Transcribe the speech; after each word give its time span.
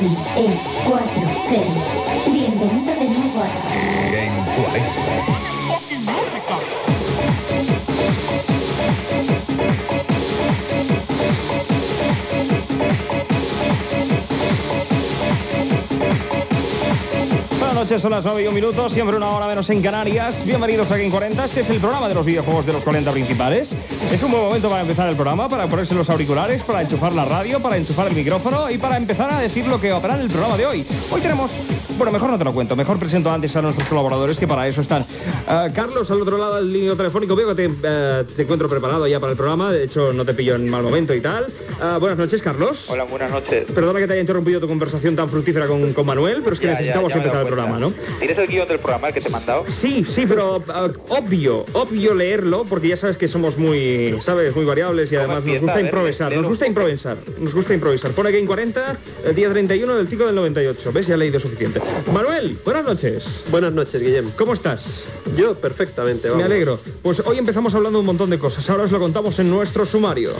Busca 0.00 0.40
identificación. 0.40 0.80
G-A-N-E-4-G. 0.90 2.32
Bienvenido 2.32 2.94
de 2.94 3.04
nuevo 3.10 3.42
a... 3.42 3.48
Buenas 17.58 17.74
noches, 17.74 18.02
son 18.02 18.12
las 18.12 18.24
9 18.24 18.42
y 18.42 18.46
un 18.46 18.54
minuto, 18.54 18.88
siempre 18.88 19.16
una 19.16 19.28
hora 19.30 19.46
menos 19.46 19.68
en 19.70 19.82
Canarias. 19.82 20.44
Bienvenidos 20.44 20.90
a 20.90 20.96
Game 20.96 21.10
40, 21.10 21.44
este 21.44 21.60
es 21.60 21.70
el 21.70 21.78
programa 21.78 22.08
de 22.08 22.14
los 22.14 22.24
videojuegos 22.24 22.64
de 22.66 22.72
los 22.72 22.82
40 22.84 23.10
principales. 23.12 23.76
Es 24.10 24.20
un 24.24 24.32
buen 24.32 24.42
momento 24.42 24.68
para 24.68 24.82
empezar 24.82 25.08
el 25.08 25.14
programa, 25.14 25.48
para 25.48 25.68
ponerse 25.68 25.94
los 25.94 26.10
auriculares, 26.10 26.64
para 26.64 26.82
enchufar 26.82 27.12
la 27.12 27.24
radio, 27.24 27.60
para 27.60 27.76
enchufar 27.76 28.08
el 28.08 28.14
micrófono 28.14 28.68
y 28.68 28.76
para 28.76 28.96
empezar 28.96 29.32
a 29.32 29.38
decir 29.38 29.68
lo 29.68 29.80
que 29.80 29.92
habrá 29.92 30.16
en 30.16 30.22
el 30.22 30.28
programa 30.28 30.56
de 30.56 30.66
hoy. 30.66 30.86
Hoy 31.12 31.20
tenemos... 31.20 31.52
Bueno, 31.96 32.10
mejor 32.10 32.30
no 32.30 32.36
te 32.36 32.42
lo 32.42 32.52
cuento, 32.52 32.74
mejor 32.74 32.98
presento 32.98 33.30
antes 33.30 33.54
a 33.54 33.62
nuestros 33.62 33.86
colaboradores 33.86 34.36
que 34.36 34.48
para 34.48 34.66
eso 34.66 34.80
están. 34.80 35.06
Ah, 35.46 35.68
Carlos, 35.72 36.10
al 36.10 36.22
otro 36.22 36.38
lado 36.38 36.56
del 36.56 36.72
línea 36.72 36.96
telefónico, 36.96 37.36
veo 37.36 37.54
que 37.54 37.70
eh, 37.82 38.24
te 38.34 38.42
encuentro 38.42 38.68
preparado 38.68 39.06
ya 39.06 39.20
para 39.20 39.30
el 39.30 39.36
programa, 39.36 39.70
de 39.70 39.84
hecho 39.84 40.12
no 40.12 40.24
te 40.24 40.34
pillo 40.34 40.56
en 40.56 40.68
mal 40.68 40.82
momento 40.82 41.14
y 41.14 41.20
tal. 41.20 41.46
Ah, 41.82 41.96
buenas 41.98 42.18
noches, 42.18 42.42
Carlos. 42.42 42.90
Hola, 42.90 43.04
buenas 43.04 43.30
noches. 43.30 43.64
Perdona 43.74 43.98
que 44.00 44.06
te 44.06 44.12
haya 44.12 44.20
interrumpido 44.20 44.60
tu 44.60 44.68
conversación 44.68 45.16
tan 45.16 45.30
fructífera 45.30 45.66
con, 45.66 45.94
con 45.94 46.04
Manuel, 46.04 46.40
pero 46.42 46.52
es 46.52 46.60
que 46.60 46.66
Ya, 46.66 46.72
necesitamos 46.72 47.10
ya 47.10 47.16
me 47.16 47.22
empezar 47.22 47.40
el 47.42 47.46
programa, 47.46 47.78
¿no? 47.78 47.90
¿Tienes 48.18 48.36
el 48.36 48.46
guion 48.48 48.68
del 48.68 48.78
programa 48.78 49.08
el 49.08 49.14
que 49.14 49.20
te 49.22 49.28
he 49.28 49.30
mandado? 49.30 49.64
Sí, 49.70 50.04
sí, 50.04 50.26
pero 50.28 50.62
ah, 50.68 50.88
obvio, 51.08 51.64
obvio 51.72 52.14
leerlo, 52.14 52.64
porque 52.68 52.88
ya 52.88 52.98
sabes 52.98 53.16
que 53.16 53.28
somos 53.28 53.56
muy, 53.56 54.18
sabes, 54.20 54.54
muy 54.54 54.66
variables 54.66 55.10
y 55.10 55.16
además 55.16 55.42
nos 55.44 55.58
gusta 55.60 55.76
ver, 55.76 55.84
improvisar, 55.86 56.32
nos 56.36 56.46
gusta 56.48 56.66
improvisar, 56.66 57.16
nos 57.38 57.54
gusta 57.54 57.72
improvisar. 57.74 58.10
Pone 58.10 58.30
Game 58.30 58.46
40, 58.46 58.98
el 59.24 59.34
día 59.34 59.48
31 59.48 59.96
del 59.96 60.06
5 60.08 60.26
del 60.26 60.34
98. 60.34 60.92
¿Ves? 60.92 61.06
Ya 61.06 61.14
he 61.14 61.18
leído 61.18 61.40
suficiente. 61.40 61.80
Manuel, 62.12 62.58
buenas 62.62 62.84
noches. 62.84 63.42
Buenas 63.50 63.72
noches, 63.72 64.00
Guillem. 64.02 64.30
¿Cómo 64.36 64.52
estás? 64.52 65.04
Yo 65.34 65.54
perfectamente, 65.54 66.26
Me 66.28 66.32
vamos. 66.32 66.44
alegro. 66.46 66.78
Pues 67.02 67.20
hoy 67.24 67.38
empezamos 67.38 67.74
hablando 67.74 67.98
de 67.98 68.00
un 68.00 68.06
montón 68.06 68.28
de 68.28 68.38
cosas. 68.38 68.68
Ahora 68.68 68.84
os 68.84 68.92
lo 68.92 68.98
contamos 69.00 69.38
en 69.38 69.48
nuestro 69.48 69.86
sumario. 69.86 70.32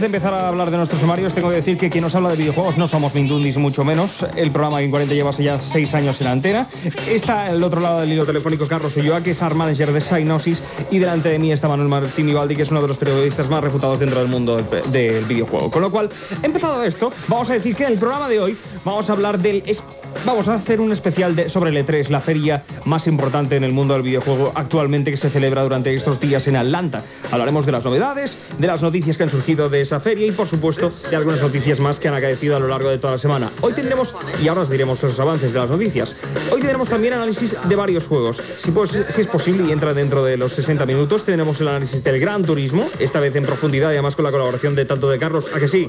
Antes 0.00 0.12
de 0.12 0.16
empezar 0.16 0.32
a 0.32 0.48
hablar 0.48 0.70
de 0.70 0.78
nuestros 0.78 0.98
sumarios, 0.98 1.34
tengo 1.34 1.50
que 1.50 1.56
decir 1.56 1.76
que 1.76 1.90
quien 1.90 2.02
nos 2.02 2.14
habla 2.14 2.30
de 2.30 2.36
videojuegos 2.36 2.78
no 2.78 2.88
somos 2.88 3.14
Mindundis, 3.14 3.58
mucho 3.58 3.84
menos. 3.84 4.24
El 4.34 4.50
programa 4.50 4.78
Game 4.78 4.88
40 4.88 5.12
lleva 5.12 5.30
ya 5.32 5.60
seis 5.60 5.92
años 5.92 6.18
en 6.22 6.24
la 6.24 6.32
antena. 6.32 6.68
Está 7.06 7.44
al 7.48 7.62
otro 7.62 7.82
lado 7.82 8.00
del 8.00 8.10
hilo 8.10 8.24
telefónico 8.24 8.66
Carlos 8.66 8.96
Ulloa, 8.96 9.22
que 9.22 9.32
es 9.32 9.42
art 9.42 9.54
manager 9.54 9.92
de 9.92 10.00
Synosis, 10.00 10.62
y 10.90 11.00
delante 11.00 11.28
de 11.28 11.38
mí 11.38 11.52
está 11.52 11.68
Manuel 11.68 11.90
Martín 11.90 12.30
Ibaldi, 12.30 12.56
que 12.56 12.62
es 12.62 12.70
uno 12.70 12.80
de 12.80 12.88
los 12.88 12.96
periodistas 12.96 13.50
más 13.50 13.62
refutados 13.62 14.00
dentro 14.00 14.20
del 14.20 14.28
mundo 14.28 14.56
del, 14.56 15.24
videojuego. 15.26 15.70
Con 15.70 15.82
lo 15.82 15.90
cual, 15.90 16.08
empezado 16.42 16.82
esto, 16.82 17.12
vamos 17.28 17.50
a 17.50 17.52
decir 17.52 17.76
que 17.76 17.84
el 17.84 17.98
programa 17.98 18.30
de 18.30 18.40
hoy 18.40 18.56
vamos 18.84 19.08
a 19.10 19.12
hablar 19.12 19.38
del... 19.38 19.62
es- 19.66 19.82
Vamos 20.26 20.48
a 20.48 20.54
hacer 20.56 20.80
un 20.80 20.90
especial 20.92 21.34
de- 21.36 21.48
sobre 21.48 21.70
el 21.70 21.86
E3, 21.86 22.08
la 22.08 22.20
feria 22.20 22.64
más 22.84 23.06
importante 23.06 23.56
en 23.56 23.62
el 23.64 23.72
mundo 23.72 23.94
del 23.94 24.02
videojuego 24.02 24.52
actualmente 24.56 25.10
que 25.12 25.16
se 25.16 25.30
celebra 25.30 25.62
durante 25.62 25.94
estos 25.94 26.18
días 26.20 26.46
en 26.48 26.56
Atlanta. 26.56 27.02
Hablaremos 27.30 27.64
de 27.64 27.72
las 27.72 27.84
novedades, 27.84 28.36
de 28.58 28.66
las 28.66 28.82
noticias 28.82 29.16
que 29.16 29.22
han 29.22 29.30
surgido 29.30 29.70
de 29.70 29.80
esa 29.80 29.98
feria 30.00 30.26
y 30.26 30.32
por 30.32 30.46
supuesto 30.48 30.92
de 31.08 31.16
algunas 31.16 31.40
noticias 31.40 31.78
más 31.80 32.00
que 32.00 32.08
han 32.08 32.14
acaecido 32.14 32.56
a 32.56 32.60
lo 32.60 32.66
largo 32.68 32.90
de 32.90 32.98
toda 32.98 33.14
la 33.14 33.18
semana. 33.18 33.50
Hoy 33.62 33.72
tendremos, 33.72 34.14
y 34.42 34.48
ahora 34.48 34.62
os 34.62 34.68
diremos 34.68 35.00
los 35.02 35.18
avances 35.20 35.52
de 35.52 35.58
las 35.60 35.70
noticias, 35.70 36.16
hoy 36.50 36.58
tendremos 36.60 36.88
también 36.88 37.14
análisis 37.14 37.56
de 37.64 37.76
varios 37.76 38.06
juegos. 38.08 38.42
Si, 38.58 38.72
pues, 38.72 38.90
si 39.08 39.20
es 39.22 39.26
posible 39.28 39.68
y 39.68 39.72
entra 39.72 39.94
dentro 39.94 40.24
de 40.24 40.36
los 40.36 40.52
60 40.52 40.84
minutos, 40.86 41.24
tendremos 41.24 41.60
el 41.60 41.68
análisis 41.68 42.02
del 42.04 42.18
Gran 42.18 42.44
Turismo, 42.44 42.90
esta 42.98 43.20
vez 43.20 43.34
en 43.36 43.44
profundidad 43.46 43.90
y 43.90 43.94
además 43.94 44.16
con 44.16 44.24
la 44.24 44.32
colaboración 44.32 44.74
de 44.74 44.84
tanto 44.84 45.08
de 45.08 45.18
Carlos, 45.20 45.48
a 45.54 45.60
que 45.60 45.68
sí, 45.68 45.88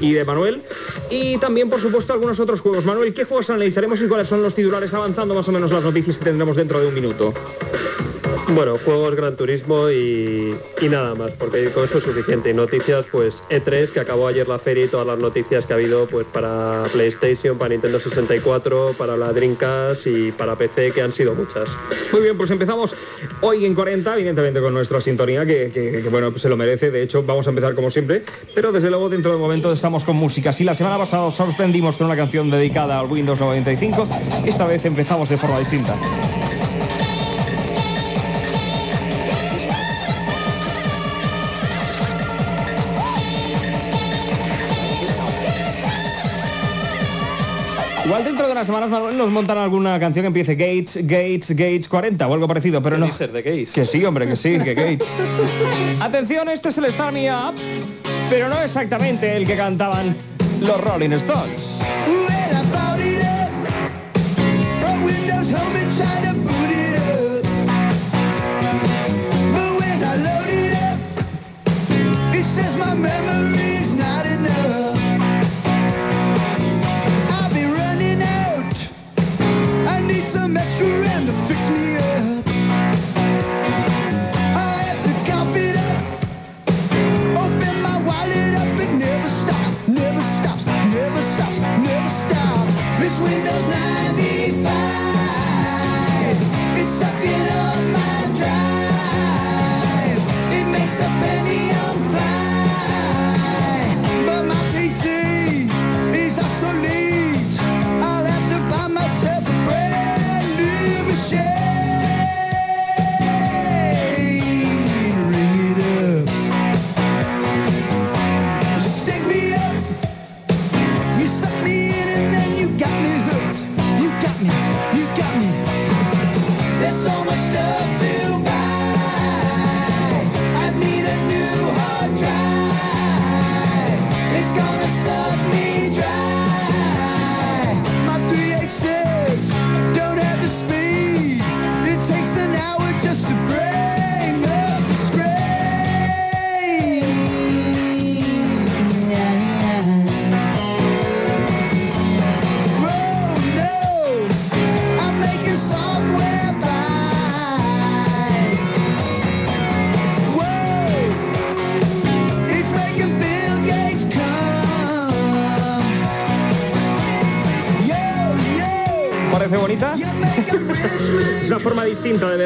y 0.00 0.12
de 0.12 0.24
Manuel. 0.24 0.62
Y 1.10 1.38
también, 1.38 1.68
por 1.70 1.80
supuesto, 1.80 1.91
algunos 2.08 2.40
otros 2.40 2.60
juegos. 2.60 2.84
Manuel, 2.84 3.12
¿qué 3.12 3.24
juegos 3.24 3.50
analizaremos 3.50 4.00
y 4.00 4.08
cuáles 4.08 4.28
son 4.28 4.42
los 4.42 4.54
titulares 4.54 4.94
avanzando 4.94 5.34
más 5.34 5.46
o 5.48 5.52
menos 5.52 5.70
las 5.70 5.82
noticias 5.82 6.16
que 6.16 6.24
tendremos 6.24 6.56
dentro 6.56 6.80
de 6.80 6.88
un 6.88 6.94
minuto? 6.94 7.34
Bueno, 8.48 8.78
juegos 8.84 9.14
Gran 9.14 9.36
Turismo 9.36 9.90
y, 9.90 10.54
nada 10.90 11.14
más, 11.14 11.32
porque 11.32 11.70
con 11.70 11.84
eso 11.84 11.98
es 11.98 12.04
suficiente. 12.04 12.50
Y 12.50 12.54
noticias, 12.54 13.06
pues 13.10 13.42
E3, 13.50 13.90
que 13.90 14.00
acabó 14.00 14.28
ayer 14.28 14.46
la 14.48 14.58
feria 14.58 14.84
y 14.84 14.88
todas 14.88 15.06
las 15.06 15.18
noticias 15.18 15.64
que 15.64 15.72
ha 15.72 15.76
habido 15.76 16.06
pues 16.06 16.26
para 16.26 16.84
PlayStation, 16.92 17.58
para 17.58 17.70
Nintendo 17.70 18.00
64, 18.00 18.94
para 18.98 19.16
la 19.16 19.32
Dreamcast 19.32 20.06
y 20.06 20.32
para 20.32 20.56
PC, 20.56 20.92
que 20.92 21.02
han 21.02 21.12
sido 21.12 21.34
muchas. 21.34 21.70
Muy 22.12 22.22
bien, 22.22 22.36
pues 22.36 22.50
empezamos 22.50 22.94
hoy 23.40 23.64
en 23.64 23.74
40, 23.74 24.14
evidentemente 24.14 24.60
con 24.60 24.74
nuestra 24.74 25.00
sintonía, 25.00 25.46
que, 25.46 26.06
bueno, 26.10 26.36
se 26.36 26.48
lo 26.48 26.56
merece. 26.56 26.90
De 26.90 27.02
hecho, 27.02 27.22
vamos 27.22 27.46
a 27.46 27.50
empezar 27.50 27.74
como 27.74 27.90
siempre, 27.90 28.24
pero 28.54 28.72
desde 28.72 28.90
luego 28.90 29.08
dentro 29.08 29.30
de 29.30 29.36
un 29.36 29.42
momento 29.42 29.72
estamos 29.72 30.04
con 30.04 30.16
música. 30.16 30.52
Si 30.52 30.64
la 30.64 30.74
semana 30.74 30.98
pasada 30.98 31.24
os 31.24 31.34
sorprendimos 31.34 31.96
con 31.96 32.06
una 32.06 32.16
canción 32.16 32.50
dedicada 32.50 32.98
al 32.98 33.06
Windows 33.06 33.40
95, 33.40 34.06
esta 34.46 34.66
vez 34.66 34.84
empezamos 34.84 35.28
de 35.28 35.36
forma 35.36 35.58
distinta. 35.58 35.94
Unas 48.62 48.68
semanas, 48.68 48.90
Manuel, 48.90 49.18
nos 49.18 49.28
montan 49.28 49.58
alguna 49.58 49.98
canción 49.98 50.22
que 50.22 50.28
empiece 50.28 50.54
Gates, 50.54 50.96
Gates, 50.98 51.50
Gates 51.50 51.88
40 51.88 52.28
o 52.28 52.34
algo 52.34 52.46
parecido, 52.46 52.80
pero 52.80 52.96
no. 52.96 53.06
Dices 53.06 53.32
de 53.32 53.42
Gates. 53.42 53.72
Que 53.72 53.84
sí, 53.84 54.04
hombre, 54.04 54.24
que 54.28 54.36
sí, 54.36 54.56
que 54.60 54.72
Gates. 54.72 55.08
Atención, 56.00 56.48
este 56.48 56.68
es 56.68 56.78
el 56.78 56.84
Me 57.12 57.28
Up, 57.32 57.56
pero 58.30 58.48
no 58.48 58.62
exactamente 58.62 59.36
el 59.36 59.48
que 59.48 59.56
cantaban 59.56 60.14
los 60.60 60.80
Rolling 60.80 61.10
Stones. 61.10 61.80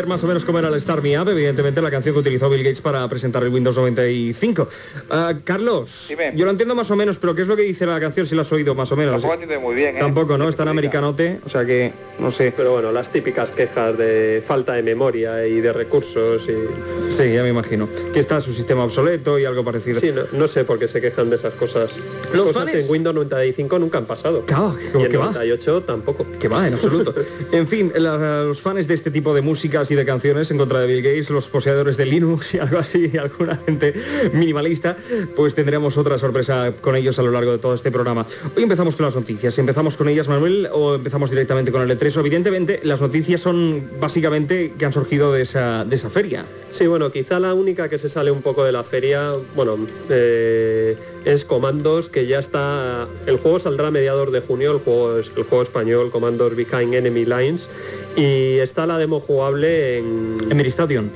Más 0.07 0.23
o 0.25 0.27
menos 0.27 0.45
cómo 0.45 0.59
era 0.59 0.69
el 0.69 0.81
Start 0.81 1.03
Me 1.03 1.19
Up, 1.21 1.29
evidentemente 1.29 1.81
la 1.83 1.91
canción 1.91 2.15
que 2.15 2.21
utilizó 2.21 2.49
Bill 2.49 2.63
Gates 2.63 2.81
para 2.81 3.07
presentar 3.09 3.43
el 3.43 3.53
Windows 3.53 3.77
95. 3.77 4.69
Ah, 5.11 5.35
Carlos, 5.45 6.07
Dime. 6.09 6.33
yo 6.35 6.45
lo 6.45 6.51
entiendo 6.51 6.75
más 6.75 6.91
o 6.91 6.97
menos, 6.97 7.19
pero 7.19 7.35
¿qué 7.35 7.43
es 7.43 7.49
lo 7.49 7.57
que 7.57 7.63
dice 7.63 7.87
la 7.87 8.01
canción 8.01 8.27
si 8.27 8.35
la 8.35 8.43
has 8.43 8.53
oído 8.53 8.75
más 8.75 8.91
o 8.93 8.97
menos? 8.97 9.23
Tampoco 9.23 9.61
muy 9.61 9.75
bien, 9.75 9.97
¿eh? 9.97 10.01
Tampoco, 10.01 10.39
¿no? 10.39 10.45
Es 10.45 10.57
Está 10.57 10.63
en 10.63 10.71
americanote, 10.71 11.41
o 11.45 11.49
sea 11.51 11.67
que, 11.67 11.93
no 12.19 12.31
sé. 12.31 12.53
Pero 12.57 12.73
bueno, 12.73 12.93
las 12.93 13.11
típicas 13.13 13.51
quejas 13.51 13.97
de 13.99 14.43
falta 14.47 14.75
de 14.75 14.83
memoria 14.83 15.47
y 15.47 15.61
de 15.61 15.73
recursos 15.73 16.43
y... 16.49 17.13
Sí, 17.13 17.33
ya 17.33 17.43
me 17.43 17.49
imagino. 17.51 17.89
Que 18.13 18.21
está 18.21 18.41
su 18.41 18.53
sistema 18.53 18.85
obsoleto 18.85 19.39
y 19.39 19.45
algo 19.45 19.65
parecido. 19.65 20.01
Sí, 20.01 20.11
no, 20.13 20.23
no 20.33 20.49
sé 20.49 20.65
por 20.65 20.79
qué 20.79 20.89
se 20.89 21.01
quejan 21.01 21.31
de 21.31 21.37
esas 21.37 21.55
cosas. 21.55 21.93
Los 22.33 22.47
cosas 22.53 22.71
que 22.71 22.81
en 22.81 22.91
Windows 22.91 23.15
95 23.15 23.79
nunca 23.79 23.99
han 23.99 24.07
pasado. 24.07 24.45
Claro, 24.47 24.77
y 24.95 25.03
en 25.05 25.11
¿qué 25.11 25.17
va? 25.17 25.27
98 25.27 25.83
tampoco. 25.83 26.27
Que 26.39 26.49
va, 26.49 26.67
en 26.67 26.75
absoluto. 26.75 27.15
En 27.53 27.67
fin, 27.67 27.93
la- 27.97 28.43
los 28.45 28.61
fans 28.61 28.87
de 28.89 28.95
este 28.95 29.11
tipo 29.11 29.33
de 29.35 29.41
músicas 29.43 29.91
y 29.91 29.95
de 29.95 30.05
canciones 30.05 30.51
en 30.51 30.59
contra 30.59 30.81
de 30.81 30.87
Bill 30.87 31.03
Gates, 31.03 31.31
los 31.31 31.49
poseedores 31.49 31.97
de 31.97 32.07
Linux 32.07 32.55
y 32.55 32.59
algo 32.59 32.79
así, 32.79 33.11
y 33.13 33.17
alguna 33.17 33.57
gente 33.65 33.95
minimalista, 34.33 34.97
pues 35.35 35.55
tendremos 35.55 35.97
otra 35.97 36.19
sorpresa 36.19 36.73
con 36.81 36.97
ellos 36.97 37.19
a 37.19 37.23
lo 37.23 37.31
largo 37.31 37.53
de 37.53 37.59
todo 37.59 37.75
este 37.75 37.91
programa. 37.91 38.27
Hoy 38.57 38.63
empezamos 38.63 38.97
con 38.97 39.07
las 39.07 39.15
noticias. 39.17 39.59
¿Empezamos 39.59 39.97
con 39.97 40.09
ellas, 40.09 40.29
Manuel, 40.29 40.69
o 40.73 40.95
empezamos 40.97 41.31
directamente 41.31 41.71
con 41.73 41.83
el 41.83 41.99
E3? 41.99 42.06
Evidentemente, 42.15 42.81
las 42.85 43.01
noticias 43.01 43.41
son 43.41 43.91
básicamente 43.99 44.73
que 44.79 44.85
han 44.85 44.93
surgido 44.93 45.33
de 45.33 45.43
esa, 45.43 45.85
de 45.85 45.97
esa 45.97 46.11
feria. 46.11 46.45
Sí, 46.71 46.87
bueno, 46.87 47.11
quizá 47.11 47.41
la 47.41 47.55
única 47.55 47.89
que 47.89 47.99
se 47.99 48.09
sale 48.09 48.31
un 48.31 48.43
poco 48.43 48.63
de 48.65 48.71
la 48.73 48.85
feria, 48.85 49.33
bueno, 49.55 49.79
eh, 50.11 50.97
es 51.25 51.45
Comandos, 51.45 52.09
que 52.11 52.27
ya 52.27 52.39
está... 52.39 53.09
El 53.27 53.39
juego 53.39 53.59
saldrá 53.59 53.89
a 53.89 53.91
mediados 53.91 54.31
de 54.31 54.41
junio, 54.41 54.73
el 54.73 54.79
juego, 54.79 55.19
es- 55.19 55.31
el 55.37 55.45
juego 55.45 55.63
español, 55.63 56.11
Comandos 56.11 56.55
Behind 56.55 56.95
Enemy 56.95 57.25
Lines, 57.25 57.69
y 58.15 58.59
está 58.59 58.87
la 58.87 58.99
demo 58.99 59.19
jugable 59.21 59.99
en, 59.99 60.37
Emir 60.51 60.67
Station. 60.69 61.11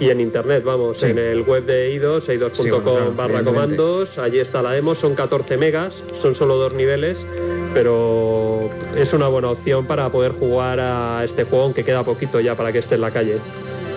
y 0.00 0.10
en 0.10 0.20
internet, 0.20 0.62
vamos, 0.64 0.98
Sí. 0.98 1.06
en 1.06 1.18
el 1.18 1.42
web 1.42 1.64
de 1.66 1.90
idos, 1.92 2.24
Sí, 2.26 2.32
eidos.com 2.32 2.70
bueno, 2.70 2.82
claro, 2.84 3.14
barra 3.16 3.42
comandos, 3.42 4.16
allí 4.18 4.38
está 4.38 4.62
la 4.62 4.70
demo, 4.70 4.94
son 4.94 5.16
14 5.16 5.56
megas, 5.56 6.04
son 6.14 6.36
solo 6.36 6.54
dos 6.56 6.72
niveles, 6.72 7.26
pero 7.74 8.70
es 8.96 9.12
una 9.12 9.28
buena 9.28 9.50
opción 9.50 9.86
para 9.86 10.10
poder 10.10 10.32
jugar 10.32 10.80
a 10.80 11.22
este 11.24 11.44
juego, 11.44 11.64
aunque 11.64 11.84
queda 11.84 12.04
poquito 12.04 12.40
ya 12.40 12.54
para 12.54 12.72
que 12.72 12.78
esté 12.78 12.96
en 12.96 13.02
la 13.02 13.10
calle. 13.10 13.38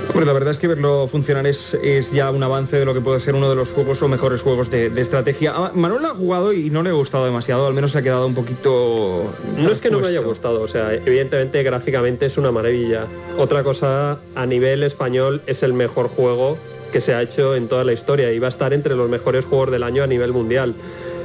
Hombre, 0.09 0.25
la 0.25 0.33
verdad 0.33 0.51
es 0.51 0.59
que 0.59 0.68
verlo 0.68 1.07
funcionar 1.07 1.47
es, 1.47 1.73
es 1.81 2.12
ya 2.12 2.31
un 2.31 2.44
avance 2.44 2.77
de 2.77 2.83
lo 2.83 2.94
que 2.94 3.00
puede 3.00 3.21
ser 3.21 3.33
uno 3.33 3.50
de 3.50 3.56
los 3.56 3.69
juegos 3.69 4.01
o 4.01 4.09
mejores 4.09 4.41
juegos 4.41 4.69
de, 4.69 4.89
de 4.89 5.01
estrategia. 5.01 5.53
Ah, 5.56 5.71
Manuel 5.73 6.03
ha 6.03 6.09
jugado 6.09 6.51
y 6.51 6.69
no 6.69 6.83
le 6.83 6.89
ha 6.89 6.94
gustado 6.94 7.23
demasiado, 7.23 7.65
al 7.65 7.73
menos 7.73 7.94
se 7.94 8.00
ha 8.00 8.01
quedado 8.01 8.27
un 8.27 8.33
poquito... 8.33 9.31
No 9.57 9.71
es 9.71 9.79
que 9.79 9.89
no 9.89 10.00
me 10.00 10.07
haya 10.07 10.19
gustado, 10.19 10.62
o 10.62 10.68
sea, 10.68 10.94
evidentemente 10.94 11.63
gráficamente 11.63 12.25
es 12.25 12.38
una 12.38 12.51
maravilla. 12.51 13.06
Otra 13.38 13.63
cosa, 13.63 14.19
a 14.35 14.45
nivel 14.45 14.83
español 14.83 15.41
es 15.45 15.63
el 15.63 15.71
mejor 15.71 16.09
juego 16.09 16.57
que 16.91 17.00
se 17.00 17.13
ha 17.13 17.21
hecho 17.21 17.56
en 17.56 17.69
toda 17.69 17.85
la 17.85 17.94
historia 17.94 18.33
y 18.33 18.39
va 18.39 18.47
a 18.47 18.50
estar 18.50 18.73
entre 18.73 18.95
los 18.95 19.09
mejores 19.09 19.45
juegos 19.45 19.71
del 19.71 19.83
año 19.83 20.03
a 20.03 20.07
nivel 20.07 20.33
mundial. 20.33 20.75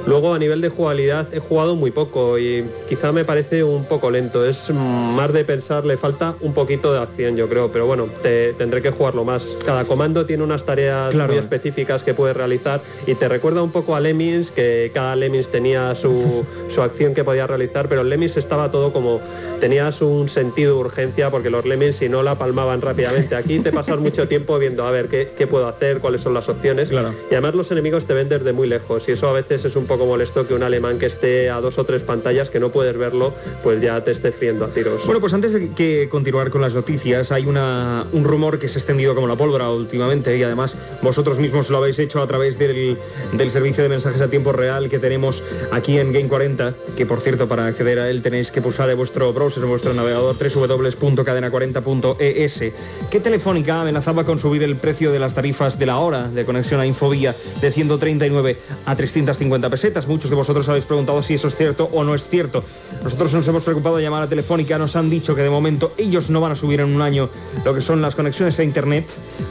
Luego 0.06 0.32
a 0.35 0.38
nivel 0.38 0.61
de 0.61 0.69
jugabilidad 0.69 1.26
he 1.35 1.41
jugado 1.41 1.75
muy 1.75 1.91
poco 1.91 2.38
y 2.38 2.64
quizá 2.88 3.11
me 3.11 3.25
parece 3.25 3.64
un 3.64 3.85
poco 3.87 4.11
lento. 4.11 4.44
Es 4.47 4.70
más 4.70 5.32
de 5.32 5.44
pensar, 5.44 5.85
le 5.85 5.97
falta 5.97 6.35
un 6.41 6.55
poquito 6.55 6.93
de 6.93 7.00
acción 7.00 7.37
yo 7.37 7.49
creo, 7.49 7.70
pero 7.73 7.87
bueno, 7.87 8.06
te- 8.23 8.53
tendré 8.55 8.82
que 8.82 8.91
jugarlo 8.93 9.25
más. 9.25 9.58
Cada 9.67 9.85
comando 9.85 10.25
tiene 10.25 10.44
unas 10.44 10.64
tareas 10.64 11.11
Claro. 11.12 11.32
muy 11.32 11.41
específicas 11.41 12.05
que 12.05 12.14
puedes 12.14 12.37
realizar 12.37 12.81
y 13.06 13.14
te 13.17 13.29
recuerda 13.29 13.62
un 13.62 13.73
poco 13.73 13.97
a 13.97 14.00
Lemmings, 14.00 14.50
que 14.53 14.91
cada 14.94 15.17
Lemmings 15.17 15.49
tenía 15.49 15.94
su, 15.97 16.44
su 16.69 16.82
acción 16.82 17.12
que 17.14 17.25
podía 17.25 17.47
realizar, 17.49 17.88
pero 17.88 18.03
el 18.03 18.08
Lemmings 18.08 18.37
estaba 18.37 18.70
todo 18.70 18.93
como, 18.93 19.20
tenías 19.61 20.00
un 20.03 20.29
sentido 20.29 20.75
de 20.75 20.81
urgencia 20.81 21.31
porque 21.31 21.50
los 21.50 21.64
Lemmings 21.64 21.97
si 21.97 22.08
no 22.08 22.23
la 22.23 22.37
palmaban 22.38 22.81
rápidamente. 22.81 23.35
Aquí 23.35 23.58
te 23.58 23.73
pasas 23.73 23.99
mucho 23.99 24.29
tiempo 24.29 24.56
viendo 24.58 24.85
a 24.85 24.91
ver 24.93 25.08
qué, 25.08 25.32
qué 25.37 25.47
puedo 25.49 25.67
hacer, 25.67 25.99
cuáles 25.99 26.20
son 26.20 26.32
las 26.35 26.49
opciones. 26.49 26.91
Claro. 26.91 27.12
Y 27.31 27.35
además 27.35 27.55
los 27.56 27.70
enemigos 27.73 28.05
te 28.06 28.14
ven 28.14 28.29
desde 28.29 28.53
muy 28.53 28.69
lejos 28.69 29.08
y 29.08 29.12
eso 29.12 29.29
a 29.29 29.32
veces 29.32 29.64
es 29.64 29.75
un 29.75 29.87
poco 29.87 29.95
molesto 30.04 30.46
que 30.46 30.52
un 30.52 30.62
alemán 30.62 30.98
que 30.98 31.06
esté 31.06 31.48
a 31.48 31.60
dos 31.60 31.78
o 31.78 31.84
tres 31.84 32.02
pantallas 32.02 32.50
que 32.50 32.60
no 32.60 32.70
puedes 32.70 32.96
verlo, 32.98 33.32
pues 33.62 33.81
ya 33.81 34.02
te 34.04 34.10
esté 34.10 34.32
friendo 34.32 34.64
a 34.64 34.69
tiros. 34.69 35.06
Bueno, 35.06 35.20
pues 35.20 35.32
antes 35.32 35.52
de 35.52 35.70
que 35.70 36.08
continuar 36.10 36.50
con 36.50 36.60
las 36.60 36.75
noticias, 36.75 37.32
hay 37.32 37.46
una, 37.46 38.06
un 38.12 38.25
rumor 38.25 38.58
que 38.58 38.69
se 38.69 38.78
ha 38.78 38.81
extendido 38.81 39.14
como 39.14 39.28
la 39.28 39.37
pólvora 39.37 39.70
últimamente 39.70 40.37
y 40.37 40.43
además 40.43 40.76
vosotros 41.02 41.38
mismos 41.38 41.70
lo 41.70 41.78
habéis 41.78 41.98
hecho 41.98 42.20
a 42.20 42.26
través 42.26 42.58
del, 42.58 42.98
del 43.32 43.50
servicio 43.50 43.82
de 43.82 43.88
mensajes 43.88 44.20
a 44.20 44.28
tiempo 44.28 44.52
real 44.52 44.90
que 44.90 44.98
tenemos 44.98 45.43
aquí 45.72 45.98
en 45.98 46.12
Game 46.12 46.28
40, 46.28 46.75
que 46.96 47.06
por 47.06 47.20
cierto 47.20 47.48
para 47.48 47.67
acceder 47.67 47.98
a 47.98 48.10
él 48.10 48.22
tenéis 48.22 48.50
que 48.50 48.60
pulsar 48.60 48.91
en 48.91 48.96
vuestro 48.96 49.32
browser, 49.32 49.62
en 49.62 49.69
vuestro 49.69 49.94
navegador 49.94 50.36
www.cadena40.es. 50.36 52.72
Que 53.10 53.20
Telefónica 53.20 53.81
amenazaba 53.81 54.24
con 54.24 54.38
subir 54.38 54.62
el 54.62 54.76
precio 54.76 55.12
de 55.12 55.19
las 55.19 55.34
tarifas 55.34 55.79
de 55.79 55.86
la 55.86 55.98
hora 55.98 56.29
de 56.29 56.44
conexión 56.44 56.81
a 56.81 56.86
Infovía 56.86 57.34
de 57.60 57.70
139 57.70 58.56
a 58.84 58.96
350 58.96 59.70
pesetas. 59.70 59.85
Muchos 59.86 60.31
de 60.31 60.34
vosotros 60.34 60.69
habéis 60.69 60.84
preguntado 60.84 61.22
si 61.22 61.34
eso 61.34 61.46
es 61.46 61.55
cierto 61.55 61.88
o 61.93 62.02
no 62.02 62.16
es 62.16 62.28
cierto. 62.28 62.64
Nosotros 63.05 63.32
nos 63.32 63.46
hemos 63.46 63.62
preocupado 63.62 63.96
de 63.96 64.02
llamar 64.02 64.24
a 64.24 64.26
Telefónica, 64.26 64.78
nos 64.78 64.96
han 64.96 65.08
dicho 65.08 65.36
que 65.36 65.43
de 65.43 65.48
momento 65.48 65.93
ellos 65.96 66.28
no 66.28 66.40
van 66.40 66.50
a 66.50 66.56
subir 66.56 66.81
en 66.81 66.93
un 66.93 67.02
año 67.02 67.31
lo 67.64 67.72
que 67.72 67.81
son 67.81 68.02
las 68.02 68.16
conexiones 68.16 68.58
a 68.58 68.64
Internet, 68.64 69.06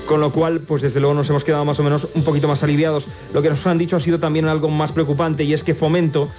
con 0.06 0.20
lo 0.20 0.32
cual, 0.32 0.60
pues 0.60 0.82
desde 0.82 1.00
luego 1.00 1.16
nos 1.16 1.30
hemos 1.30 1.46
quedado 1.46 1.64
más 1.64 1.80
o 1.80 1.84
menos 1.84 2.10
un 2.14 2.26
poquito 2.26 2.50
más 2.50 2.64
aliviados. 2.64 3.08
Lo 3.34 3.42
que 3.42 3.50
nos 3.50 3.66
han 3.66 3.78
dicho 3.78 3.96
ha 3.96 4.02
sido 4.02 4.20
también 4.20 4.46
algo 4.46 4.70
más 4.70 4.92
preocupante 4.92 5.46
y 5.46 5.54
es 5.54 5.64
que 5.64 5.74
Fomento 5.74 6.30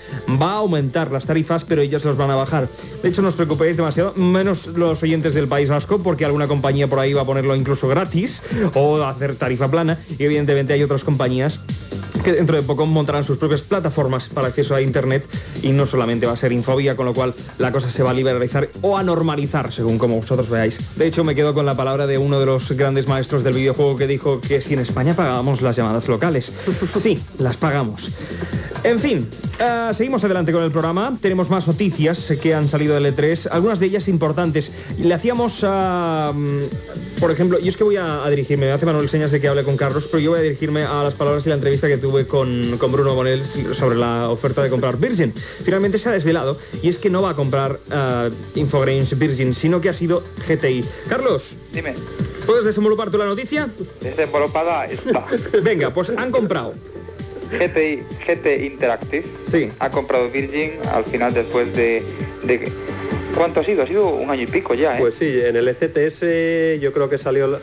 va 0.41 0.53
a 0.53 0.57
aumentar 0.57 1.11
las 1.11 1.25
tarifas, 1.25 1.65
pero 1.65 1.81
ellos 1.81 2.05
los 2.05 2.19
van 2.19 2.31
a 2.31 2.37
bajar. 2.37 2.69
De 3.03 3.09
hecho, 3.09 3.23
no 3.23 3.29
os 3.29 3.35
preocupéis 3.35 3.79
demasiado, 3.79 4.13
menos 4.15 4.67
los 4.67 5.03
oyentes 5.03 5.33
del 5.33 5.49
País 5.49 5.71
Vasco, 5.71 6.01
porque 6.03 6.27
alguna 6.27 6.49
compañía 6.49 6.87
por 6.87 6.99
ahí 6.99 7.15
va 7.15 7.23
a 7.23 7.27
ponerlo 7.27 7.57
incluso 7.57 7.89
gratis 7.89 8.43
o 8.75 9.03
hacer 9.03 9.37
tarifa 9.37 9.71
plana 9.71 9.99
y 10.19 10.23
evidentemente 10.23 10.75
hay 10.75 10.83
otras 10.83 11.03
compañías 11.03 11.61
que 12.27 12.33
dentro 12.33 12.57
de 12.57 12.63
poco 12.63 12.87
montarán 12.87 13.25
sus 13.25 13.39
propias 13.39 13.63
plataformas 13.63 14.29
para 14.29 14.49
acceso 14.49 14.75
a 14.75 14.83
Internet 14.83 15.25
y 15.63 15.69
no 15.69 15.87
solamente 15.87 16.27
va 16.27 16.33
a 16.33 16.37
ser 16.37 16.51
Infobía, 16.51 16.97
con 16.97 17.07
lo 17.07 17.15
cual 17.15 17.33
la 17.59 17.71
cosa 17.71 17.89
se 17.89 18.03
va 18.03 18.11
a 18.11 18.15
liberalizar 18.15 18.69
o 18.83 18.99
a 18.99 19.05
normalizar, 19.05 19.73
según 19.73 19.97
como 19.97 20.17
vosotros 20.17 20.51
veáis. 20.51 20.81
De 20.97 21.07
hecho, 21.07 21.23
me 21.23 21.37
quedo 21.37 21.55
con 21.55 21.67
la 21.67 21.77
palabra 21.77 22.09
de 22.09 22.19
uno 22.19 22.41
de 22.41 22.47
los 22.47 22.73
grandes 22.73 23.07
maestros 23.07 23.45
del 23.45 23.55
videojuego 23.55 23.97
que 23.97 24.09
dijo 24.09 24.41
que 24.41 24.61
si 24.61 24.75
en 24.75 24.81
España 24.81 25.15
pagábamos 25.15 25.63
las 25.63 25.77
llamadas 25.77 26.09
locales. 26.09 26.51
Sí, 27.01 27.23
las 27.39 27.57
pagamos. 27.57 28.11
En 28.87 29.01
fin, 29.01 29.29
ah, 29.59 29.91
seguimos 29.93 30.23
adelante 30.23 30.53
con 30.53 30.63
el 30.63 30.71
programa. 30.71 31.19
Tenemos 31.21 31.51
más 31.51 31.67
noticias 31.67 32.33
que 32.41 32.55
han 32.55 32.69
salido 32.69 32.95
del 32.95 33.13
E3, 33.13 33.49
algunas 33.51 33.81
de 33.81 33.87
ellas 33.87 34.07
importantes. 34.07 34.71
Le 34.97 35.13
hacíamos 35.13 35.65
a... 35.65 36.31
mm, 36.33 37.19
por 37.19 37.33
ejemplo, 37.33 37.59
yo 37.59 37.69
es 37.69 37.77
que 37.77 37.83
voy 37.83 37.97
a, 37.97 38.25
a 38.25 38.31
dirigirme, 38.31 38.67
me 38.67 38.73
hace 38.73 38.87
Manuel 38.87 39.09
señas 39.09 39.33
de 39.33 39.41
que 39.41 39.49
hable 39.49 39.65
con 39.65 39.77
Carlos, 39.77 40.07
pero 40.07 40.21
yo 40.21 40.31
voy 40.31 40.39
a 40.39 40.43
dirigirme 40.45 40.85
a 40.85 41.03
las 41.03 41.15
palabras 41.15 41.45
y 41.47 41.49
la 41.49 41.57
entrevista 41.57 41.89
que 41.89 41.99
tuve 41.99 42.29
con, 42.29 42.79
con 42.79 42.93
Bruno 42.93 43.17
Bonel 43.17 43.45
sobre 43.45 43.97
la 43.97 44.31
oferta 44.31 44.63
de 44.63 44.71
comprar 44.71 44.99
Virgin. 44.99 45.35
Finalmente 45.65 45.99
se 45.99 46.09
ha 46.09 46.13
desvelado 46.13 46.57
y 46.81 46.89
es 46.89 47.01
que 47.01 47.11
no 47.11 47.23
va 47.23 47.31
a 47.31 47.35
comprar 47.35 47.81
ah, 47.91 48.29
Infogrames 48.55 49.19
Virgin, 49.19 49.53
sino 49.53 49.81
que 49.81 49.89
ha 49.89 49.95
sido 49.95 50.23
GTI. 50.47 50.85
Carlos, 51.09 51.57
Dime, 51.73 51.93
¿puedes 52.47 52.65
desenvolupar 52.65 53.11
tú 53.11 53.19
la 53.19 53.25
noticia? 53.27 53.69
desenvolupada 54.01 54.87
está. 54.87 55.27
Venga, 55.65 55.93
pues 55.93 56.11
han 56.17 56.31
comprado. 56.31 56.75
GTI, 57.51 58.03
GT 58.27 58.65
Interactive 58.65 59.25
Sí. 59.51 59.71
ha 59.79 59.91
comprado 59.91 60.29
Virgin 60.31 60.73
al 60.93 61.05
final 61.05 61.33
después 61.35 61.75
de, 61.75 62.03
de... 62.45 62.73
¿Cuánto 63.37 63.61
ha 63.61 63.65
sido? 63.65 63.83
Ha 63.83 63.87
sido 63.87 64.09
un 64.09 64.31
año 64.31 64.43
y 64.43 64.47
pico 64.47 64.75
ya, 64.75 64.97
¿eh? 64.97 65.01
Pues 65.01 65.15
sí, 65.17 65.41
en 65.43 65.57
el 65.57 65.69
ECTS 65.69 66.81
yo 66.81 66.93
creo 66.93 67.09
que 67.11 67.19
salió... 67.19 67.47
la- 67.47 67.61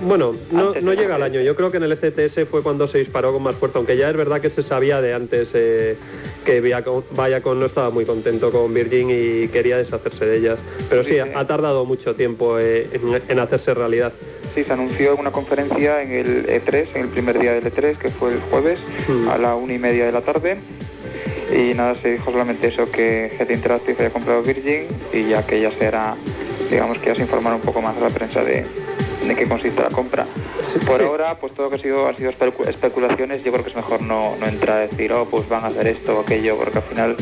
Bueno, 0.00 0.34
no, 0.50 0.74
no 0.80 0.94
llega 0.94 1.14
al 1.16 1.22
año. 1.22 1.40
Yo 1.42 1.54
creo 1.54 1.70
que 1.70 1.76
en 1.76 1.82
el 1.84 1.92
ECTS 1.92 2.48
fue 2.50 2.62
cuando 2.62 2.88
se 2.88 2.98
disparó 2.98 3.32
con 3.32 3.42
más 3.42 3.54
fuerza, 3.56 3.78
aunque 3.78 3.96
ya 3.96 4.08
es 4.10 4.16
verdad 4.16 4.40
que 4.40 4.50
se 4.50 4.62
sabía 4.62 5.00
de 5.02 5.12
antes 5.14 5.50
eh, 5.54 5.96
que 6.46 6.60
Viacom, 6.60 7.02
no 7.58 7.66
estaba 7.66 7.90
muy 7.90 8.04
contento 8.06 8.50
con 8.50 8.72
Virgin 8.74 9.10
y 9.10 9.48
quería 9.48 9.76
deshacerse 9.76 10.24
de 10.26 10.38
ellas. 10.38 10.58
Pero 10.88 11.04
sí, 11.04 11.10
Sí, 11.12 11.18
ha, 11.18 11.26
sí. 11.26 11.30
ha 11.34 11.46
tardado 11.46 11.84
mucho 11.84 12.14
tiempo 12.14 12.58
eh, 12.58 12.88
en, 12.92 13.22
en 13.28 13.38
hacerse 13.38 13.74
realidad. 13.74 14.12
Sí, 14.54 14.64
se 14.64 14.72
anunció 14.72 15.14
en 15.14 15.20
una 15.20 15.30
conferencia 15.30 16.02
en 16.02 16.12
el 16.12 16.46
E3, 16.46 16.88
en 16.94 17.02
el 17.02 17.08
primer 17.08 17.38
día 17.38 17.54
del 17.54 17.64
E3, 17.64 17.96
que 17.96 18.10
fue 18.10 18.32
el 18.32 18.40
jueves, 18.40 18.78
Mm. 19.08 19.28
a 19.28 19.38
la 19.38 19.54
una 19.56 19.72
y 19.72 19.78
media 19.78 20.04
de 20.06 20.12
la 20.12 20.20
tarde. 20.20 20.58
Y 21.56 21.74
nada, 21.74 21.94
se 22.02 22.12
dijo 22.12 22.30
solamente 22.30 22.68
eso, 22.68 22.90
que 22.90 23.30
GT 23.38 23.52
Interactive 23.54 23.96
había 23.98 24.10
comprado 24.10 24.42
Virgin 24.42 24.88
y 25.12 25.28
ya 25.28 25.42
que 25.46 25.60
ya 25.60 25.70
será, 25.72 26.16
digamos 26.70 26.98
que 26.98 27.06
ya 27.06 27.14
se 27.14 27.22
informará 27.22 27.56
un 27.56 27.62
poco 27.62 27.80
más 27.82 27.96
a 27.96 28.00
la 28.00 28.08
prensa 28.10 28.42
de, 28.42 28.64
de 29.26 29.34
qué 29.34 29.46
consiste 29.48 29.82
la 29.82 29.90
compra. 29.90 30.26
Por 30.86 31.00
sí. 31.00 31.06
ahora, 31.06 31.38
pues 31.38 31.52
todo 31.54 31.66
lo 31.66 31.70
que 31.70 31.76
ha 31.76 31.82
sido, 31.82 32.08
ha 32.08 32.14
sido 32.14 32.30
especu- 32.32 32.66
especulaciones, 32.68 33.42
yo 33.44 33.52
creo 33.52 33.64
que 33.64 33.70
es 33.70 33.76
mejor 33.76 34.00
no, 34.02 34.34
no 34.38 34.46
entrar 34.46 34.78
a 34.78 34.86
decir, 34.86 35.12
oh, 35.12 35.26
pues 35.26 35.48
van 35.48 35.64
a 35.64 35.68
hacer 35.68 35.86
esto 35.88 36.16
o 36.16 36.20
aquello, 36.20 36.56
porque 36.56 36.78
al 36.78 36.84
final 36.84 37.16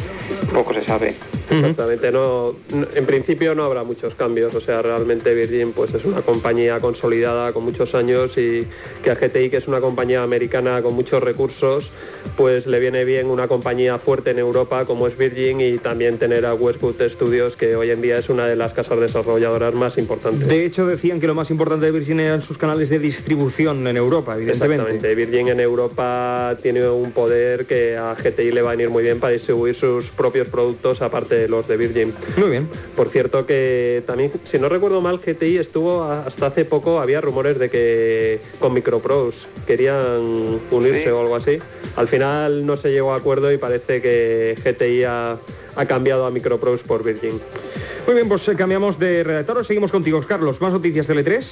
poco 0.52 0.74
se 0.74 0.84
sabe. 0.84 1.14
Exactamente, 1.50 2.12
no, 2.12 2.54
en 2.94 3.06
principio 3.06 3.54
no 3.54 3.64
habrá 3.64 3.82
muchos 3.82 4.14
cambios, 4.14 4.54
o 4.54 4.60
sea, 4.60 4.82
realmente 4.82 5.34
Virgin 5.34 5.72
pues 5.72 5.92
es 5.94 6.04
una 6.04 6.22
compañía 6.22 6.80
consolidada 6.80 7.52
con 7.52 7.64
muchos 7.64 7.94
años 7.94 8.36
y 8.38 8.66
que 9.02 9.10
a 9.10 9.14
GTI, 9.14 9.50
que 9.50 9.56
es 9.56 9.68
una 9.68 9.80
compañía 9.80 10.22
americana 10.22 10.82
con 10.82 10.94
muchos 10.94 11.22
recursos, 11.22 11.90
pues 12.36 12.66
le 12.66 12.78
viene 12.80 13.04
bien 13.04 13.26
una 13.26 13.48
compañía 13.48 13.98
fuerte 13.98 14.30
en 14.30 14.38
Europa 14.38 14.84
como 14.84 15.06
es 15.06 15.16
Virgin 15.16 15.60
y 15.60 15.78
también 15.78 16.18
tener 16.18 16.46
a 16.46 16.54
Westwood 16.54 17.00
Studios, 17.08 17.56
que 17.56 17.76
hoy 17.76 17.90
en 17.90 18.00
día 18.00 18.18
es 18.18 18.28
una 18.28 18.46
de 18.46 18.56
las 18.56 18.72
casas 18.72 19.00
desarrolladoras 19.00 19.74
más 19.74 19.98
importantes. 19.98 20.46
De 20.46 20.64
hecho, 20.64 20.86
decían 20.86 21.20
que 21.20 21.26
lo 21.26 21.34
más 21.34 21.50
importante 21.50 21.86
de 21.86 21.92
Virgin 21.92 22.20
eran 22.20 22.42
sus 22.42 22.58
canales 22.58 22.88
de 22.88 22.98
distribución 22.98 23.86
en 23.86 23.96
Europa, 23.96 24.36
evidentemente. 24.36 24.82
Exactamente, 24.82 25.14
Virgin 25.14 25.48
en 25.48 25.60
Europa 25.60 26.56
tiene 26.62 26.88
un 26.88 27.12
poder 27.12 27.66
que 27.66 27.96
a 27.96 28.14
GTI 28.14 28.52
le 28.52 28.62
va 28.62 28.70
a 28.70 28.76
venir 28.76 28.90
muy 28.90 29.02
bien 29.02 29.18
para 29.18 29.32
distribuir 29.32 29.74
sus 29.74 30.10
propios 30.10 30.48
productos 30.48 31.02
aparte 31.02 31.39
de 31.40 31.48
los 31.48 31.66
de 31.68 31.76
Virgin. 31.76 32.12
Muy 32.36 32.50
bien. 32.50 32.68
Por 32.96 33.08
cierto 33.08 33.46
que 33.46 34.02
también, 34.06 34.30
si 34.44 34.58
no 34.58 34.68
recuerdo 34.68 35.00
mal, 35.00 35.18
GTI 35.18 35.58
estuvo 35.58 36.04
hasta 36.04 36.46
hace 36.46 36.64
poco, 36.64 37.00
había 37.00 37.20
rumores 37.20 37.58
de 37.58 37.70
que 37.70 38.40
con 38.58 38.72
Micropros 38.74 39.46
querían 39.66 40.60
unirse 40.70 41.04
Sí. 41.04 41.08
o 41.08 41.20
algo 41.20 41.36
así. 41.36 41.58
Al 41.96 42.08
final 42.08 42.66
no 42.66 42.76
se 42.76 42.90
llegó 42.92 43.12
a 43.12 43.16
acuerdo 43.16 43.52
y 43.52 43.58
parece 43.58 44.00
que 44.02 44.56
GTI 44.64 45.04
ha, 45.04 45.38
ha 45.76 45.86
cambiado 45.86 46.26
a 46.26 46.30
Micropros 46.30 46.82
por 46.82 47.02
Virgin. 47.02 47.40
Muy 48.06 48.14
bien, 48.14 48.28
pues 48.28 48.46
eh, 48.48 48.56
cambiamos 48.56 48.98
de 48.98 49.22
redactor. 49.22 49.64
Seguimos 49.64 49.92
contigo, 49.92 50.20
Carlos. 50.26 50.60
¿Más 50.60 50.72
noticias 50.72 51.06
de 51.06 51.14
L3? 51.24 51.44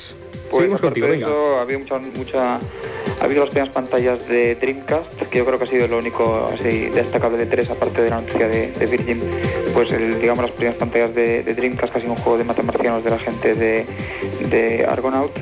Pues 0.50 0.62
Seguimos 0.62 0.80
contigo, 0.80 1.06
de 1.06 1.16
eso, 1.16 1.60
había 1.60 1.78
mucha, 1.78 1.98
mucha, 1.98 2.54
ha 2.56 3.24
habido 3.24 3.42
las 3.42 3.50
primeras 3.50 3.74
pantallas 3.74 4.26
de 4.28 4.54
Dreamcast, 4.54 5.22
que 5.30 5.38
yo 5.38 5.44
creo 5.44 5.58
que 5.58 5.64
ha 5.64 5.68
sido 5.68 5.88
lo 5.88 5.98
único 5.98 6.50
así 6.54 6.86
destacable 6.86 7.36
de 7.36 7.46
tres, 7.46 7.68
aparte 7.68 8.02
de 8.02 8.10
la 8.10 8.20
noticia 8.20 8.48
de, 8.48 8.72
de 8.72 8.86
Virgin, 8.86 9.20
pues 9.74 9.90
el, 9.92 10.20
digamos 10.20 10.44
las 10.44 10.52
primeras 10.52 10.76
pantallas 10.76 11.14
de, 11.14 11.42
de 11.42 11.54
Dreamcast, 11.54 11.92
que 11.92 11.98
ha 11.98 12.00
sido 12.00 12.14
un 12.14 12.18
juego 12.18 12.38
de 12.38 12.44
matamarcianos 12.44 13.04
de 13.04 13.10
la 13.10 13.18
gente 13.18 13.54
de, 13.54 13.86
de 14.48 14.86
Argonaut. 14.86 15.32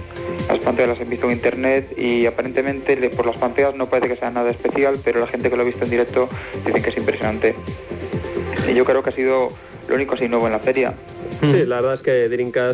Las 0.48 0.58
pantallas 0.60 0.90
las 0.90 1.00
he 1.00 1.10
visto 1.10 1.26
en 1.26 1.32
internet 1.32 1.98
y 1.98 2.24
aparentemente 2.26 2.96
por 3.10 3.26
las 3.26 3.36
pantallas 3.36 3.74
no 3.74 3.88
parece 3.88 4.08
que 4.14 4.16
sea 4.16 4.30
nada 4.30 4.50
especial, 4.50 4.98
pero 5.04 5.18
la 5.20 5.26
gente 5.26 5.50
que 5.50 5.56
lo 5.56 5.62
ha 5.62 5.64
visto 5.64 5.84
en 5.84 5.90
directo 5.90 6.28
dicen 6.64 6.82
que 6.82 6.90
es 6.90 6.96
impresionante. 6.96 7.54
Y 8.68 8.74
yo 8.74 8.84
creo 8.84 9.02
que 9.02 9.10
ha 9.10 9.12
sido 9.12 9.50
lo 9.88 9.94
único 9.94 10.14
así 10.14 10.28
nuevo 10.28 10.46
en 10.46 10.52
la 10.52 10.60
feria. 10.60 10.94
Sí, 11.40 11.66
la 11.66 11.76
verdad 11.76 11.94
es 11.94 12.02
que 12.02 12.28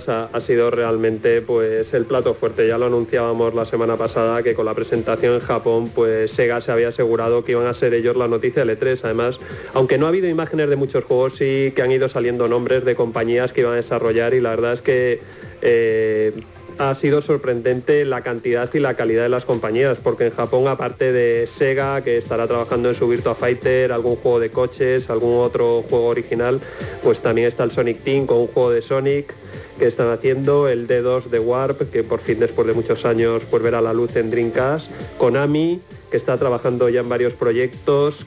ha, 0.08 0.28
ha 0.32 0.40
sido 0.40 0.70
realmente 0.70 1.42
pues 1.42 1.92
el 1.94 2.04
plato 2.04 2.34
fuerte. 2.34 2.66
Ya 2.66 2.78
lo 2.78 2.86
anunciábamos 2.86 3.54
la 3.54 3.66
semana 3.66 3.96
pasada 3.96 4.42
que 4.42 4.54
con 4.54 4.66
la 4.66 4.74
presentación 4.74 5.34
en 5.34 5.40
Japón 5.40 5.90
pues 5.94 6.32
Sega 6.32 6.60
se 6.60 6.72
había 6.72 6.88
asegurado 6.88 7.44
que 7.44 7.52
iban 7.52 7.66
a 7.66 7.74
ser 7.74 7.94
ellos 7.94 8.16
la 8.16 8.28
noticia 8.28 8.64
de 8.64 8.78
E3. 8.78 9.00
Además, 9.04 9.40
aunque 9.74 9.98
no 9.98 10.06
ha 10.06 10.08
habido 10.10 10.28
imágenes 10.28 10.68
de 10.68 10.76
muchos 10.76 11.04
juegos, 11.04 11.36
sí 11.36 11.72
que 11.74 11.82
han 11.82 11.92
ido 11.92 12.08
saliendo 12.08 12.48
nombres 12.48 12.84
de 12.84 12.94
compañías 12.94 13.52
que 13.52 13.62
iban 13.62 13.74
a 13.74 13.76
desarrollar 13.76 14.34
y 14.34 14.40
la 14.40 14.50
verdad 14.50 14.74
es 14.74 14.82
que 14.82 15.20
eh, 15.62 16.32
ha 16.78 16.94
sido 16.94 17.22
sorprendente 17.22 18.04
la 18.04 18.22
cantidad 18.22 18.68
y 18.72 18.78
la 18.78 18.94
calidad 18.94 19.22
de 19.22 19.28
las 19.28 19.44
compañías, 19.44 19.98
porque 20.02 20.26
en 20.26 20.32
Japón, 20.32 20.68
aparte 20.68 21.12
de 21.12 21.46
Sega, 21.46 22.02
que 22.02 22.16
estará 22.16 22.46
trabajando 22.46 22.88
en 22.88 22.94
su 22.94 23.08
Virtua 23.08 23.34
Fighter, 23.34 23.92
algún 23.92 24.16
juego 24.16 24.40
de 24.40 24.50
coches, 24.50 25.10
algún 25.10 25.38
otro 25.38 25.82
juego 25.88 26.06
original, 26.06 26.60
pues 27.02 27.20
también 27.20 27.48
está 27.48 27.64
el 27.64 27.70
Sonic 27.70 28.02
Team 28.02 28.26
con 28.26 28.38
un 28.38 28.46
juego 28.48 28.70
de 28.70 28.82
Sonic 28.82 29.34
que 29.78 29.86
están 29.86 30.10
haciendo, 30.10 30.68
el 30.68 30.86
D2 30.86 31.24
de 31.24 31.38
Warp, 31.38 31.90
que 31.90 32.04
por 32.04 32.20
fin 32.20 32.38
después 32.38 32.66
de 32.66 32.74
muchos 32.74 33.04
años 33.04 33.42
pues 33.50 33.62
verá 33.62 33.80
la 33.80 33.92
luz 33.92 34.14
en 34.16 34.30
Dreamcast, 34.30 34.88
Konami, 35.18 35.80
que 36.10 36.16
está 36.16 36.36
trabajando 36.38 36.88
ya 36.88 37.00
en 37.00 37.08
varios 37.08 37.32
proyectos, 37.32 38.26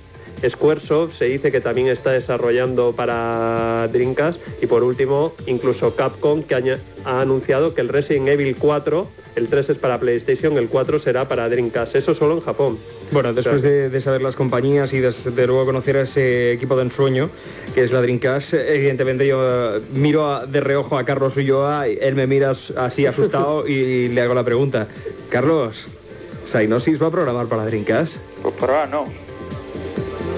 Squaresoft 0.50 1.14
se 1.18 1.26
dice 1.26 1.52
que 1.52 1.62
también 1.62 1.88
está 1.88 2.12
desarrollando 2.12 2.94
para 2.96 3.88
Dreamcast 3.92 4.40
y 4.62 4.68
por 4.68 4.84
último 4.84 5.34
incluso 5.46 5.96
Capcom 5.96 6.44
que 6.44 6.56
ha 6.56 7.20
anunciado 7.22 7.74
que 7.74 7.82
el 7.82 7.90
Resident 7.90 8.28
Evil 8.30 8.56
4, 8.58 9.08
el 9.36 9.48
3 9.48 9.70
es 9.72 9.78
para 9.78 10.00
PlayStation, 10.00 10.58
el 10.58 10.68
4 10.70 11.00
será 11.00 11.28
para 11.28 11.50
Dreamcast, 11.50 11.96
eso 11.96 12.14
solo 12.16 12.36
en 12.36 12.42
Japón. 12.42 12.78
Bueno, 13.12 13.34
después 13.34 13.58
O 13.58 13.60
sea, 13.60 13.70
de, 13.70 13.90
de 13.90 14.02
saber 14.02 14.22
las 14.22 14.36
compañías 14.36 14.92
y 14.94 15.00
de, 15.00 15.12
de 15.12 15.48
luego 15.48 15.66
conocer 15.66 15.98
a 15.98 16.02
ese 16.02 16.54
equipo 16.54 16.76
de 16.76 16.84
ensueño, 16.84 17.30
que 17.74 17.84
es 17.84 17.92
la 17.92 18.02
Dreamcast, 18.02 18.54
evidentemente 18.56 19.28
yo 19.28 19.78
eh, 19.78 19.82
miro 19.94 20.26
a- 20.32 20.46
de 20.46 20.60
reojo 20.62 20.98
a 20.98 21.04
Carlos 21.06 21.36
Ulloa, 21.38 21.88
y 21.90 21.98
él 22.02 22.16
me 22.16 22.26
mira 22.28 22.52
as- 22.52 22.72
así 22.76 23.06
asustado 23.06 23.68
y 23.68 24.08
le 24.10 24.22
hago 24.22 24.34
la 24.34 24.44
pregunta. 24.44 24.88
Carlos, 25.30 25.86
¿Psygnosis 26.46 27.02
va 27.02 27.08
a 27.08 27.12
programar 27.12 27.48
para 27.48 27.66
Dreamcast? 27.66 28.18
Pues 28.42 28.54
por 28.56 28.70
ahora 28.70 28.88
no. 28.88 29.25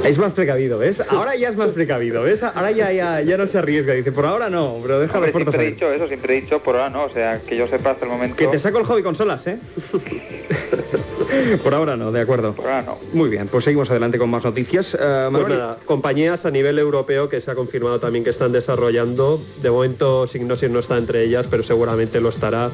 Es 0.04 0.18
más 0.18 0.32
precavido, 0.34 0.78
¿ves? 0.78 1.02
Ahora 1.10 1.36
ya 1.36 1.50
es 1.50 1.58
más 1.58 1.72
precavido, 1.72 2.24
¿ves? 2.24 2.44
Ahora 2.44 2.72
ya, 2.72 2.92
ya, 2.92 3.22
ya 3.22 3.38
no 3.38 3.46
se 3.48 3.58
arriesga, 3.58 3.94
dice, 3.94 4.12
por 4.12 4.26
ahora 4.26 4.50
no, 4.50 4.80
pero 4.82 5.00
deja 5.00 5.20
las 5.20 5.30
Hombre, 5.30 5.44
siempre 5.44 5.68
he 5.68 5.72
dicho 5.72 5.92
eso, 5.92 6.08
siempre 6.08 6.38
he 6.38 6.42
dicho 6.42 6.62
por 6.62 6.76
ahora 6.76 6.90
no, 6.90 7.04
o 7.04 7.10
sea, 7.10 7.42
que 7.42 7.58
yo 7.58 7.68
sepa 7.68 7.92
hasta 7.92 8.06
el 8.06 8.12
momento. 8.12 8.36
Que 8.38 8.48
te 8.48 8.60
saco 8.60 8.80
el 8.80 8.86
hobby 8.86 9.04
consolas, 9.04 9.46
¿eh? 9.48 9.58
por 11.64 11.74
ahora 11.74 11.98
no, 11.98 12.12
de 12.12 12.22
acuerdo. 12.22 12.54
Por 12.54 12.66
ahora 12.66 12.84
no. 12.84 12.98
Muy 13.14 13.30
bien, 13.30 13.48
pues 13.48 13.64
seguimos 13.64 13.90
adelante 13.90 14.18
con 14.18 14.30
más 14.30 14.44
noticias. 14.44 14.96
Pues 14.98 15.32
Manuel, 15.32 15.60
nada, 15.60 15.78
compañías 15.86 16.46
a 16.46 16.52
nivel 16.52 16.80
europeo 16.80 17.30
que 17.30 17.42
se 17.42 17.52
ha 17.52 17.56
confirmado 17.56 18.00
también 18.00 18.24
que 18.24 18.30
están 18.30 18.52
desarrollando, 18.52 19.42
de 19.62 19.70
momento 19.70 20.28
Signosis 20.28 20.70
no 20.70 20.80
está 20.80 20.98
entre 20.98 21.24
ellas, 21.24 21.48
pero 21.50 21.64
seguramente 21.64 22.22
lo 22.22 22.30
estará, 22.30 22.72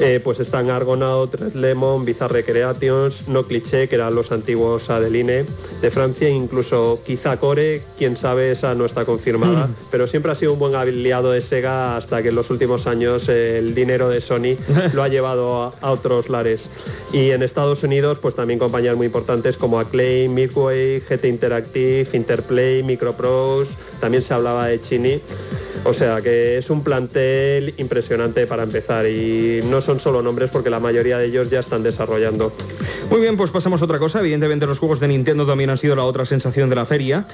eh, 0.00 0.20
pues 0.22 0.40
están 0.40 0.70
Argonaut, 0.70 1.34
Red 1.34 1.54
Lemon, 1.54 2.04
Bizarre 2.04 2.44
Creations, 2.44 3.28
No 3.28 3.44
Cliché, 3.44 3.88
que 3.88 3.94
eran 3.96 4.14
los 4.14 4.32
antiguos 4.32 4.90
Adeline 4.90 5.44
de 5.80 5.90
Francia, 5.90 6.28
incluso 6.28 7.00
quizá 7.04 7.36
Core, 7.38 7.82
quién 7.98 8.16
sabe, 8.16 8.52
esa 8.52 8.74
no 8.74 8.84
está 8.84 9.04
confirmada, 9.04 9.68
pero 9.90 10.06
siempre 10.06 10.32
ha 10.32 10.34
sido 10.34 10.52
un 10.54 10.58
buen 10.58 10.74
aliado 10.74 11.32
de 11.32 11.40
Sega 11.40 11.96
hasta 11.96 12.22
que 12.22 12.28
en 12.28 12.34
los 12.34 12.50
últimos 12.50 12.86
años 12.86 13.28
el 13.28 13.74
dinero 13.74 14.08
de 14.08 14.20
Sony 14.20 14.56
lo 14.92 15.02
ha 15.02 15.08
llevado 15.08 15.62
a, 15.62 15.74
a 15.80 15.92
otros 15.92 16.28
lares. 16.28 16.68
Y 17.12 17.30
en 17.30 17.42
Estados 17.42 17.82
Unidos, 17.82 18.01
pues 18.20 18.34
también 18.34 18.58
compañías 18.58 18.96
muy 18.96 19.06
importantes 19.06 19.56
como 19.56 19.78
Acclaim, 19.78 20.32
Midway, 20.32 21.00
GT 21.00 21.26
Interactive, 21.26 22.08
Interplay, 22.12 22.82
Microprose, 22.82 23.74
también 24.00 24.22
se 24.22 24.34
hablaba 24.34 24.66
de 24.66 24.80
Chini. 24.80 25.20
O 25.84 25.94
sea 25.94 26.20
que 26.20 26.58
es 26.58 26.70
un 26.70 26.84
plantel 26.84 27.74
impresionante 27.76 28.46
para 28.46 28.62
empezar 28.62 29.06
y 29.06 29.60
no 29.64 29.80
son 29.80 29.98
solo 29.98 30.22
nombres 30.22 30.50
porque 30.50 30.70
la 30.70 30.78
mayoría 30.78 31.18
de 31.18 31.26
ellos 31.26 31.50
ya 31.50 31.60
están 31.60 31.82
desarrollando. 31.82 32.52
Muy 33.10 33.20
bien, 33.20 33.36
pues 33.36 33.50
pasamos 33.50 33.82
a 33.82 33.84
otra 33.84 33.98
cosa. 33.98 34.20
Evidentemente 34.20 34.66
los 34.66 34.78
juegos 34.78 35.00
de 35.00 35.08
Nintendo 35.08 35.44
también 35.44 35.70
han 35.70 35.78
sido 35.78 35.96
la 35.96 36.04
otra 36.04 36.24
sensación 36.24 36.70
de 36.70 36.76
la 36.76 36.86
feria. 36.86 37.26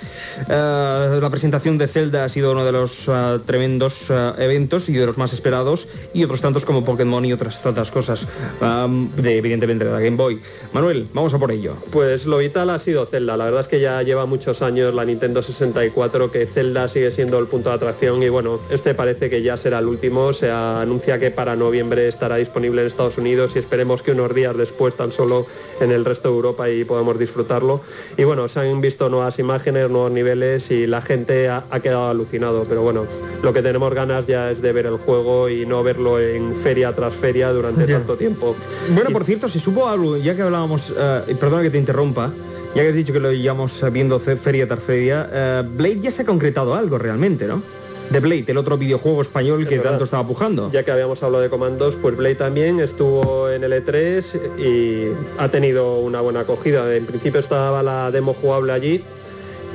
Eh, 0.49 1.19
la 1.21 1.31
presentación 1.31 1.77
de 1.77 1.89
Zelda 1.89 2.25
ha 2.25 2.29
sido 2.29 2.53
uno 2.53 2.65
de 2.65 2.73
los 2.73 3.07
eh, 3.07 3.39
tremendos 3.45 4.11
eh, 4.11 4.33
eventos 4.39 4.89
y 4.89 4.95
de 4.95 5.05
los 5.05 5.19
más 5.19 5.35
esperados 5.35 5.87
y 6.15 6.25
otros 6.25 6.41
tantos 6.41 6.65
como 6.65 6.85
Pokémon 6.85 7.25
y 7.27 7.33
otras 7.35 7.63
tantas 7.63 7.91
cosas. 7.91 8.27
De, 8.61 9.37
evidentemente 9.37 9.85
de 9.85 9.91
la 9.91 10.01
Game 10.01 10.17
Boy. 10.17 10.41
Manuel, 10.73 11.07
vamos 11.13 11.35
a 11.35 11.39
por 11.39 11.53
ello. 11.53 11.75
Pues 11.91 12.25
lo 12.25 12.39
vital 12.39 12.71
ha 12.71 12.79
sido 12.79 13.05
Zelda. 13.05 13.37
La 13.37 13.45
verdad 13.45 13.61
es 13.61 13.69
que 13.69 13.81
ya 13.81 14.03
lleva 14.03 14.25
muchos 14.25 14.63
años 14.63 14.95
la 14.95 15.05
Nintendo 15.05 15.43
64 15.43 16.33
que 16.33 16.47
Zelda 16.47 16.89
sigue 16.89 17.11
siendo 17.11 17.39
el 17.39 17.47
punto 17.47 17.69
de 17.69 17.77
atracción 17.77 18.23
y 18.23 18.29
bueno, 18.29 18.38
este 18.71 18.95
parece 18.95 19.29
que 19.31 19.43
ya 19.43 19.57
será 19.57 19.79
el 19.81 19.87
último. 19.87 20.33
Se 20.33 20.51
anuncia 20.51 21.19
que 21.19 21.31
para 21.31 21.57
noviembre 21.57 22.09
estará 22.09 22.37
disponible 22.37 22.81
en 22.83 22.87
Estados 22.87 23.19
Unidos 23.19 23.53
y 23.57 23.59
esperemos 23.59 24.03
que 24.03 24.13
unos 24.13 24.35
días 24.35 24.57
después 24.57 24.95
tan 24.97 25.13
solo 25.13 25.47
en 25.81 25.91
el 25.91 26.05
resto 26.05 26.29
de 26.29 26.35
Europa 26.37 26.69
y 26.71 26.85
podamos 26.85 27.19
disfrutarlo. 27.19 27.81
Y 28.17 28.25
bueno, 28.25 28.49
se 28.49 28.61
han 28.61 28.81
visto 28.81 29.09
nuevas 29.09 29.39
imágenes, 29.39 29.91
nuevos 29.91 30.11
niveles 30.11 30.71
y 30.71 30.87
la 30.87 31.03
gente 31.03 31.49
ha, 31.49 31.65
ha 31.71 31.81
quedado 31.81 32.09
alucinado. 32.09 32.65
Pero 32.69 32.83
bueno, 32.83 33.07
lo 33.43 33.53
que 33.53 33.63
tenemos 33.63 33.93
ganas 33.95 34.27
ya 34.27 34.51
es 34.51 34.63
de 34.63 34.73
ver 34.73 34.87
el 34.87 34.99
juego 34.99 35.49
y 35.49 35.67
no 35.67 35.83
verlo 35.83 36.21
en 36.21 36.55
feria 36.55 36.95
tras 36.95 37.15
feria 37.15 37.51
durante 37.53 37.85
tanto 37.99 38.17
tiempo. 38.17 38.55
Bueno, 38.95 39.11
por 39.11 39.25
cierto, 39.25 39.49
se 39.49 39.59
supo 39.59 39.89
algo, 39.89 40.17
ya 40.17 40.35
que 40.37 40.43
hablábamos, 40.43 40.93
y 41.27 41.35
perdona 41.35 41.63
que 41.63 41.71
te 41.71 41.79
interrumpa, 41.79 42.33
ya 42.75 42.83
que 42.83 42.89
has 42.91 42.95
dicho 42.95 43.13
que 43.13 43.21
lo 43.21 43.33
llevamos 43.33 43.83
viendo 43.93 44.19
fe- 44.21 44.37
feria 44.37 44.67
tras 44.69 44.83
feria, 44.83 45.29
eh, 45.33 45.63
Blade 45.77 46.01
ya 46.01 46.11
se 46.11 46.23
ha 46.23 46.25
concretado 46.27 46.75
algo 46.75 46.99
realmente, 46.99 47.47
¿no? 47.47 47.63
De 48.11 48.21
Blade, 48.21 48.45
el 48.49 48.57
otro 48.57 48.79
videojuego 48.79 49.21
español 49.21 49.67
que 49.67 49.77
verdad. 49.77 49.91
tanto 49.91 50.05
estaba 50.05 50.27
pujando. 50.27 50.71
Ya 50.73 50.83
que 50.83 50.91
habíamos 50.91 51.23
hablado 51.23 51.43
de 51.43 51.51
comandos, 51.51 51.97
pues 51.97 52.17
Blade 52.17 52.37
también 52.37 52.81
estuvo 52.81 53.51
en 53.51 53.65
el 53.65 53.73
E3 53.73 54.59
y 54.59 55.09
ha 55.39 55.49
tenido 55.51 55.99
una 55.99 56.21
buena 56.21 56.41
acogida. 56.41 56.95
En 56.95 57.07
principio 57.07 57.41
estaba 57.41 57.83
la 57.83 58.11
demo 58.11 58.33
jugable 58.33 58.73
allí 58.73 59.05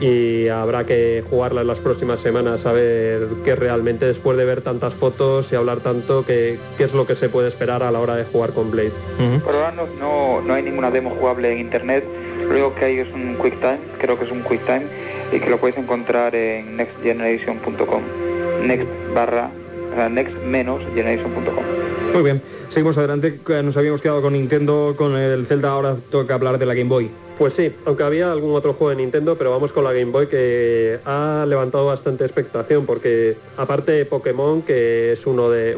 y 0.02 0.48
habrá 0.48 0.86
que 0.86 1.24
jugarla 1.30 1.62
en 1.62 1.68
las 1.68 1.80
próximas 1.80 2.20
semanas 2.20 2.66
a 2.66 2.74
ver 2.74 3.28
qué 3.44 3.56
realmente 3.56 4.06
después 4.06 4.38
de 4.38 4.46
ver 4.46 4.62
tantas 4.62 4.94
fotos 4.94 5.52
y 5.52 5.56
hablar 5.56 5.80
tanto, 5.80 6.26
qué, 6.26 6.60
qué 6.78 6.84
es 6.84 6.94
lo 6.94 7.06
que 7.06 7.16
se 7.16 7.30
puede 7.30 7.48
esperar 7.48 7.84
a 7.84 7.92
la 7.92 8.00
hora 8.00 8.16
de 8.16 8.26
jugar 8.26 8.54
con 8.54 8.72
Blade. 8.72 8.92
Por 9.44 9.56
ahora 9.56 9.72
no, 9.72 9.88
no, 10.00 10.42
no 10.42 10.54
hay 10.54 10.64
ninguna 10.64 10.92
demo 10.92 11.12
jugable 11.12 11.54
en 11.54 11.60
internet. 11.60 12.06
Lo 12.42 12.50
único 12.50 12.76
que 12.76 12.86
hay 12.86 12.98
es 12.98 13.08
un 13.14 13.36
QuickTime, 13.36 13.80
creo 14.00 14.18
que 14.18 14.26
es 14.26 14.32
un 14.32 14.42
QuickTime, 14.42 14.88
y 15.34 15.40
que 15.40 15.50
lo 15.50 15.60
puedes 15.60 15.78
encontrar 15.78 16.36
en 16.36 16.78
nextgeneration.com. 16.78 18.02
Next 18.66 18.88
barra, 19.14 19.50
next 20.10 20.34
menos 20.46 20.82
generation.com. 20.94 21.64
Muy 22.14 22.24
bien, 22.24 22.42
seguimos 22.70 22.98
adelante. 22.98 23.40
Eh, 23.50 23.64
Nos 23.64 23.76
habíamos 23.76 24.02
quedado 24.02 24.22
con 24.22 24.34
Nintendo, 24.34 24.94
con 24.96 25.16
el 25.16 25.48
Zelda, 25.48 25.72
ahora 25.72 25.96
toca 26.12 26.36
hablar 26.36 26.60
de 26.60 26.66
la 26.66 26.76
Game 26.76 26.90
Boy. 26.90 27.10
Pues 27.38 27.56
sí, 27.56 27.74
aunque 27.86 28.04
había 28.04 28.32
algún 28.32 28.56
otro 28.56 28.74
juego 28.74 28.92
de 28.92 28.98
Nintendo, 28.98 29.36
pero 29.36 29.50
vamos 29.50 29.74
con 29.74 29.84
la 29.84 29.92
Game 29.92 30.12
Boy 30.12 30.28
que 30.28 31.00
ha 31.04 31.46
levantado 31.48 31.88
bastante 31.88 32.24
expectación 32.24 32.86
porque 32.86 33.36
aparte 33.58 33.92
de 33.92 34.06
Pokémon, 34.06 34.62
que 34.62 35.14
es 35.14 35.26
uno 35.26 35.50
de 35.50 35.78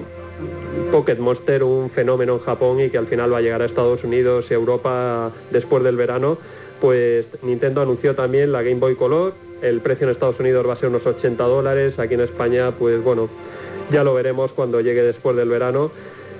Pocket 0.91 1.15
Monster, 1.15 1.63
un 1.63 1.89
fenómeno 1.89 2.33
en 2.33 2.39
Japón 2.39 2.81
y 2.81 2.89
que 2.89 2.97
al 2.97 3.07
final 3.07 3.31
va 3.31 3.38
a 3.38 3.41
llegar 3.41 3.62
a 3.62 3.65
Estados 3.65 4.03
Unidos 4.03 4.51
y 4.51 4.53
Europa 4.53 5.31
después 5.51 5.81
del 5.83 5.95
verano, 5.95 6.38
pues 6.81 7.29
Nintendo 7.41 7.81
anunció 7.81 8.15
también 8.15 8.51
la 8.51 8.62
Game 8.62 8.79
Boy 8.81 8.95
Color, 8.95 9.33
el 9.62 9.81
precio 9.81 10.05
en 10.05 10.12
Estados 10.12 10.39
Unidos 10.39 10.67
va 10.67 10.74
a 10.74 10.77
ser 10.77 10.89
unos 10.89 11.05
80 11.05 11.43
dólares, 11.43 12.00
aquí 12.00 12.13
en 12.13 12.21
España 12.21 12.71
pues 12.71 13.03
bueno, 13.03 13.29
ya 13.91 14.03
lo 14.03 14.13
veremos 14.13 14.53
cuando 14.53 14.81
llegue 14.81 15.03
después 15.03 15.35
del 15.35 15.50
verano. 15.50 15.91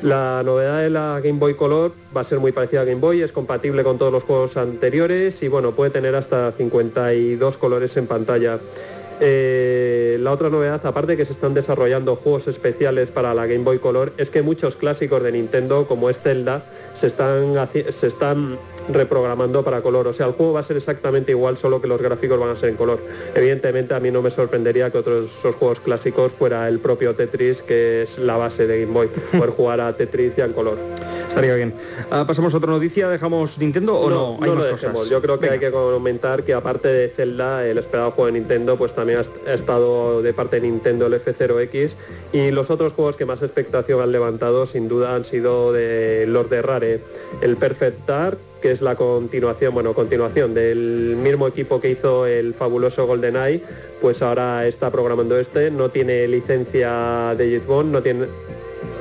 La 0.02 0.44
novedad 0.46 0.82
de 0.82 0.90
la 0.90 1.20
Game 1.24 1.40
Boy 1.40 1.56
Color 1.56 1.94
va 2.16 2.22
a 2.22 2.24
ser 2.24 2.40
muy 2.40 2.52
parecida 2.52 2.82
a 2.82 2.84
Game 2.84 3.00
Boy, 3.00 3.22
es 3.22 3.32
compatible 3.32 3.84
con 3.84 3.98
todos 3.98 4.12
los 4.12 4.24
juegos 4.24 4.58
anteriores 4.58 5.42
y 5.42 5.48
bueno, 5.48 5.72
puede 5.72 5.92
tener 5.92 6.16
hasta 6.16 6.52
52 6.52 7.58
colores 7.58 7.96
en 7.98 8.06
pantalla. 8.06 8.60
Eh, 9.22 10.18
la 10.20 10.32
otra 10.32 10.50
novedad, 10.50 10.86
aparte 10.86 11.14
de 11.14 11.18
que 11.18 11.26
se 11.26 11.32
están 11.32 11.54
desarrollando 11.54 12.18
juegos 12.18 12.48
especiales 12.48 13.12
para 13.12 13.34
la 13.34 13.48
Game 13.48 13.64
Boy 13.64 13.80
Color, 13.80 14.12
es 14.18 14.30
que 14.30 14.42
muchos 14.42 14.76
clásicos 14.76 15.24
de 15.24 15.32
Nintendo, 15.32 15.88
como 15.88 16.10
es 16.10 16.20
Zelda, 16.20 16.66
se 16.94 17.08
están, 17.08 17.56
se 17.90 18.08
están 18.08 18.58
reprogramando 18.90 19.64
para 19.64 19.82
color. 19.82 20.08
O 20.08 20.14
sea, 20.14 20.28
el 20.28 20.34
juego 20.34 20.54
va 20.54 20.60
a 20.60 20.64
ser 20.64 20.78
exactamente 20.78 21.32
igual, 21.32 21.58
solo 21.58 21.82
que 21.82 21.88
los 21.88 22.02
gráficos 22.02 22.40
van 22.40 22.50
a 22.50 22.56
ser 22.56 22.70
en 22.70 22.76
color. 22.76 23.00
Evidentemente, 23.34 23.94
a 23.94 24.00
mí 24.00 24.12
no 24.12 24.22
me 24.22 24.32
sorprendería 24.32 24.92
que 24.92 24.98
otros 24.98 25.30
esos 25.38 25.56
juegos 25.56 25.80
clásicos 25.80 26.32
fuera 26.32 26.68
el 26.68 26.80
propio 26.80 27.16
Tetris, 27.16 27.62
que 27.62 28.04
es 28.04 28.18
la 28.18 28.38
base 28.38 28.68
de 28.68 28.82
Game 28.82 28.94
Boy, 28.94 29.08
poder 29.32 29.50
jugar 29.52 29.82
a 29.82 29.96
Tetris 29.96 30.36
ya 30.36 30.46
en 30.46 30.54
color. 30.54 30.78
Estaría 31.28 31.56
bien. 31.56 31.74
Ah, 32.12 32.24
pasamos 32.26 32.54
a 32.54 32.58
otra 32.58 32.72
noticia, 32.72 33.10
dejamos 33.10 33.58
Nintendo 33.58 33.96
o 34.00 34.10
no, 34.10 34.38
hay 34.42 34.50
no 34.50 34.56
más 34.56 34.66
lo 34.66 34.72
cosas. 34.72 34.82
dejemos. 34.82 35.10
Yo 35.10 35.22
creo 35.22 35.38
que 35.40 35.50
hay 35.50 35.60
que 35.60 35.70
comentar 35.70 36.44
que 36.44 36.54
aparte 36.54 36.88
de 36.88 37.10
Zelda, 37.10 37.66
el 37.68 37.78
esperado 37.78 38.12
juego 38.12 38.28
de 38.28 38.40
Nintendo, 38.40 38.78
pues 38.78 38.94
también 38.94 39.18
ha 39.20 39.22
est- 39.24 39.48
ha 39.48 39.54
estado 39.54 40.22
de 40.22 40.34
parte 40.34 40.62
de 40.62 40.68
Nintendo 40.70 41.08
el 41.08 41.14
F0X 41.16 41.96
y 42.32 42.52
los 42.52 42.70
otros 42.70 42.94
juegos 42.94 43.18
que 43.18 43.26
más 43.26 43.42
expectación 43.42 44.00
han 44.00 44.14
levantado 44.14 44.66
sin 44.66 44.88
duda 44.88 45.14
han 45.16 45.26
sido 45.26 45.74
de 45.74 46.26
los 46.28 46.50
de 46.50 46.62
Rare, 46.62 47.02
el 47.42 47.58
Perfect 47.58 48.08
Dark 48.08 48.38
que 48.66 48.72
es 48.72 48.82
la 48.82 48.96
continuación, 48.96 49.76
bueno, 49.76 49.94
continuación 49.94 50.56
del 50.56 51.16
mismo 51.22 51.48
equipo 51.48 51.80
que 51.80 51.92
hizo 51.92 52.26
el 52.26 52.56
fabuloso 52.56 53.06
GoldenEye, 53.06 53.62
pues 54.02 54.24
ahora 54.24 54.66
está 54.66 54.90
programando 54.90 55.38
este, 55.38 55.70
no 55.70 55.90
tiene 55.90 56.28
licencia 56.28 57.36
de 57.38 57.52
Jet 57.52 57.68
Bond, 57.68 57.92
no 57.92 58.02
tiene 58.02 58.26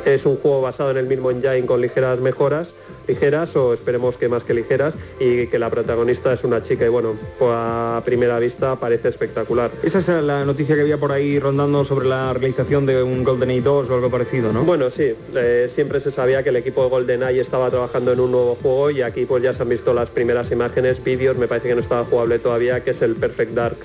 es 0.05 0.27
un 0.27 0.37
juego 0.37 0.61
basado 0.61 0.90
en 0.90 0.98
el 0.98 1.07
mismo 1.07 1.31
engine 1.31 1.64
con 1.64 1.81
ligeras 1.81 2.20
mejoras, 2.20 2.74
ligeras 3.07 3.57
o 3.57 3.75
esperemos 3.75 4.17
que 4.17 4.29
más 4.29 4.45
que 4.45 4.55
ligeras, 4.55 4.95
y 5.19 5.47
que 5.47 5.59
la 5.59 5.71
protagonista 5.71 6.33
es 6.33 6.45
una 6.45 6.62
chica 6.62 6.85
y 6.85 6.88
bueno, 6.88 7.14
pues 7.38 7.51
a 7.55 8.03
primera 8.05 8.38
vista 8.38 8.77
parece 8.77 9.09
espectacular. 9.09 9.71
Esa 9.83 9.99
es 9.99 10.09
la 10.09 10.45
noticia 10.45 10.75
que 10.75 10.83
había 10.83 10.99
por 10.99 11.12
ahí 11.12 11.38
rondando 11.38 11.85
sobre 11.85 12.09
la 12.09 12.33
realización 12.33 12.87
de 12.87 13.03
un 13.03 13.25
GoldenEye 13.25 13.62
2 13.62 13.90
o 13.90 13.95
algo 13.95 14.11
parecido, 14.11 14.53
¿no? 14.53 14.64
Bueno, 14.64 14.90
sí, 14.90 15.14
eh, 15.35 15.69
siempre 15.69 16.01
se 16.01 16.11
sabía 16.11 16.43
que 16.43 16.51
el 16.51 16.57
equipo 16.57 16.85
de 16.85 16.90
GoldenEye 16.90 17.40
estaba 17.40 17.71
trabajando 17.71 18.12
en 18.12 18.21
un 18.21 18.31
nuevo 18.31 18.57
juego 18.61 18.90
y 18.90 19.03
aquí 19.03 19.25
pues 19.25 19.43
ya 19.43 19.55
se 19.55 19.62
han 19.62 19.69
visto 19.69 19.93
las 19.95 20.11
primeras 20.11 20.51
imágenes, 20.51 21.03
vídeos, 21.03 21.37
me 21.37 21.49
parece 21.49 21.69
que 21.69 21.75
no 21.75 21.81
estaba 21.81 22.05
jugable 22.05 22.38
todavía, 22.38 22.83
que 22.83 22.90
es 22.90 23.03
el 23.03 23.14
Perfect 23.17 23.53
Dark, 23.53 23.77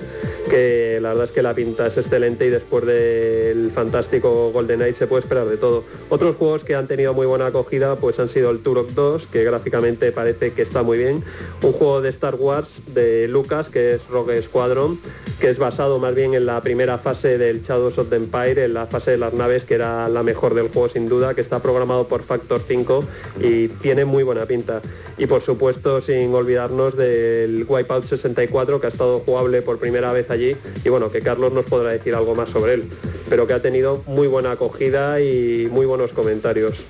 que 0.48 0.98
la 1.00 1.10
verdad 1.10 1.24
es 1.24 1.32
que 1.32 1.42
la 1.42 1.54
pinta 1.54 1.86
es 1.86 1.96
excelente 1.96 2.46
y 2.46 2.50
después 2.50 2.84
del 2.86 3.70
fantástico 3.72 4.50
GoldenEye 4.52 4.94
se 4.94 5.06
puede 5.06 5.20
esperar 5.20 5.46
de 5.46 5.56
todo. 5.56 5.84
Otros 6.08 6.36
juegos 6.36 6.64
que 6.64 6.74
han 6.74 6.86
tenido 6.86 7.14
muy 7.14 7.26
buena 7.26 7.46
acogida 7.46 7.96
pues 7.96 8.18
han 8.18 8.28
sido 8.28 8.50
el 8.50 8.60
Turok 8.60 8.90
2, 8.90 9.09
que 9.32 9.44
gráficamente 9.44 10.12
parece 10.12 10.52
que 10.52 10.62
está 10.62 10.82
muy 10.82 10.98
bien, 10.98 11.24
un 11.62 11.72
juego 11.72 12.00
de 12.00 12.08
Star 12.10 12.36
Wars 12.36 12.82
de 12.94 13.26
Lucas, 13.28 13.68
que 13.68 13.94
es 13.94 14.06
Rogue 14.06 14.40
Squadron, 14.40 14.98
que 15.40 15.50
es 15.50 15.58
basado 15.58 15.98
más 15.98 16.14
bien 16.14 16.34
en 16.34 16.46
la 16.46 16.60
primera 16.60 16.98
fase 16.98 17.38
del 17.38 17.62
Shadows 17.62 17.98
of 17.98 18.08
the 18.10 18.16
Empire, 18.16 18.64
en 18.64 18.74
la 18.74 18.86
fase 18.86 19.12
de 19.12 19.18
las 19.18 19.32
naves, 19.34 19.64
que 19.64 19.74
era 19.74 20.08
la 20.08 20.22
mejor 20.22 20.54
del 20.54 20.68
juego 20.68 20.88
sin 20.88 21.08
duda, 21.08 21.34
que 21.34 21.40
está 21.40 21.60
programado 21.60 22.06
por 22.06 22.22
Factor 22.22 22.60
5 22.66 23.04
y 23.40 23.68
tiene 23.68 24.04
muy 24.04 24.22
buena 24.22 24.46
pinta. 24.46 24.80
Y 25.18 25.26
por 25.26 25.42
supuesto, 25.42 26.00
sin 26.00 26.32
olvidarnos 26.34 26.96
del 26.96 27.66
Wipeout 27.68 28.04
64, 28.04 28.80
que 28.80 28.86
ha 28.86 28.90
estado 28.90 29.18
jugable 29.20 29.62
por 29.62 29.78
primera 29.78 30.12
vez 30.12 30.30
allí, 30.30 30.56
y 30.84 30.88
bueno, 30.88 31.10
que 31.10 31.20
Carlos 31.20 31.52
nos 31.52 31.64
podrá 31.64 31.90
decir 31.90 32.14
algo 32.14 32.34
más 32.34 32.50
sobre 32.50 32.74
él, 32.74 32.84
pero 33.28 33.46
que 33.46 33.54
ha 33.54 33.62
tenido 33.62 34.02
muy 34.06 34.28
buena 34.28 34.52
acogida 34.52 35.20
y 35.20 35.68
muy 35.70 35.86
buenos 35.86 36.12
comentarios. 36.12 36.84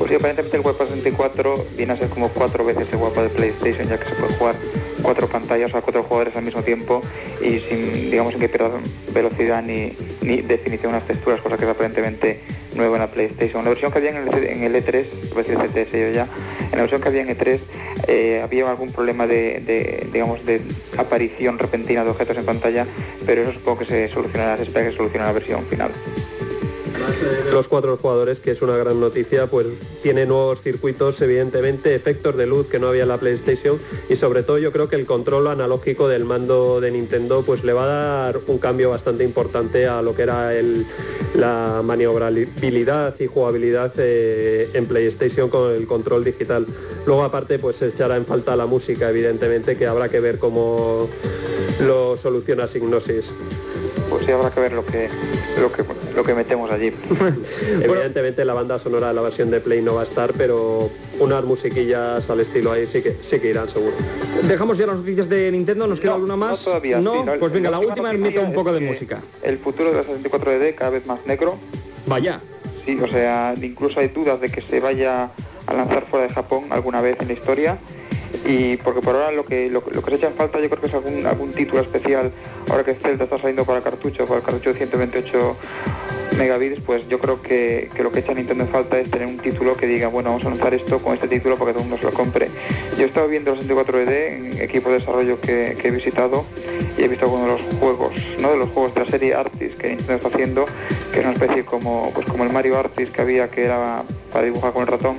Pues 0.00 0.08
sí, 0.08 0.16
aparentemente 0.16 0.56
el 0.56 0.62
Wipeout 0.64 0.88
64 0.88 1.66
viene 1.76 1.92
a 1.92 1.96
ser 1.96 2.08
como 2.08 2.30
cuatro 2.30 2.64
veces 2.64 2.90
el 2.90 2.96
Wipeout 2.96 3.28
de 3.28 3.36
PlayStation, 3.36 3.86
ya 3.86 4.00
que 4.00 4.06
se 4.06 4.14
puede 4.14 4.32
jugar 4.32 4.56
cuatro 5.02 5.28
pantallas 5.28 5.74
a 5.74 5.82
cuatro 5.82 6.02
jugadores 6.04 6.34
al 6.36 6.42
mismo 6.42 6.62
tiempo 6.62 7.02
y 7.42 7.60
sin, 7.60 8.10
digamos, 8.10 8.32
sin 8.32 8.40
que 8.40 8.48
pierdan 8.48 8.80
velocidad 9.12 9.62
ni, 9.62 9.92
ni 10.22 10.40
definición 10.40 10.92
las 10.92 11.06
texturas, 11.06 11.42
cosa 11.42 11.58
que 11.58 11.64
es 11.64 11.70
aparentemente 11.70 12.40
nueva 12.76 12.96
en 12.96 13.02
la 13.02 13.10
PlayStation. 13.10 13.62
La 13.62 13.68
versión 13.68 13.92
que 13.92 13.98
había 13.98 14.12
en 14.12 14.26
el, 14.26 14.44
en 14.44 14.62
el 14.62 14.74
E3, 14.74 15.04
voy 15.34 15.44
a 15.44 15.68
decir 15.68 16.12
ya, 16.14 16.26
en 16.62 16.70
la 16.72 16.80
versión 16.80 17.02
que 17.02 17.08
había 17.08 17.20
en 17.20 17.28
E3 17.36 17.60
eh, 18.08 18.40
había 18.42 18.70
algún 18.70 18.92
problema 18.92 19.26
de, 19.26 20.08
digamos, 20.14 20.46
de 20.46 20.62
aparición 20.96 21.58
repentina 21.58 22.04
de 22.04 22.10
objetos 22.10 22.38
en 22.38 22.46
pantalla, 22.46 22.86
pero 23.26 23.42
eso 23.42 23.52
supongo 23.52 23.80
que 23.80 23.84
se 23.84 24.08
solucionará, 24.08 24.56
se 24.56 24.62
espera 24.62 24.86
que 24.86 24.92
se 24.92 24.96
solucione 24.96 25.26
la 25.26 25.32
versión 25.32 25.66
final. 25.66 25.90
Los 27.52 27.68
cuatro 27.68 27.96
jugadores, 27.96 28.40
que 28.40 28.52
es 28.52 28.62
una 28.62 28.76
gran 28.76 29.00
noticia, 29.00 29.46
pues 29.46 29.66
tiene 30.02 30.26
nuevos 30.26 30.60
circuitos, 30.60 31.20
evidentemente, 31.20 31.94
efectos 31.94 32.36
de 32.36 32.46
luz 32.46 32.66
que 32.68 32.78
no 32.78 32.88
había 32.88 33.02
en 33.02 33.08
la 33.08 33.18
PlayStation 33.18 33.78
y 34.08 34.16
sobre 34.16 34.42
todo 34.42 34.58
yo 34.58 34.72
creo 34.72 34.88
que 34.88 34.96
el 34.96 35.06
control 35.06 35.48
analógico 35.48 36.08
del 36.08 36.24
mando 36.24 36.80
de 36.80 36.90
Nintendo 36.90 37.42
pues 37.42 37.64
le 37.64 37.72
va 37.72 37.84
a 37.84 37.86
dar 37.86 38.40
un 38.46 38.58
cambio 38.58 38.90
bastante 38.90 39.24
importante 39.24 39.86
a 39.86 40.02
lo 40.02 40.14
que 40.14 40.22
era 40.22 40.54
el, 40.54 40.86
la 41.34 41.82
maniobrabilidad 41.84 43.14
y 43.18 43.26
jugabilidad 43.26 43.92
eh, 43.98 44.70
en 44.74 44.86
PlayStation 44.86 45.48
con 45.48 45.72
el 45.72 45.86
control 45.86 46.24
digital. 46.24 46.66
Luego 47.06 47.24
aparte 47.24 47.58
pues 47.58 47.76
se 47.76 47.88
echará 47.88 48.16
en 48.16 48.26
falta 48.26 48.56
la 48.56 48.66
música, 48.66 49.10
evidentemente, 49.10 49.76
que 49.76 49.86
habrá 49.86 50.08
que 50.08 50.20
ver 50.20 50.38
cómo 50.38 51.08
lo 51.80 52.16
soluciona 52.16 52.68
Signosis. 52.68 53.32
Pues 54.10 54.26
sí, 54.26 54.32
habrá 54.32 54.50
que 54.50 54.58
ver 54.58 54.72
lo 54.72 54.84
que, 54.84 55.08
lo 55.60 55.72
que, 55.72 55.84
lo 56.16 56.24
que 56.24 56.34
metemos 56.34 56.68
allí. 56.70 56.90
Evidentemente 57.80 58.44
la 58.44 58.54
banda 58.54 58.76
sonora 58.78 59.08
de 59.08 59.14
la 59.14 59.22
versión 59.22 59.52
de 59.52 59.60
Play 59.60 59.82
no 59.82 59.94
va 59.94 60.00
a 60.00 60.04
estar, 60.04 60.32
pero 60.32 60.90
unas 61.20 61.44
musiquillas 61.44 62.28
al 62.28 62.40
estilo 62.40 62.72
ahí 62.72 62.86
sí 62.86 63.02
que 63.02 63.16
sí 63.22 63.38
que 63.38 63.50
irán 63.50 63.68
seguro. 63.68 63.94
Dejamos 64.42 64.78
ya 64.78 64.86
las 64.86 64.98
noticias 64.98 65.28
de 65.28 65.52
Nintendo, 65.52 65.86
¿nos 65.86 66.00
queda 66.00 66.10
No, 66.10 66.16
alguna 66.16 66.36
más? 66.36 66.58
No, 66.58 66.64
todavía. 66.64 66.98
No, 66.98 67.22
sí, 67.22 67.30
pues 67.38 67.52
venga, 67.52 67.70
la 67.70 67.78
última 67.78 68.12
meto 68.12 68.42
un 68.42 68.52
poco 68.52 68.72
de 68.72 68.80
música. 68.80 69.20
El 69.42 69.58
futuro 69.58 69.92
de 69.92 69.98
la 69.98 70.04
64DD 70.04 70.74
cada 70.74 70.90
vez 70.90 71.06
más 71.06 71.24
negro. 71.24 71.56
Vaya. 72.06 72.40
Sí, 72.84 72.98
o 73.00 73.06
sea, 73.06 73.54
incluso 73.62 74.00
hay 74.00 74.08
dudas 74.08 74.40
de 74.40 74.50
que 74.50 74.60
se 74.62 74.80
vaya 74.80 75.30
a 75.66 75.74
lanzar 75.74 76.04
fuera 76.04 76.26
de 76.26 76.34
Japón 76.34 76.64
alguna 76.70 77.00
vez 77.00 77.16
en 77.20 77.28
la 77.28 77.34
historia. 77.34 77.78
Y 78.44 78.76
porque 78.78 79.00
por 79.00 79.16
ahora 79.16 79.32
lo 79.32 79.44
que, 79.44 79.70
lo, 79.70 79.82
que 79.82 80.10
se 80.10 80.16
echa 80.16 80.28
en 80.28 80.34
falta 80.34 80.60
yo 80.60 80.68
creo 80.70 80.80
que 80.80 80.86
es 80.86 80.94
algún, 80.94 81.26
algún 81.26 81.50
título 81.50 81.82
especial. 81.82 82.32
Ahora 82.68 82.84
que 82.84 82.94
Zelda 82.94 83.24
está 83.24 83.38
saliendo 83.38 83.64
para 83.64 83.80
cartucho, 83.80 84.24
para 84.24 84.38
el 84.38 84.44
cartucho 84.44 84.72
de 84.72 84.78
128 84.78 85.56
megabits, 86.36 86.80
pues 86.80 87.06
yo 87.08 87.18
creo 87.18 87.42
que, 87.42 87.90
que 87.94 88.02
lo 88.02 88.10
que 88.10 88.20
echa 88.20 88.32
Nintendo 88.32 88.64
en 88.64 88.70
falta 88.70 88.98
es 88.98 89.10
tener 89.10 89.26
un 89.26 89.38
título 89.38 89.76
que 89.76 89.86
diga, 89.86 90.08
bueno, 90.08 90.30
vamos 90.30 90.44
a 90.46 90.50
lanzar 90.50 90.72
esto 90.74 90.98
con 91.00 91.14
este 91.14 91.28
título 91.28 91.56
para 91.56 91.70
que 91.70 91.72
todo 91.74 91.84
el 91.84 91.90
mundo 91.90 92.00
se 92.00 92.10
lo 92.10 92.16
compre. 92.16 92.48
Yo 92.96 93.04
he 93.04 93.08
estado 93.08 93.28
viendo 93.28 93.52
el 93.52 93.60
64DD 93.60 94.10
en 94.10 94.60
equipos 94.60 94.92
de 94.92 94.98
desarrollo 95.00 95.40
que, 95.40 95.76
que 95.80 95.88
he 95.88 95.90
visitado 95.90 96.44
y 96.96 97.02
he 97.02 97.08
visto 97.08 97.26
algunos 97.26 97.46
de 97.46 97.52
los 97.52 97.78
juegos, 97.78 98.12
¿no? 98.40 98.50
De 98.52 98.56
los 98.56 98.70
juegos 98.70 98.94
de 98.94 99.04
la 99.04 99.06
serie 99.06 99.34
Artis 99.34 99.76
que 99.78 99.88
Nintendo 99.88 100.14
está 100.14 100.28
haciendo, 100.28 100.64
que 101.12 101.20
es 101.20 101.24
una 101.24 101.34
especie 101.34 101.64
como, 101.64 102.10
pues 102.14 102.26
como 102.26 102.44
el 102.44 102.52
Mario 102.52 102.78
Artis 102.78 103.10
que 103.10 103.22
había 103.22 103.50
que 103.50 103.64
era 103.64 104.02
para 104.32 104.44
dibujar 104.44 104.72
con 104.72 104.82
el 104.82 104.88
ratón 104.88 105.16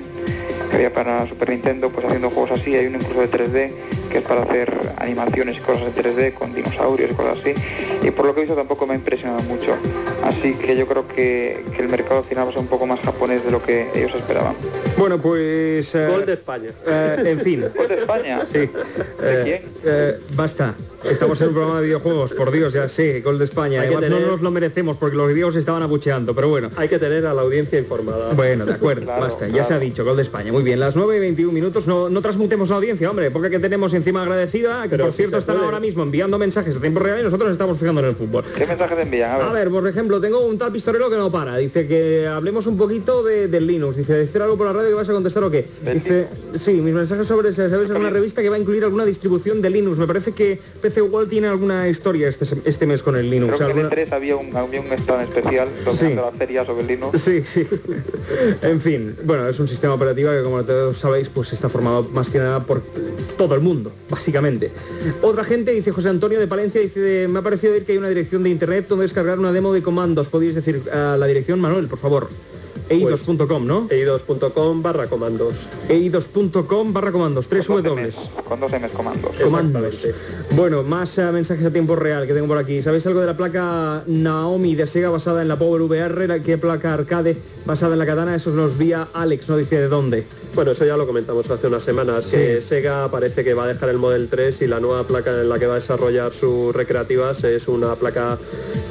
que 0.71 0.77
había 0.77 0.93
para 0.93 1.27
Super 1.27 1.49
Nintendo, 1.49 1.89
pues 1.89 2.05
haciendo 2.05 2.31
juegos 2.31 2.60
así, 2.60 2.75
hay 2.75 2.88
uno 2.88 2.97
incluso 2.97 3.19
de 3.19 3.29
3D, 3.29 3.71
que 4.10 4.17
es 4.19 4.23
para 4.23 4.43
hacer 4.43 4.73
animaciones 4.97 5.57
y 5.57 5.60
cosas 5.60 5.84
en 5.84 5.93
3D 5.93 6.34
con 6.34 6.53
dinosaurios 6.53 7.12
y 7.12 7.13
cosas 7.13 7.39
así, 7.39 7.53
y 8.03 8.11
por 8.11 8.25
lo 8.25 8.33
que 8.33 8.41
he 8.41 8.43
visto 8.43 8.55
tampoco 8.55 8.85
me 8.87 8.93
ha 8.93 8.95
impresionado 8.95 9.41
mucho, 9.43 9.75
así 10.23 10.53
que 10.55 10.75
yo 10.75 10.85
creo 10.87 11.07
que, 11.07 11.63
que 11.75 11.81
el 11.83 11.89
mercado 11.89 12.23
final 12.23 12.45
va 12.45 12.49
a 12.49 12.53
ser 12.53 12.61
un 12.61 12.67
poco 12.67 12.85
más 12.87 12.99
japonés 13.01 13.43
de 13.45 13.51
lo 13.51 13.61
que 13.61 13.89
ellos 13.95 14.11
esperaban. 14.15 14.53
Bueno, 14.97 15.17
pues... 15.19 15.93
eh, 15.95 16.07
Gol 16.09 16.25
de 16.25 16.33
España. 16.33 16.69
eh, 16.87 17.23
en 17.25 17.39
fin. 17.39 17.65
¿Gol 17.75 17.87
de 17.87 17.95
España? 17.95 18.41
Sí. 18.51 18.59
¿De 18.59 18.67
Eh, 19.21 19.41
quién? 19.43 19.71
eh, 19.85 20.19
basta. 20.35 20.75
Estamos 21.03 21.41
en 21.41 21.47
un 21.47 21.53
programa 21.55 21.79
de 21.81 21.87
videojuegos, 21.87 22.31
por 22.33 22.51
Dios, 22.51 22.73
ya 22.73 22.87
sé, 22.87 23.21
gol 23.21 23.39
de 23.39 23.45
España. 23.45 23.83
No 23.85 24.19
nos 24.19 24.41
lo 24.41 24.51
merecemos 24.51 24.97
porque 24.97 25.15
los 25.15 25.27
videos 25.33 25.55
estaban 25.55 25.81
abucheando, 25.81 26.35
pero 26.35 26.49
bueno. 26.49 26.69
Hay 26.77 26.87
que 26.89 26.99
tener 26.99 27.25
a 27.25 27.33
la 27.33 27.41
audiencia 27.41 27.79
informada. 27.79 28.33
Bueno, 28.35 28.67
de 28.67 28.73
acuerdo, 28.73 29.05
Claro, 29.05 29.21
basta, 29.23 29.47
ya 29.47 29.63
se 29.63 29.73
ha 29.73 29.79
dicho, 29.79 30.05
gol 30.05 30.15
de 30.17 30.21
España. 30.21 30.51
Muy 30.51 30.61
bien, 30.61 30.79
las 30.79 30.95
9 30.95 31.17
y 31.17 31.19
21 31.19 31.51
minutos, 31.53 31.87
no, 31.87 32.07
no 32.07 32.21
transmutemos 32.21 32.69
la 32.69 32.75
audiencia, 32.75 33.09
hombre, 33.09 33.31
porque 33.31 33.49
que 33.49 33.57
tenemos 33.57 33.95
encima 33.95 34.21
agradecida, 34.21 34.83
que 34.83 34.89
Pero 34.89 35.05
por 35.05 35.13
si 35.13 35.17
cierto 35.17 35.39
están 35.39 35.55
puede. 35.55 35.65
ahora 35.65 35.79
mismo 35.79 36.03
enviando 36.03 36.37
mensajes 36.37 36.77
a 36.77 36.79
tiempo 36.79 36.99
real 36.99 37.19
y 37.19 37.23
nosotros 37.23 37.47
nos 37.47 37.55
estamos 37.55 37.79
fijando 37.79 37.90
en 37.99 38.08
el 38.08 38.15
fútbol. 38.15 38.43
¿Qué 38.56 38.65
mensaje 38.65 38.95
te 38.95 39.01
envían? 39.01 39.32
A 39.32 39.38
ver. 39.38 39.47
A 39.47 39.51
ver, 39.51 39.69
por 39.69 39.88
ejemplo, 39.88 40.21
tengo 40.21 40.39
un 40.39 40.58
tal 40.58 40.71
pistolero 40.71 41.10
que 41.10 41.17
no 41.17 41.32
para. 41.32 41.58
Dice 41.58 41.88
que 41.88 42.27
hablemos 42.27 42.67
un 42.67 42.77
poquito 42.77 43.23
de, 43.23 43.47
del 43.47 43.67
Linux. 43.67 43.97
Dice, 43.97 44.13
decir 44.13 44.41
algo 44.41 44.58
por 44.58 44.67
la 44.67 44.73
radio 44.73 44.89
que 44.89 44.95
vas 44.95 45.10
a 45.10 45.13
contestar 45.13 45.43
o 45.43 45.51
qué. 45.51 45.67
¿Del 45.84 45.95
Dice, 45.95 46.27
sí, 46.58 46.73
mis 46.73 46.93
mensajes 46.93 47.27
sobre 47.27 47.49
si 47.49 47.58
sabes 47.58 47.89
alguna 47.89 48.10
revista 48.10 48.41
que 48.41 48.49
va 48.49 48.56
a 48.56 48.60
incluir 48.60 48.84
alguna 48.84 49.06
distribución 49.06 49.62
de 49.62 49.69
Linux. 49.69 49.97
Me 49.97 50.08
parece 50.08 50.32
que 50.32 50.60
PC 50.82 51.01
World 51.01 51.30
tiene 51.30 51.47
alguna 51.47 51.88
historia 51.88 52.27
este, 52.27 52.45
este 52.65 52.88
mes 52.88 53.04
con 53.04 53.15
el 53.15 53.30
Linux. 53.30 53.58
Creo 53.58 53.73
que 53.73 53.80
en 53.80 53.86
el 53.86 53.89
3 53.89 54.12
había 54.13 54.36
un, 54.36 54.56
había 54.56 54.82
un 54.82 54.91
stand 54.93 55.21
especial 55.21 55.69
dominando 55.86 56.21
la 56.23 56.32
feria 56.32 56.65
sobre 56.65 56.84
Linux. 56.84 57.21
Sí, 57.21 57.43
sí. 57.45 57.67
en 58.62 58.82
fin, 58.82 59.15
bueno, 59.23 59.47
es 59.47 59.60
un 59.60 59.67
sistema 59.67 59.93
operativo 59.93 60.32
que 60.32 60.43
como 60.43 60.63
todos 60.63 60.97
sabéis, 60.97 61.30
pues 61.30 61.54
está 61.54 61.69
formado 61.69 62.04
más 62.12 62.30
que 62.30 62.39
nada 62.39 62.60
por 62.65 62.82
todo 63.38 63.56
el 63.56 63.62
mundo, 63.62 63.91
básicamente. 64.10 64.71
Otra 65.21 65.43
gente, 65.43 65.71
dice 65.71 65.91
José 65.91 66.10
Antonio 66.10 66.39
de 66.39 66.47
Palencia, 66.47 66.82
dice, 66.82 67.27
me 67.27 67.39
ha 67.39 67.41
parecido 67.41 67.73
que 67.84 67.94
hay 67.94 67.98
una 67.98 68.10
dirección 68.10 68.44
de 68.44 68.50
internet 68.50 68.88
donde 68.88 69.04
descargar 69.04 69.39
una 69.39 69.52
demo 69.52 69.74
de 69.74 69.82
comandos. 69.82 70.28
¿Podéis 70.30 70.56
decir 70.56 70.82
a 70.91 71.17
la 71.17 71.26
dirección, 71.28 71.60
Manuel, 71.60 71.88
por 71.88 72.00
favor? 72.00 72.30
ei2.com, 72.91 73.65
¿no? 73.65 73.88
ei2.com 73.89 74.82
barra 74.82 75.08
comandos. 75.08 75.67
ei2.com 75.89 76.93
barra 76.93 77.12
comandos, 77.12 77.47
tres 77.47 77.67
Con 77.67 77.77
12 77.84 77.89
W. 77.89 78.06
mes- 78.06 78.32
Con 78.47 78.60
12 78.60 78.80
mes 78.80 78.91
comandos. 78.91 79.32
Comandos. 79.41 79.84
Exactamente. 79.95 80.56
Bueno, 80.56 80.84
más 80.84 81.17
eh, 81.17 81.32
mensajes 81.32 81.65
a 81.65 81.71
tiempo 81.71 81.95
real 81.95 82.27
que 82.27 82.34
tengo 82.34 82.47
por 82.47 82.58
aquí. 82.58 82.82
¿Sabéis 82.82 83.06
algo 83.08 83.19
de 83.21 83.27
la 83.27 83.38
placa 83.38 84.04
Naomi 84.08 84.75
de 84.75 84.88
Sega 84.88 85.10
basada 85.10 85.41
en 85.41 85.47
la 85.47 85.58
Power 85.58 85.82
VR? 85.84 86.27
La 86.27 86.39
que 86.39 86.58
placa 86.58 86.93
arcade 86.93 87.38
basada 87.65 87.93
en 87.93 87.99
la 87.99 88.06
katana? 88.06 88.36
Eso 88.36 88.51
nos 88.51 88.77
vía 88.77 89.08
Alex, 89.13 89.49
no 89.49 89.58
dice 89.58 89.77
de 89.80 89.88
dónde. 89.88 90.25
Bueno, 90.54 90.71
eso 90.71 90.86
ya 90.86 90.97
lo 90.97 91.08
comentamos 91.08 91.49
hace 91.49 91.67
unas 91.67 91.84
semanas, 91.84 92.25
que 92.27 92.62
Sega 92.62 93.10
parece 93.10 93.43
que 93.43 93.54
va 93.54 93.63
a 93.63 93.67
dejar 93.67 93.89
el 93.89 93.97
Model 93.97 94.27
3 94.27 94.62
y 94.63 94.67
la 94.67 94.80
nueva 94.82 95.06
placa 95.08 95.32
en 95.32 95.47
la 95.47 95.58
que 95.60 95.65
va 95.67 95.73
a 95.73 95.80
desarrollar 95.80 96.34
sus 96.34 96.75
recreativas 96.75 97.43
es 97.45 97.67
una 97.69 97.95
placa, 97.95 98.38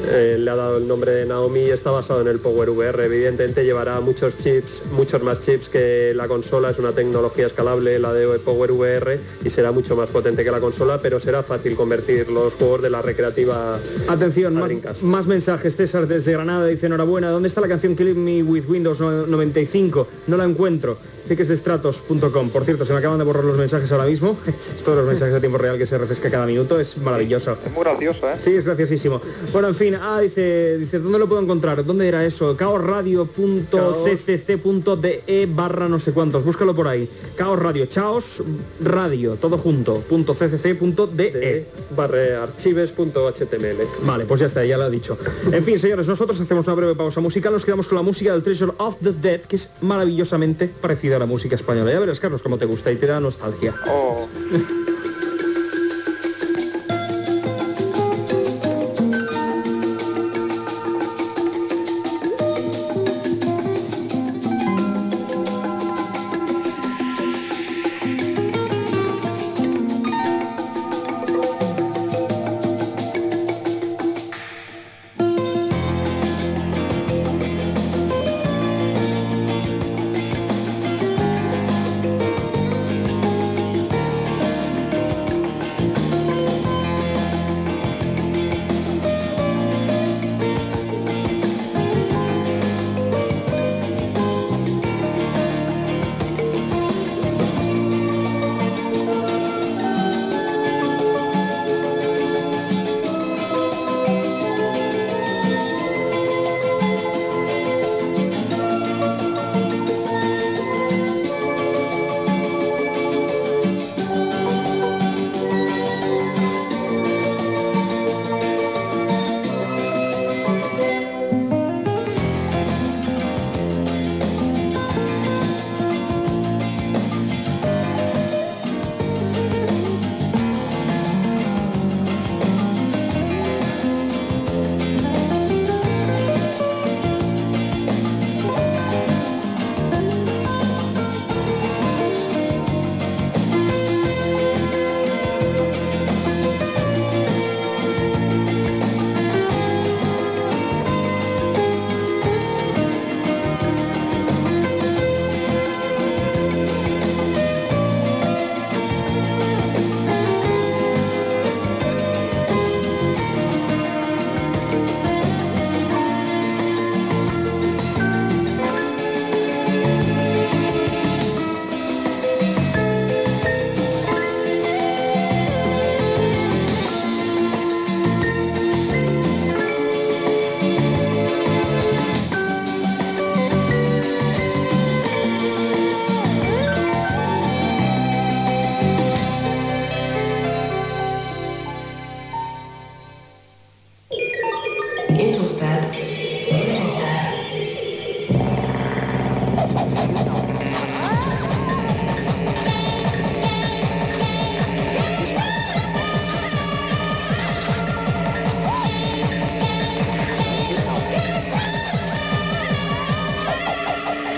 eh, 0.09 0.37
le 0.39 0.51
ha 0.51 0.57
dado 0.57 0.79
el 0.79 0.89
nombre 0.89 1.13
de 1.13 1.27
Naomi 1.27 1.61
y 1.61 1.71
está 1.71 1.91
basado 1.91 2.21
en 2.21 2.29
el 2.29 2.39
Power 2.39 2.71
VR. 2.71 3.05
Evidentemente 3.05 3.65
llevará 3.65 4.01
muchos 4.01 4.37
chips, 4.37 4.83
muchos 4.93 5.23
más 5.23 5.41
chips 5.41 5.69
que 5.69 6.13
la 6.15 6.29
consola, 6.29 6.71
es 6.71 6.79
una 6.79 6.93
tecnología 6.93 7.47
escalable 7.47 7.99
la 7.99 8.13
de 8.13 8.39
Power 8.39 8.73
VR 8.73 9.19
y 9.45 9.51
será 9.51 9.73
mucho 9.73 9.97
más 9.97 10.11
potente 10.11 10.45
que 10.45 10.51
la 10.51 10.61
consola, 10.61 10.99
pero 10.99 11.21
será 11.21 11.43
fácil 11.43 11.75
convertir 11.75 12.29
los 12.31 12.55
juegos 12.55 12.83
de 12.83 12.91
la 12.91 13.03
recreativa 13.03 13.79
Atención, 14.09 14.57
a 14.57 14.61
más, 14.61 15.03
más 15.03 15.27
mensajes. 15.27 15.77
César 15.77 16.07
desde 16.07 16.33
Granada 16.33 16.67
dice 16.67 16.87
enhorabuena. 16.87 17.31
¿Dónde 17.31 17.49
está 17.49 17.61
la 17.61 17.69
canción 17.69 17.97
Kill 17.97 18.15
Me 18.15 18.43
With 18.43 18.65
Windows 18.69 19.01
95? 19.01 20.09
No 20.27 20.37
la 20.37 20.45
encuentro. 20.45 20.99
Dice 21.31 21.37
que 21.37 21.45
es 21.45 21.49
de 21.49 21.57
stratos.com. 21.57 22.51
Por 22.51 22.65
cierto, 22.65 22.85
se 22.85 22.93
me 22.93 22.99
acaban 22.99 23.17
de 23.17 23.23
borrar 23.23 23.45
los 23.45 23.57
mensajes 23.57 23.93
ahora 23.93 24.07
mismo. 24.07 24.37
Esto 24.77 24.91
de 24.91 24.97
los 24.97 25.07
mensajes 25.07 25.33
a 25.33 25.39
tiempo 25.39 25.59
real 25.59 25.79
que 25.79 25.87
se 25.87 25.97
refresca 25.97 26.29
cada 26.29 26.45
minuto 26.45 26.81
es 26.81 26.99
maravilloso. 26.99 27.57
Es 27.65 27.73
muy 27.73 27.85
gracioso, 27.85 28.29
¿eh? 28.29 28.35
Sí, 28.41 28.57
es 28.57 28.65
graciosísimo. 28.65 29.21
Bueno, 29.53 29.69
en 29.69 29.77
fin, 29.77 29.95
ah, 29.95 30.19
dice, 30.19 30.77
dice, 30.79 30.99
¿dónde 30.99 31.21
lo 31.21 31.29
puedo 31.29 31.41
encontrar? 31.41 31.85
¿Dónde 31.85 32.09
era 32.09 32.27
eso? 32.27 32.57
caosradio.ccc.de 32.57 35.23
E 35.29 35.47
barra 35.47 35.89
no 35.89 36.01
sé 36.01 36.13
cuántos. 36.13 36.43
Búscalo 36.43 36.75
por 36.75 36.89
ahí. 36.89 37.09
Caos 37.37 37.61
Radio, 37.61 37.87
chaos 37.87 38.43
radio, 38.81 39.37
todo 39.37 39.57
junto, 39.57 40.01
punto 40.01 40.35
ccc.de. 40.35 41.31
de 41.31 41.65
barra 41.95 42.43
archives.html. 42.43 43.87
Vale, 44.03 44.25
pues 44.25 44.41
ya 44.41 44.47
está, 44.47 44.65
ya 44.65 44.77
lo 44.77 44.89
he 44.89 44.91
dicho. 44.91 45.17
En 45.53 45.65
fin, 45.65 45.79
señores, 45.79 46.09
nosotros 46.09 46.41
hacemos 46.41 46.67
una 46.67 46.75
breve 46.75 46.97
pausa 46.97 47.21
musical, 47.21 47.53
nos 47.53 47.65
quedamos 47.65 47.87
con 47.87 47.95
la 47.95 48.03
música 48.03 48.33
del 48.33 48.43
Treasure 48.43 48.73
of 48.79 48.97
the 48.99 49.13
Dead, 49.13 49.43
que 49.43 49.55
es 49.55 49.69
maravillosamente 49.81 50.67
parecida 50.67 51.20
la 51.21 51.27
música 51.27 51.55
española. 51.55 51.93
Ya 51.93 52.01
verás, 52.01 52.19
Carlos, 52.19 52.43
cómo 52.43 52.59
te 52.59 52.65
gusta 52.65 52.91
y 52.91 52.97
te 52.97 53.07
da 53.07 53.21
nostalgia. 53.21 53.75
Oh, 53.87 54.27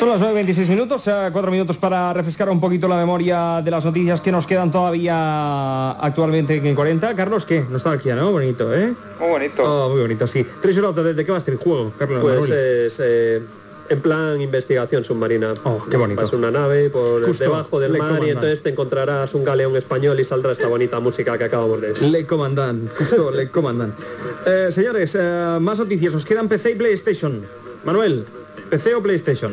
Son 0.02 0.08
las 0.08 0.20
9.26 0.20 0.68
minutos, 0.68 1.02
cuatro 1.32 1.52
minutos 1.52 1.78
para 1.78 2.12
refrescar 2.12 2.50
un 2.50 2.58
poquito 2.58 2.88
la 2.88 2.96
memoria 2.96 3.62
de 3.64 3.70
las 3.70 3.84
noticias 3.84 4.20
que 4.20 4.32
nos 4.32 4.48
quedan 4.48 4.72
todavía 4.72 5.92
actualmente 5.92 6.56
en 6.56 6.74
40. 6.74 7.14
Carlos, 7.14 7.46
¿qué? 7.46 7.64
Nostalgia, 7.70 8.16
¿no? 8.16 8.32
Bonito, 8.32 8.74
¿eh? 8.74 8.94
muy 9.20 9.28
bonito. 9.28 9.62
Oh, 9.62 9.90
muy 9.90 10.00
bonito, 10.00 10.26
sí. 10.26 10.44
The 10.60 10.72
Dead, 10.72 11.14
¿de 11.14 11.24
qué 11.24 11.30
va 11.30 11.38
el 11.46 11.56
juego, 11.56 11.92
Carlos? 11.96 12.20
Pues 12.20 12.50
es, 12.50 12.98
eh, 13.00 13.42
en 13.90 14.00
plan 14.00 14.40
investigación 14.40 15.04
submarina. 15.04 15.54
Oh, 15.62 15.86
qué 15.88 15.96
bonito. 15.96 16.20
Vas 16.20 16.32
una 16.32 16.50
nave 16.50 16.90
por 16.90 17.24
Justo, 17.24 17.44
debajo 17.44 17.78
del 17.78 17.96
mar 17.96 18.24
y 18.26 18.30
entonces 18.30 18.60
te 18.60 18.70
encontrarás 18.70 19.32
un 19.34 19.44
galeón 19.44 19.76
español 19.76 20.18
y 20.18 20.24
saldrá 20.24 20.50
esta 20.50 20.66
bonita 20.66 20.98
música 20.98 21.38
que 21.38 21.44
acabamos 21.44 21.80
de 21.80 21.90
decir. 21.90 22.08
Le 22.08 22.26
comandan, 22.26 22.90
justo 22.98 23.30
le 23.30 23.48
comandan. 23.52 23.94
Eh, 24.44 24.72
señores, 24.72 25.16
eh, 25.16 25.58
más 25.60 25.78
noticias. 25.78 26.12
Os 26.16 26.24
quedan 26.24 26.48
PC 26.48 26.72
y 26.72 26.74
PlayStation. 26.74 27.46
Manuel, 27.84 28.26
¿PC 28.72 28.94
o 28.94 29.02
PlayStation? 29.02 29.52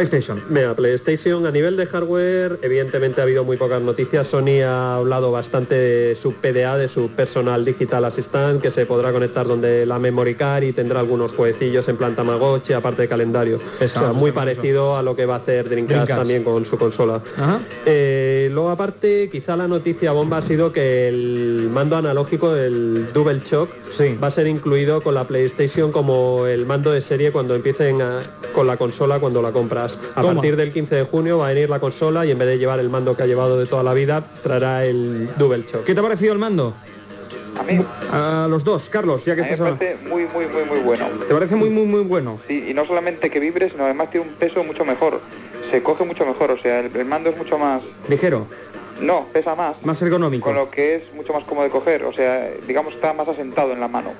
PlayStation. 0.00 0.42
Mira, 0.50 0.74
PlayStation 0.74 1.46
a 1.46 1.50
nivel 1.50 1.76
de 1.76 1.86
hardware, 1.86 2.58
evidentemente 2.62 3.20
ha 3.20 3.24
habido 3.24 3.44
muy 3.44 3.56
pocas 3.56 3.80
noticias. 3.80 4.28
Sony 4.28 4.60
ha 4.62 4.96
hablado 4.96 5.32
bastante 5.32 5.74
de 5.74 6.14
su 6.14 6.34
PDA, 6.34 6.76
de 6.76 6.88
su 6.88 7.08
Personal 7.08 7.64
Digital 7.64 8.04
Assistant, 8.04 8.60
que 8.60 8.70
se 8.70 8.84
podrá 8.84 9.10
conectar 9.12 9.46
donde 9.46 9.86
la 9.86 9.98
memory 9.98 10.34
card 10.34 10.64
y 10.64 10.72
tendrá 10.72 11.00
algunos 11.00 11.32
jueguecillos 11.32 11.88
en 11.88 11.96
plan 11.96 12.14
Tamagotchi, 12.14 12.74
aparte 12.74 13.02
de 13.02 13.08
calendario. 13.08 13.58
o 13.82 13.88
sea, 13.88 14.12
muy 14.12 14.28
eso. 14.30 14.34
parecido 14.34 14.96
a 14.96 15.02
lo 15.02 15.16
que 15.16 15.24
va 15.24 15.36
a 15.36 15.38
hacer 15.38 15.68
Dreamcast, 15.68 15.88
Dreamcast. 16.06 16.18
también 16.20 16.44
con 16.44 16.64
su 16.66 16.76
consola. 16.76 17.22
Eh, 17.86 18.50
luego 18.52 18.70
aparte, 18.70 19.28
quizá 19.30 19.56
la 19.56 19.66
noticia 19.66 20.12
bomba 20.12 20.38
ha 20.38 20.42
sido 20.42 20.72
que 20.72 21.08
el 21.08 21.70
mando 21.72 21.96
analógico, 21.96 22.54
el 22.54 23.06
Double 23.14 23.40
Shock, 23.44 23.70
Sí. 23.90 24.16
va 24.22 24.26
a 24.28 24.30
ser 24.30 24.46
incluido 24.46 25.00
con 25.00 25.14
la 25.14 25.24
PlayStation 25.24 25.90
como 25.90 26.46
el 26.46 26.66
mando 26.66 26.90
de 26.92 27.00
serie 27.00 27.32
cuando 27.32 27.54
empiecen 27.54 28.02
a- 28.02 28.20
con 28.52 28.66
la 28.66 28.76
consola 28.76 29.18
cuando 29.20 29.40
la 29.42 29.52
compras. 29.52 29.85
A 30.14 30.22
Toma. 30.22 30.34
partir 30.34 30.56
del 30.56 30.72
15 30.72 30.94
de 30.94 31.02
junio 31.04 31.38
va 31.38 31.46
a 31.46 31.52
venir 31.54 31.70
la 31.70 31.78
consola 31.80 32.24
y 32.26 32.30
en 32.30 32.38
vez 32.38 32.48
de 32.48 32.58
llevar 32.58 32.78
el 32.80 32.90
mando 32.90 33.16
que 33.16 33.22
ha 33.22 33.26
llevado 33.26 33.58
de 33.58 33.66
toda 33.66 33.82
la 33.82 33.94
vida, 33.94 34.24
traerá 34.42 34.84
el 34.84 35.28
Double 35.38 35.62
Shock. 35.70 35.84
¿Qué 35.84 35.94
te 35.94 36.00
ha 36.00 36.02
parecido 36.02 36.32
el 36.32 36.38
mando? 36.38 36.74
A 37.58 37.62
mí, 37.62 37.78
A 38.12 38.46
los 38.50 38.64
dos, 38.64 38.90
Carlos, 38.90 39.24
ya 39.24 39.34
que 39.34 39.40
a 39.40 39.44
mí 39.44 39.48
me 39.48 39.54
estás... 39.54 39.72
a- 39.72 39.76
parece 39.78 39.96
muy, 40.08 40.26
muy, 40.26 40.46
muy, 40.46 40.64
muy 40.64 40.78
bueno. 40.80 41.06
¿Te 41.26 41.32
parece 41.34 41.56
muy, 41.56 41.70
muy, 41.70 41.86
muy 41.86 42.02
bueno? 42.02 42.38
Sí, 42.48 42.66
y 42.68 42.74
no 42.74 42.84
solamente 42.86 43.30
que 43.30 43.40
vibre, 43.40 43.70
sino 43.70 43.84
además 43.84 44.10
tiene 44.10 44.26
un 44.28 44.34
peso 44.34 44.62
mucho 44.62 44.84
mejor. 44.84 45.20
Se 45.70 45.82
coge 45.82 46.04
mucho 46.04 46.24
mejor, 46.26 46.50
o 46.50 46.58
sea, 46.58 46.80
el, 46.80 46.94
el 46.94 47.04
mando 47.06 47.30
es 47.30 47.36
mucho 47.38 47.58
más... 47.58 47.82
Ligero, 48.08 48.46
No, 49.00 49.26
pesa 49.32 49.54
más. 49.54 49.76
más 49.84 50.00
ergonómico. 50.02 50.44
Con 50.44 50.54
lo 50.56 50.70
que 50.70 50.96
es 50.96 51.02
mucho 51.14 51.32
más 51.32 51.44
cómodo 51.44 51.64
de 51.64 51.70
coger, 51.70 52.04
o 52.04 52.12
sea, 52.12 52.50
digamos 52.66 52.94
está 52.94 53.12
más 53.12 53.28
asentado 53.28 53.72
en 53.72 53.80
la 53.80 53.88
mano. 53.88 54.10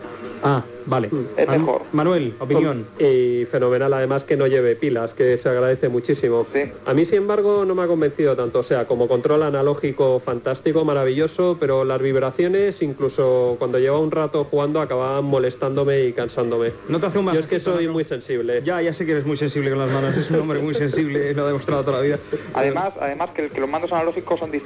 Ah, 0.42 0.62
vale. 0.84 1.08
Es 1.36 1.46
Man- 1.48 1.60
mejor. 1.60 1.82
Manuel, 1.92 2.34
opinión. 2.38 2.86
Y 2.98 3.46
fenomenal 3.50 3.92
además 3.94 4.24
que 4.24 4.36
no 4.36 4.46
lleve 4.46 4.76
pilas, 4.76 5.14
que 5.14 5.38
se 5.38 5.48
agradece 5.48 5.88
muchísimo. 5.88 6.46
Sí. 6.52 6.70
A 6.84 6.92
mí, 6.92 7.06
sin 7.06 7.16
embargo, 7.18 7.64
no 7.64 7.74
me 7.74 7.82
ha 7.82 7.86
convencido 7.86 8.36
tanto. 8.36 8.58
O 8.60 8.62
sea, 8.62 8.86
como 8.86 9.08
control 9.08 9.42
analógico 9.42 10.20
fantástico, 10.20 10.84
maravilloso, 10.84 11.56
pero 11.58 11.84
las 11.84 12.00
vibraciones, 12.02 12.82
incluso 12.82 13.56
cuando 13.58 13.78
lleva 13.78 13.98
un 13.98 14.10
rato 14.10 14.44
jugando, 14.44 14.82
acababan 14.82 15.24
molestándome 15.24 16.00
y 16.04 16.12
cansándome. 16.12 16.72
No 16.88 17.00
te 17.00 17.06
hace 17.06 17.18
un 17.18 17.32
Yo 17.32 17.40
es 17.40 17.46
que 17.46 17.58
soy 17.58 17.86
¿no? 17.86 17.92
muy 17.94 18.04
sensible. 18.04 18.60
Ya, 18.62 18.82
ya 18.82 18.92
sé 18.92 19.06
que 19.06 19.12
eres 19.12 19.24
muy 19.26 19.38
sensible 19.38 19.70
con 19.70 19.78
las 19.78 19.90
manos. 19.90 20.14
Es 20.16 20.30
un 20.30 20.40
hombre 20.40 20.58
muy 20.60 20.74
sensible, 20.74 21.32
lo 21.32 21.44
ha 21.44 21.46
demostrado 21.46 21.82
toda 21.82 21.96
la 21.98 22.02
vida. 22.04 22.18
Además, 22.52 22.92
además 23.00 23.30
que, 23.34 23.48
que 23.48 23.60
los 23.60 23.70
mandos 23.70 23.90
analógicos 23.90 24.38
son 24.38 24.50
distintos 24.50 24.65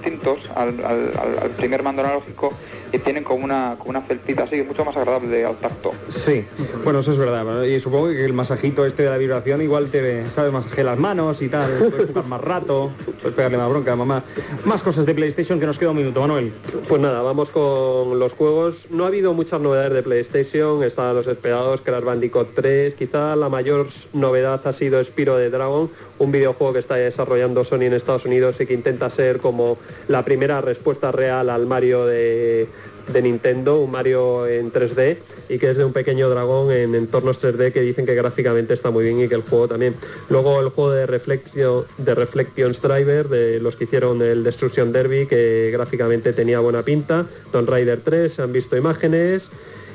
al, 0.54 0.84
al- 0.84 1.12
al- 1.18 1.38
al 1.42 1.50
primer 1.50 1.82
mando 1.82 2.02
analógico 2.02 2.52
y 2.92 2.98
tienen 2.98 3.24
como 3.24 3.44
una, 3.44 3.76
como 3.78 3.90
una 3.90 4.02
felpita 4.02 4.44
así, 4.44 4.62
mucho 4.62 4.84
más 4.84 4.96
agradable 4.96 5.44
al 5.44 5.56
tacto. 5.56 5.92
Sí, 6.10 6.44
bueno, 6.84 7.00
eso 7.00 7.12
es 7.12 7.18
verdad. 7.18 7.62
Y 7.62 7.78
supongo 7.80 8.08
que 8.08 8.24
el 8.24 8.32
masajito 8.32 8.84
este 8.86 9.04
de 9.04 9.10
la 9.10 9.18
vibración 9.18 9.62
igual 9.62 9.88
te, 9.90 10.28
¿sabes? 10.30 10.52
Masaje 10.52 10.84
las 10.84 10.98
manos 10.98 11.42
y 11.42 11.48
tal. 11.48 11.70
Puedes 11.90 12.08
jugar 12.08 12.26
más 12.26 12.40
rato, 12.40 12.90
puedes 13.20 13.36
pegarle 13.36 13.58
más 13.58 13.70
bronca 13.70 13.92
a 13.92 13.96
mamá. 13.96 14.24
Más 14.64 14.82
cosas 14.82 15.06
de 15.06 15.14
PlayStation 15.14 15.60
que 15.60 15.66
nos 15.66 15.78
queda 15.78 15.90
un 15.90 15.96
minuto, 15.96 16.20
Manuel. 16.20 16.52
Pues 16.88 17.00
nada, 17.00 17.22
vamos 17.22 17.50
con 17.50 18.18
los 18.18 18.32
juegos. 18.32 18.88
No 18.90 19.04
ha 19.04 19.08
habido 19.08 19.34
muchas 19.34 19.60
novedades 19.60 19.92
de 19.92 20.02
PlayStation, 20.02 20.82
estaban 20.82 21.14
los 21.14 21.26
esperados, 21.26 21.80
Crash 21.80 22.04
Bandicoot 22.04 22.54
3. 22.54 22.94
Quizá 22.94 23.36
la 23.36 23.48
mayor 23.48 23.88
novedad 24.12 24.60
ha 24.66 24.72
sido 24.72 25.02
Spiro 25.04 25.36
de 25.36 25.50
Dragon, 25.50 25.90
un 26.18 26.32
videojuego 26.32 26.72
que 26.72 26.78
está 26.80 26.96
desarrollando 26.96 27.64
Sony 27.64 27.82
en 27.82 27.94
Estados 27.94 28.24
Unidos 28.24 28.60
y 28.60 28.66
que 28.66 28.74
intenta 28.74 29.10
ser 29.10 29.38
como 29.38 29.78
la 30.08 30.24
primera 30.24 30.60
respuesta 30.60 31.12
real 31.12 31.50
al 31.50 31.66
Mario 31.66 32.06
de, 32.06 32.68
de 33.12 33.22
Nintendo, 33.22 33.80
un 33.80 33.90
Mario 33.90 34.46
en 34.46 34.72
3D 34.72 35.18
y 35.48 35.58
que 35.58 35.70
es 35.70 35.76
de 35.76 35.84
un 35.84 35.92
pequeño 35.92 36.28
dragón 36.28 36.70
en 36.70 36.94
entornos 36.94 37.42
3D 37.42 37.72
que 37.72 37.80
dicen 37.80 38.06
que 38.06 38.14
gráficamente 38.14 38.74
está 38.74 38.90
muy 38.90 39.04
bien 39.04 39.20
y 39.20 39.28
que 39.28 39.34
el 39.34 39.42
juego 39.42 39.68
también. 39.68 39.94
Luego 40.28 40.60
el 40.60 40.68
juego 40.68 40.92
de 40.92 41.06
Reflection, 41.06 41.84
de 41.98 42.14
Reflections 42.14 42.80
Driver, 42.80 43.28
de 43.28 43.60
los 43.60 43.76
que 43.76 43.84
hicieron 43.84 44.22
el 44.22 44.44
Destruction 44.44 44.92
Derby, 44.92 45.26
que 45.26 45.70
gráficamente 45.72 46.32
tenía 46.32 46.60
buena 46.60 46.82
pinta. 46.82 47.26
Tomb 47.52 47.68
Raider 47.68 48.00
3, 48.00 48.32
se 48.32 48.42
han 48.42 48.52
visto 48.52 48.76
imágenes. 48.76 49.50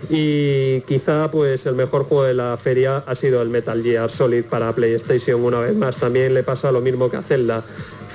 Y 0.10 0.82
quizá 0.82 1.32
pues 1.32 1.66
el 1.66 1.76
mejor 1.76 2.04
juego 2.04 2.24
de 2.26 2.34
la 2.34 2.58
feria 2.58 2.98
ha 2.98 3.16
sido 3.16 3.42
el 3.42 3.50
Metal 3.50 3.82
Gear 3.82 4.10
Solid 4.12 4.46
para 4.46 4.72
PlayStation 4.74 5.44
una 5.44 5.60
vez 5.62 5.76
más. 5.76 5.98
También 5.98 6.34
le 6.34 6.44
pasa 6.44 6.72
lo 6.72 6.82
mismo 6.82 7.10
que 7.10 7.18
a 7.18 7.22
Zelda. 7.22 7.64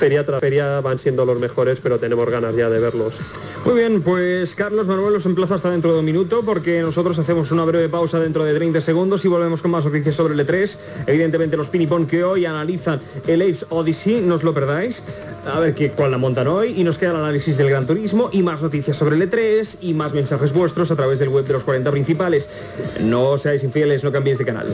Feria 0.00 0.24
tras 0.24 0.40
feria 0.40 0.80
van 0.80 0.98
siendo 0.98 1.26
los 1.26 1.38
mejores, 1.38 1.78
pero 1.78 1.98
tenemos 1.98 2.26
ganas 2.30 2.56
ya 2.56 2.70
de 2.70 2.80
verlos. 2.80 3.18
Muy 3.66 3.74
bien, 3.74 4.00
pues 4.00 4.54
Carlos 4.54 4.88
Manuel 4.88 5.12
los 5.12 5.26
emplazo 5.26 5.54
hasta 5.54 5.70
dentro 5.70 5.92
de 5.92 5.98
un 5.98 6.06
minuto 6.06 6.40
porque 6.42 6.80
nosotros 6.80 7.18
hacemos 7.18 7.52
una 7.52 7.66
breve 7.66 7.90
pausa 7.90 8.18
dentro 8.18 8.42
de 8.44 8.54
30 8.54 8.80
segundos 8.80 9.26
y 9.26 9.28
volvemos 9.28 9.60
con 9.60 9.72
más 9.72 9.84
noticias 9.84 10.14
sobre 10.14 10.32
el 10.32 10.40
E3. 10.40 10.74
Evidentemente 11.06 11.58
los 11.58 11.68
pinipón 11.68 12.06
que 12.06 12.24
hoy 12.24 12.46
analizan 12.46 12.98
el 13.26 13.42
Apes 13.42 13.66
Odyssey, 13.68 14.22
no 14.22 14.36
os 14.36 14.42
lo 14.42 14.54
perdáis. 14.54 15.02
A 15.44 15.60
ver 15.60 15.74
qué, 15.74 15.90
cuál 15.90 16.12
la 16.12 16.18
montan 16.18 16.48
hoy 16.48 16.72
y 16.74 16.82
nos 16.82 16.96
queda 16.96 17.10
el 17.10 17.16
análisis 17.16 17.58
del 17.58 17.68
Gran 17.68 17.86
Turismo 17.86 18.30
y 18.32 18.42
más 18.42 18.62
noticias 18.62 18.96
sobre 18.96 19.16
el 19.16 19.30
E3 19.30 19.76
y 19.82 19.92
más 19.92 20.14
mensajes 20.14 20.54
vuestros 20.54 20.90
a 20.90 20.96
través 20.96 21.18
del 21.18 21.28
web 21.28 21.44
de 21.44 21.52
los 21.52 21.64
40 21.64 21.90
principales. 21.90 22.48
No 23.00 23.36
seáis 23.36 23.62
infieles, 23.64 24.02
no 24.02 24.10
cambiéis 24.10 24.38
de 24.38 24.46
canal. 24.46 24.66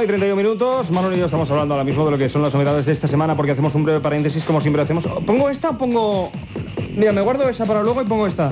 9 0.00 0.04
y 0.04 0.18
31 0.18 0.36
minutos, 0.36 0.90
Manuel 0.90 1.16
y 1.16 1.18
yo 1.18 1.26
estamos 1.26 1.50
hablando 1.50 1.74
ahora 1.74 1.84
mismo 1.84 2.06
de 2.06 2.12
lo 2.12 2.16
que 2.16 2.30
son 2.30 2.40
las 2.40 2.54
novedades 2.54 2.86
de 2.86 2.92
esta 2.92 3.06
semana 3.06 3.36
porque 3.36 3.52
hacemos 3.52 3.74
un 3.74 3.84
breve 3.84 4.00
paréntesis 4.00 4.44
como 4.44 4.58
siempre 4.58 4.80
hacemos. 4.80 5.06
¿Pongo 5.26 5.50
esta 5.50 5.70
o 5.70 5.76
pongo...? 5.76 6.32
Mira, 6.96 7.12
me 7.12 7.20
guardo 7.20 7.46
esa 7.46 7.66
para 7.66 7.82
luego 7.82 8.00
y 8.00 8.06
pongo 8.06 8.26
esta. 8.26 8.50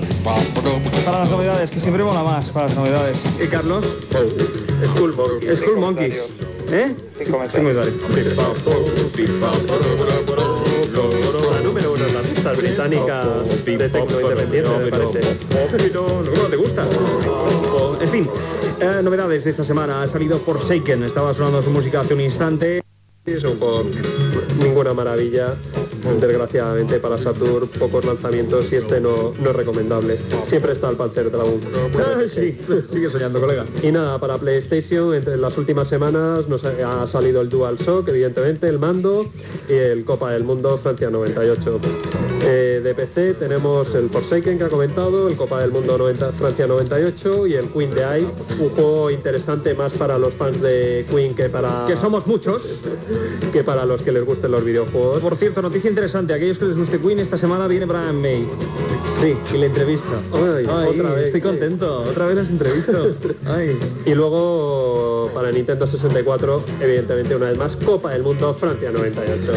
Para 1.06 1.20
las 1.20 1.30
novedades, 1.30 1.70
que 1.70 1.80
siempre 1.80 2.04
mola 2.04 2.22
más 2.22 2.50
para 2.50 2.66
las 2.66 2.76
novedades. 2.76 3.24
¿Y 3.42 3.46
Carlos? 3.46 3.87
Skull 4.88 5.14
Monkeys. 5.16 5.58
Skull 5.58 5.78
Monkeys. 5.78 6.32
¿Eh? 6.70 6.94
Sin 7.20 7.32
comentarios. 7.32 7.88
Británicas 12.59 13.64
de 13.64 13.88
tecno 13.88 14.21
independiente, 14.21 14.71
me 14.79 14.90
parece. 14.90 15.21
¿Cómo 15.92 16.49
te 16.51 16.57
gusta? 16.57 16.87
En 18.01 18.09
fin, 18.09 18.29
eh, 18.81 19.01
novedades 19.03 19.44
de 19.44 19.51
esta 19.51 19.64
semana. 19.64 20.03
Ha 20.03 20.09
salido 20.09 20.38
Forsaken, 20.38 21.05
estaba 21.05 21.33
sonando 21.33 21.62
su 21.62 21.71
música 21.71 22.01
hace 22.01 22.14
un 22.14 22.21
instante. 22.21 22.83
Es 23.27 23.44
un 23.44 23.59
juego 23.59 23.85
ninguna 24.59 24.94
maravilla, 24.94 25.57
desgraciadamente 26.16 26.99
para 26.99 27.18
Saturn, 27.18 27.68
pocos 27.79 28.05
lanzamientos 28.05 28.73
y 28.73 28.77
este 28.77 29.01
no, 29.01 29.35
no 29.38 29.51
es 29.51 29.57
recomendable. 29.57 30.18
Siempre 30.42 30.73
está 30.73 30.88
el 30.90 30.97
Panzer 30.97 31.31
Dragon. 31.31 31.61
Ah, 31.99 32.23
sí, 32.29 32.57
sigue 32.90 33.11
soñando, 33.11 33.40
colega. 33.40 33.66
Y 33.83 33.92
nada, 33.92 34.18
para 34.18 34.38
PlayStation, 34.38 35.14
entre 35.14 35.37
las 35.37 35.57
últimas 35.59 35.88
semanas 35.88 36.49
nos 36.49 36.64
ha 36.64 37.07
salido 37.07 37.40
el 37.40 37.49
DualShock, 37.49 38.09
evidentemente, 38.09 38.68
el 38.68 38.79
mando 38.79 39.27
y 39.68 39.75
el 39.75 40.05
Copa 40.05 40.33
del 40.33 40.44
Mundo 40.44 40.77
Francia 40.79 41.11
98. 41.11 41.81
Eh, 42.42 42.81
de 42.83 42.94
PC 42.94 43.35
tenemos 43.35 43.94
el 43.94 44.09
Forsaken 44.09 44.59
que 44.59 44.64
ha 44.64 44.68
comentado, 44.68 45.29
el 45.29 45.37
Copa 45.37 45.61
del 45.61 45.73
Mundo 45.73 45.99
90 45.99 46.33
Francia 46.33 46.66
98 46.66 47.47
y 47.47 47.55
el 47.55 47.68
Queen 47.68 47.94
de 47.94 48.03
Eye, 48.03 48.27
un 48.59 48.71
juego 48.71 49.11
interesante 49.11 49.75
más 49.75 49.92
para 49.92 50.18
los 50.18 50.35
fans 50.35 50.61
de 50.62 51.07
Queen 51.11 51.35
que 51.35 51.49
para, 51.49 51.85
Que 51.87 51.97
somos 51.97 52.27
muchos. 52.27 52.83
que 53.53 53.64
para 53.64 53.85
los 53.85 54.03
que 54.03 54.12
les 54.12 54.25
gusten 54.25 54.53
los 54.53 54.64
videojuegos. 54.64 55.21
Por 55.21 55.37
cierto, 55.37 55.62
noticia 55.62 55.90
interesante. 55.98 56.32
Aquellos 56.32 56.58
que 56.58 56.64
les 56.66 56.76
guste 56.76 56.98
Queen, 57.00 57.18
esta 57.18 57.37
semana 57.37 57.66
viene 57.66 57.84
Brian 57.84 58.20
May. 58.20 58.46
Sí, 59.20 59.34
y 59.52 59.58
la 59.58 59.66
entrevista. 59.66 60.12
Ay, 60.32 60.64
otra 60.66 61.14
vez. 61.14 61.26
Estoy 61.26 61.40
contento, 61.40 62.02
otra 62.02 62.26
vez 62.26 62.37
las 62.37 62.50
entrevisto. 62.50 63.14
Ay. 63.46 63.76
Y 64.06 64.14
luego 64.14 65.30
para 65.34 65.50
Nintendo 65.50 65.87
64, 65.87 66.62
evidentemente 66.80 67.34
una 67.34 67.46
vez 67.46 67.58
más, 67.58 67.76
Copa 67.76 68.12
del 68.12 68.22
Mundo 68.22 68.54
Francia 68.54 68.90
98. 68.92 69.52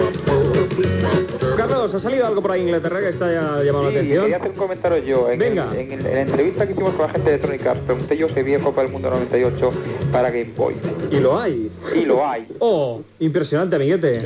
Carlos, 1.58 1.94
¿ha 1.94 2.00
salido 2.00 2.26
algo 2.26 2.42
por 2.42 2.52
ahí 2.52 2.62
en 2.62 2.68
Inglaterra 2.68 3.02
que 3.02 3.10
está 3.10 3.32
ya 3.32 3.64
llamando 3.64 3.92
la 3.92 4.00
atención? 4.00 4.22
quería 4.24 4.38
hacer 4.38 4.50
un 4.52 4.58
comentario 4.58 4.98
yo. 5.04 5.30
En, 5.30 5.38
Venga. 5.40 5.70
el- 5.74 5.80
en 5.80 5.92
el- 5.92 6.06
en 6.08 6.14
la 6.16 6.22
entrevista 6.22 6.66
que 6.66 6.74
hicimos 6.74 6.94
con 6.96 7.06
la 7.06 7.10
gente 7.14 7.30
de 7.30 7.36
Electronic 7.36 7.68
Arts, 7.68 7.82
pregunté 7.86 8.18
yo 8.18 8.28
si 8.30 8.40
había 8.40 8.60
Copa 8.60 8.82
del 8.82 8.92
Mundo 8.92 9.10
98 9.12 9.72
para 10.12 10.30
Game 10.32 10.54
Boy. 10.58 10.76
Y 11.12 11.20
lo 11.20 11.40
hay. 11.40 11.72
Y 11.96 12.06
lo 12.06 12.28
hay. 12.28 12.48
Oh, 12.60 13.02
impresionante, 13.20 13.76
amiguete. 13.76 14.22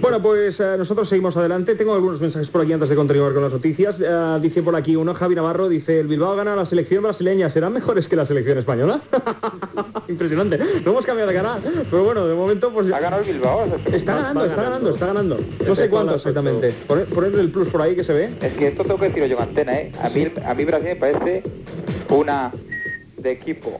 Bueno, 0.00 0.22
pues 0.22 0.60
eh, 0.60 0.76
nosotros 0.76 1.08
seguimos 1.08 1.36
adelante. 1.36 1.74
Tengo 1.74 1.94
algunos 1.94 2.20
mensajes 2.20 2.50
por 2.50 2.60
aquí 2.60 2.72
antes 2.72 2.88
de 2.88 2.96
continuar 2.96 3.32
con 3.32 3.42
las 3.42 3.52
noticias. 3.52 3.98
Eh, 4.00 4.38
dice 4.40 4.62
por 4.62 4.76
aquí 4.76 4.94
uno, 4.94 5.14
Javi 5.14 5.34
Navarro, 5.34 5.68
dice, 5.68 6.00
el 6.00 6.06
Bilbao 6.06 6.36
gana 6.36 6.54
la 6.54 6.66
selección 6.66 7.02
brasileña. 7.02 7.48
¿Serán 7.50 7.72
mejores 7.72 8.06
que 8.06 8.16
la 8.16 8.24
selección 8.26 8.58
española? 8.58 9.00
impresionante. 10.08 10.58
No 10.84 10.92
hemos 10.92 11.06
cambiado 11.06 11.30
de 11.30 11.36
canal. 11.36 11.60
Pero 11.90 12.04
bueno, 12.04 12.26
de 12.26 12.34
momento, 12.34 12.70
pues... 12.72 12.92
Ha 12.92 13.00
ganado 13.00 13.22
el 13.22 13.32
Bilbao. 13.32 13.64
Está 13.92 14.16
ganando, 14.16 14.44
está 14.44 14.62
ganando, 14.62 14.90
está 14.90 15.06
ganando. 15.06 15.38
No 15.66 15.74
sé 15.74 15.88
cuánto 15.88 16.14
exactamente. 16.14 16.74
Poner, 16.86 17.06
ponerle 17.06 17.40
el 17.40 17.50
plus 17.50 17.68
por 17.68 17.82
ahí 17.82 17.96
que 17.96 18.04
se 18.04 18.12
ve. 18.12 18.36
Es 18.42 18.52
que 18.52 18.68
esto 18.68 18.82
tengo 18.82 18.98
que 18.98 19.06
decirlo 19.06 19.26
yo 19.26 19.36
en 19.36 19.42
antena, 19.42 19.74
¿eh? 19.78 19.92
A 20.00 20.08
mí, 20.10 20.26
a 20.44 20.54
mí 20.54 20.64
Brasil 20.64 20.88
me 20.88 20.96
parece 20.96 21.42
una 22.10 22.52
de 23.26 23.32
equipo. 23.32 23.78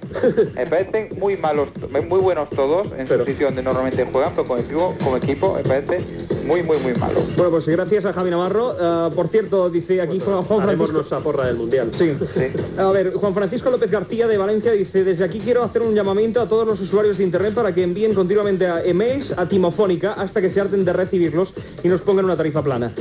Me 0.54 0.66
parecen 0.66 1.09
muy 1.18 1.37
malos, 1.37 1.68
muy 2.09 2.20
buenos 2.20 2.50
todos 2.50 2.88
en 2.98 3.06
Pero- 3.06 3.24
su 3.24 3.30
sitio 3.30 3.46
donde 3.46 3.62
normalmente 3.62 4.04
juegan, 4.11 4.32
pero 4.35 4.46
como 4.46 4.61
equipo, 4.61 4.94
como 5.02 5.16
equipo 5.16 5.54
me 5.54 5.62
parece 5.62 6.00
muy, 6.46 6.62
muy, 6.62 6.76
muy 6.78 6.94
malo. 6.94 7.20
Bueno, 7.37 7.50
pues 7.50 7.68
gracias 7.68 8.04
a 8.04 8.12
Javi 8.12 8.30
Navarro. 8.30 8.76
Eh, 8.78 9.11
por 9.14 9.28
cierto, 9.28 9.70
dice 9.70 10.00
aquí 10.00 10.20
Juan 10.20 10.42
Juan 10.42 10.62
Francisco... 10.62 10.92
nuestra 10.92 11.18
porra 11.20 11.46
del 11.46 11.56
Mundial. 11.56 11.90
Sí. 11.92 12.12
A 12.78 12.90
ver, 12.90 13.12
Juan 13.14 13.35
Francisco 13.35 13.70
López 13.70 13.90
García 13.90 14.26
de 14.26 14.37
Valencia 14.37 14.72
dice, 14.72 15.04
desde 15.04 15.24
aquí 15.24 15.38
quiero 15.40 15.62
hacer 15.62 15.82
un 15.82 15.94
llamamiento 15.94 16.40
a 16.40 16.48
todos 16.48 16.66
los 16.66 16.80
usuarios 16.80 17.18
de 17.18 17.24
Internet 17.24 17.54
para 17.54 17.72
que 17.74 17.82
envíen 17.82 18.14
continuamente 18.14 18.66
a 18.66 18.82
emails 18.85 19.32
a 19.37 19.46
Timofónica 19.48 20.12
hasta 20.14 20.40
que 20.40 20.50
se 20.50 20.61
harten 20.61 20.85
de 20.85 20.92
recibirlos 20.92 21.52
y 21.82 21.88
nos 21.88 22.00
pongan 22.00 22.24
una 22.24 22.37
tarifa 22.37 22.62
plana. 22.62 22.92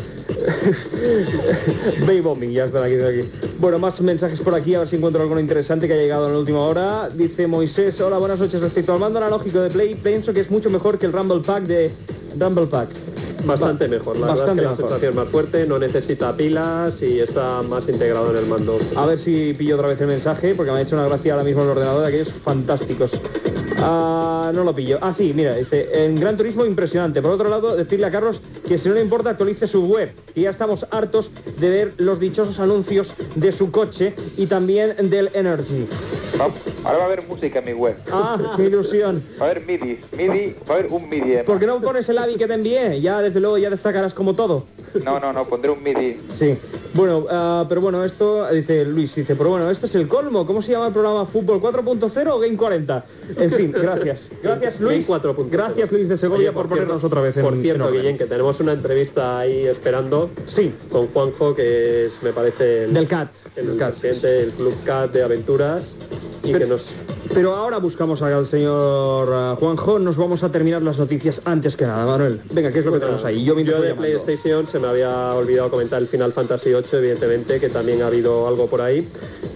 Baby 2.06 2.22
bombing, 2.22 2.52
ya 2.52 2.66
están 2.66 2.84
aquí, 2.84 2.94
están 2.94 3.10
aquí. 3.20 3.30
Bueno, 3.60 3.80
más 3.80 4.00
mensajes 4.02 4.40
por 4.42 4.54
aquí, 4.54 4.76
a 4.76 4.80
ver 4.80 4.88
si 4.88 4.96
encuentro 4.96 5.22
alguno 5.22 5.40
interesante 5.40 5.88
que 5.88 5.94
haya 5.94 6.04
llegado 6.04 6.28
en 6.36 6.40
última 6.42 6.60
hora. 6.60 7.10
Dice 7.10 7.48
Moisés, 7.48 8.00
hola, 8.02 8.18
buenas 8.18 8.40
noches. 8.40 8.62
Respecto 8.62 8.94
al 8.94 9.00
mando 9.00 9.20
analógico 9.20 9.60
de 9.60 9.70
Play, 9.70 9.96
pienso 9.96 10.34
que 10.34 10.42
es 10.42 10.52
mucho 10.52 10.70
mejor 10.70 11.00
que 11.00 11.06
el 11.06 11.14
Rumble 11.14 11.40
Pack 11.40 11.64
de 11.64 11.92
Rumble 12.38 12.68
Pack. 12.68 13.15
Bastante 13.46 13.88
mejor, 13.88 14.18
la 14.18 14.28
Bastante 14.28 14.62
verdad 14.62 14.72
es 14.74 14.78
que 14.78 14.84
mejor. 14.84 14.92
la 14.92 15.00
sensación 15.00 15.16
más 15.16 15.30
fuerte, 15.30 15.66
no 15.68 15.80
necesita 15.80 16.36
pilas 16.36 17.02
y 17.02 17.20
está 17.20 17.62
más 17.62 17.88
integrado 17.88 18.32
en 18.32 18.38
el 18.38 18.46
mando. 18.48 18.78
A 18.96 19.06
ver 19.06 19.20
si 19.20 19.54
pillo 19.58 19.76
otra 19.76 19.88
vez 19.90 20.02
el 20.02 20.08
mensaje, 20.08 20.56
porque 20.56 20.72
me 20.72 20.78
ha 20.80 20.82
hecho 20.82 20.96
una 20.96 21.08
gracia 21.08 21.34
ahora 21.34 21.44
mismo 21.46 21.64
el 21.64 21.70
ordenador 21.70 22.02
de 22.02 22.08
aquellos 22.08 22.30
fantásticos. 22.32 23.12
Ah, 23.78 24.52
no 24.56 24.64
lo 24.64 24.74
pillo. 24.74 24.98
Ah, 25.02 25.14
sí, 25.14 25.34
mira, 25.36 25.56
dice, 25.56 25.90
en 26.06 26.20
Gran 26.20 26.38
Turismo 26.38 26.66
impresionante. 26.66 27.22
Por 27.22 27.32
otro 27.32 27.50
lado, 27.50 27.76
decirle 27.76 28.06
a 28.08 28.12
Carlos 28.12 28.42
que 28.68 28.78
si 28.78 28.88
no 28.88 28.96
le 28.96 29.02
importa 29.02 29.32
actualice 29.32 29.68
su 29.68 29.86
web. 29.86 30.12
Y 30.34 30.42
ya 30.44 30.50
estamos 30.50 30.86
hartos 30.92 31.30
de 31.60 31.70
ver 31.70 31.94
los 31.98 32.20
dichosos 32.20 32.60
anuncios 32.60 33.14
de 33.36 33.52
su 33.52 33.72
coche 33.72 34.16
y 34.38 34.48
también 34.48 34.96
del 35.10 35.30
Energy. 35.34 35.88
Ahora 36.84 36.98
va 36.98 37.04
a 37.04 37.06
haber 37.06 37.28
música 37.28 37.60
en 37.60 37.66
mi 37.66 37.74
web. 37.74 37.96
Ah, 38.12 38.54
qué 38.56 38.64
ilusión. 38.64 39.24
Va 39.40 39.48
a 39.48 39.50
haber 39.52 39.66
MIDI, 39.66 40.00
MIDI, 40.18 40.56
va 40.70 40.76
a 40.76 40.78
haber 40.80 40.92
un 40.92 41.10
MIDI. 41.10 41.44
¿Por 41.46 41.60
qué 41.60 41.66
no 41.68 41.80
pones 41.82 42.08
el 42.10 42.18
AVI 42.18 42.36
que 42.36 42.48
te 42.48 42.54
envié? 42.54 43.02
Ya, 43.02 43.15
desde 43.22 43.40
luego, 43.40 43.58
ya 43.58 43.70
destacarás 43.70 44.14
como 44.14 44.34
todo. 44.34 44.66
No, 45.04 45.20
no, 45.20 45.34
no, 45.34 45.46
pondré 45.46 45.70
un 45.72 45.84
MIDI. 45.84 46.22
Sí, 46.34 46.58
bueno, 46.94 47.26
ah, 47.30 47.66
pero 47.68 47.82
bueno, 47.82 48.04
esto, 48.06 48.48
dice 48.52 48.86
Luis, 48.86 49.14
dice, 49.16 49.36
pero 49.36 49.50
bueno, 49.50 49.70
esto 49.70 49.86
es 49.88 49.96
el 49.96 50.08
colmo. 50.08 50.46
¿Cómo 50.48 50.62
se 50.62 50.72
llama 50.72 50.88
el 50.88 50.94
programa 50.94 51.26
Fútbol 51.26 51.62
4.0 51.62 52.28
o 52.32 52.40
Game 52.40 52.56
40? 52.56 53.06
En 53.38 53.52
fin, 53.52 53.72
gracias. 53.76 54.30
Gracias 54.42 54.80
Luis. 54.80 55.08
Game 55.08 55.22
4.0. 55.22 55.48
Gracias 55.50 55.92
Luis 55.92 56.08
de 56.10 56.18
Segovia 56.18 56.50
Oye, 56.50 56.54
por, 56.54 56.68
cierto- 56.68 56.76
ponernos 56.84 57.04
otra 57.04 57.22
vez 57.22 57.36
en 57.38 57.44
Por 57.44 57.54
en 57.56 57.62
cierto, 57.62 57.86
orden. 57.86 58.00
Guillén, 58.02 58.18
que 58.18 58.26
tenemos 58.26 58.60
una 58.62 58.74
entrevista 58.74 59.40
ahí 59.40 59.66
esperando 59.68 60.30
Sí, 60.48 60.74
con 60.90 61.08
Juanjo, 61.08 61.54
que 61.56 62.06
es, 62.06 62.24
me 62.24 62.32
parece, 62.32 62.86
el, 62.86 62.94
del 62.94 63.08
CAT. 63.08 63.32
el 63.58 63.68
del 63.68 63.78
CAT. 63.78 63.96
presidente 63.96 64.28
del 64.28 64.52
Club 64.52 64.74
CAT 64.86 65.12
de 65.12 65.24
Aventuras 65.24 65.84
y 66.46 66.52
Pero- 66.52 66.60
que 66.66 66.72
nos... 66.72 66.92
Pero 67.34 67.54
ahora 67.56 67.80
buscamos 67.80 68.22
al 68.22 68.48
señor 68.48 69.30
ah, 69.34 69.56
Juanjo, 69.60 70.00
nos 70.00 70.16
vamos 70.16 70.44
a 70.44 70.52
terminar 70.52 70.82
las 70.84 71.00
noticias 71.00 71.42
antes 71.44 71.76
que 71.76 71.86
nada, 71.86 72.06
Manuel. 72.06 72.40
Venga, 72.52 72.72
¿qué 72.72 72.80
es 72.80 72.86
lo 72.86 72.94
que 72.94 73.00
tenemos 73.00 73.26
ahí? 73.26 73.44
Yo 73.44 73.60
Yo 73.60 73.82
de 73.82 73.90
llamando. 73.90 73.96
PlayStation 73.98 74.68
se 74.68 74.80
me 74.80 74.88
había 74.88 75.34
olvidado 75.34 75.70
comentar 75.72 76.02
el 76.02 76.08
Final 76.08 76.32
Fantasy 76.32 76.70
VIII, 76.70 76.84
evidentemente, 76.94 77.60
que 77.60 77.68
también 77.70 78.02
ha 78.04 78.08
habido 78.08 78.48
algo 78.48 78.68
por 78.68 78.82
ahí 78.82 79.06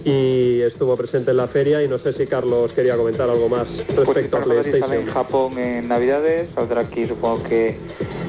y 0.04 0.60
estuvo 0.62 0.94
presente 0.96 1.30
en 1.30 1.36
la 1.38 1.46
feria 1.48 1.82
y 1.82 1.88
no 1.88 1.98
sé 1.98 2.12
si 2.12 2.26
Carlos 2.26 2.72
quería 2.72 2.96
comentar 2.96 3.30
algo 3.30 3.48
más 3.48 3.82
Pues 3.86 4.06
respecto 4.06 4.36
a 4.36 4.40
Fantasy 4.40 4.58
sale 4.62 4.70
PlayStation. 4.72 5.08
en 5.08 5.14
Japón 5.14 5.58
en 5.58 5.88
Navidades, 5.88 6.48
saldrá 6.54 6.82
aquí 6.82 7.06
supongo 7.06 7.42
que 7.44 7.78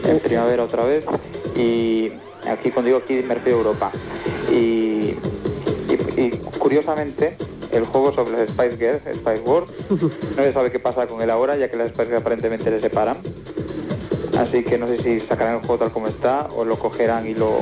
en 0.07 0.19
primavera 0.19 0.63
otra 0.63 0.85
vez 0.85 1.03
y 1.57 2.11
aquí 2.47 2.71
cuando 2.71 2.87
digo 2.87 2.99
aquí 2.99 3.21
me 3.27 3.33
refiero 3.35 3.57
a 3.57 3.61
Europa. 3.61 3.91
Y, 4.49 5.15
y- 5.89 6.21
y 6.21 6.29
curiosamente 6.59 7.37
el 7.71 7.85
juego 7.85 8.13
sobre 8.13 8.31
las 8.31 8.49
Spice 8.49 8.77
Girls, 8.77 9.01
Spice 9.19 9.41
World, 9.45 9.69
no 9.89 10.43
se 10.43 10.53
sabe 10.53 10.71
qué 10.71 10.79
pasa 10.79 11.07
con 11.07 11.21
él 11.21 11.29
ahora 11.29 11.55
ya 11.57 11.69
que 11.69 11.77
las 11.77 11.89
Spice 11.89 12.05
Girls 12.05 12.21
aparentemente 12.21 12.69
le 12.69 12.81
separan. 12.81 13.17
Así 14.37 14.63
que 14.63 14.77
no 14.77 14.87
sé 14.87 14.97
si 15.03 15.19
sacarán 15.19 15.55
el 15.55 15.59
juego 15.61 15.77
tal 15.77 15.91
como 15.91 16.07
está 16.07 16.47
o 16.55 16.63
lo 16.65 16.79
cogerán 16.79 17.27
y 17.27 17.33
lo, 17.33 17.59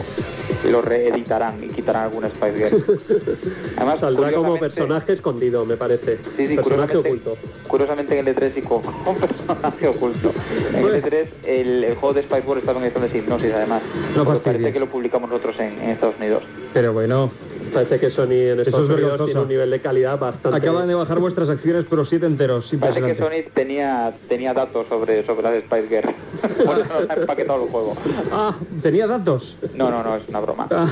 y 0.64 0.70
lo 0.70 0.82
reeditarán 0.82 1.62
y 1.64 1.68
quitarán 1.68 2.04
alguna 2.04 2.30
Spice 2.30 2.54
Girl. 2.54 2.86
Además, 3.76 4.00
Saldrá 4.00 4.32
como 4.32 4.58
personaje 4.58 5.14
escondido, 5.14 5.66
me 5.66 5.78
parece. 5.78 6.18
Sí, 6.38 6.48
sí, 6.48 6.56
personaje 6.56 6.94
curiosamente, 6.94 7.30
oculto. 7.30 7.38
curiosamente 7.68 8.20
en 8.20 8.28
el 8.28 8.36
E3 8.36 8.52
y 8.56 8.62
como 8.62 8.82
un 9.06 9.16
personaje 9.18 9.88
oculto. 9.88 10.32
En 10.74 10.86
el 10.86 11.04
E3 11.04 11.28
el, 11.46 11.84
el 11.84 11.96
juego 11.96 12.14
de 12.14 12.22
Spice 12.22 12.44
World 12.48 12.60
estaba 12.62 12.80
en 12.80 12.86
edición 12.86 13.12
de 13.12 13.18
hipnosis 13.18 13.54
además. 13.54 13.82
No 14.16 14.24
fastidies. 14.26 14.58
parece 14.58 14.74
que 14.74 14.80
lo 14.80 14.88
publicamos 14.90 15.30
nosotros 15.30 15.60
en, 15.60 15.82
en 15.82 15.90
Estados 15.90 16.16
Unidos. 16.18 16.44
Pero 16.74 16.94
bueno, 16.94 17.32
Parece 17.74 18.00
que 18.00 18.10
Sony 18.10 18.32
en 18.32 18.60
Eso 18.60 18.62
Estados 18.62 18.90
es 18.90 18.96
Unidos 18.96 19.26
tiene 19.26 19.40
un 19.42 19.48
nivel 19.48 19.70
de 19.72 19.82
calidad 19.82 20.20
bastante... 20.20 20.58
acaban 20.58 20.88
de 20.88 20.96
bajar 20.96 21.20
vuestras 21.20 21.50
acciones, 21.50 21.86
pero 21.90 22.04
siete 22.06 22.26
enteros. 22.26 22.72
Parece 22.80 23.02
que. 23.02 23.16
Sony 23.18 23.50
tenía, 23.54 24.16
tenía 24.28 24.54
datos 24.54 24.88
sobre, 24.90 25.26
sobre 25.26 25.44
las 25.44 25.56
Spice 25.64 25.88
Girls. 25.88 26.16
bueno, 26.66 26.84
no 26.86 27.10
ha 27.10 27.14
empaquetado 27.16 27.64
el 27.64 27.70
juego. 27.70 27.96
Ah, 28.32 28.56
tenía 28.82 29.08
datos. 29.08 29.58
No, 29.74 29.90
no, 29.90 30.04
no, 30.04 30.16
es 30.16 30.24
una 30.28 30.40
broma. 30.40 30.68
Ah, 30.72 30.88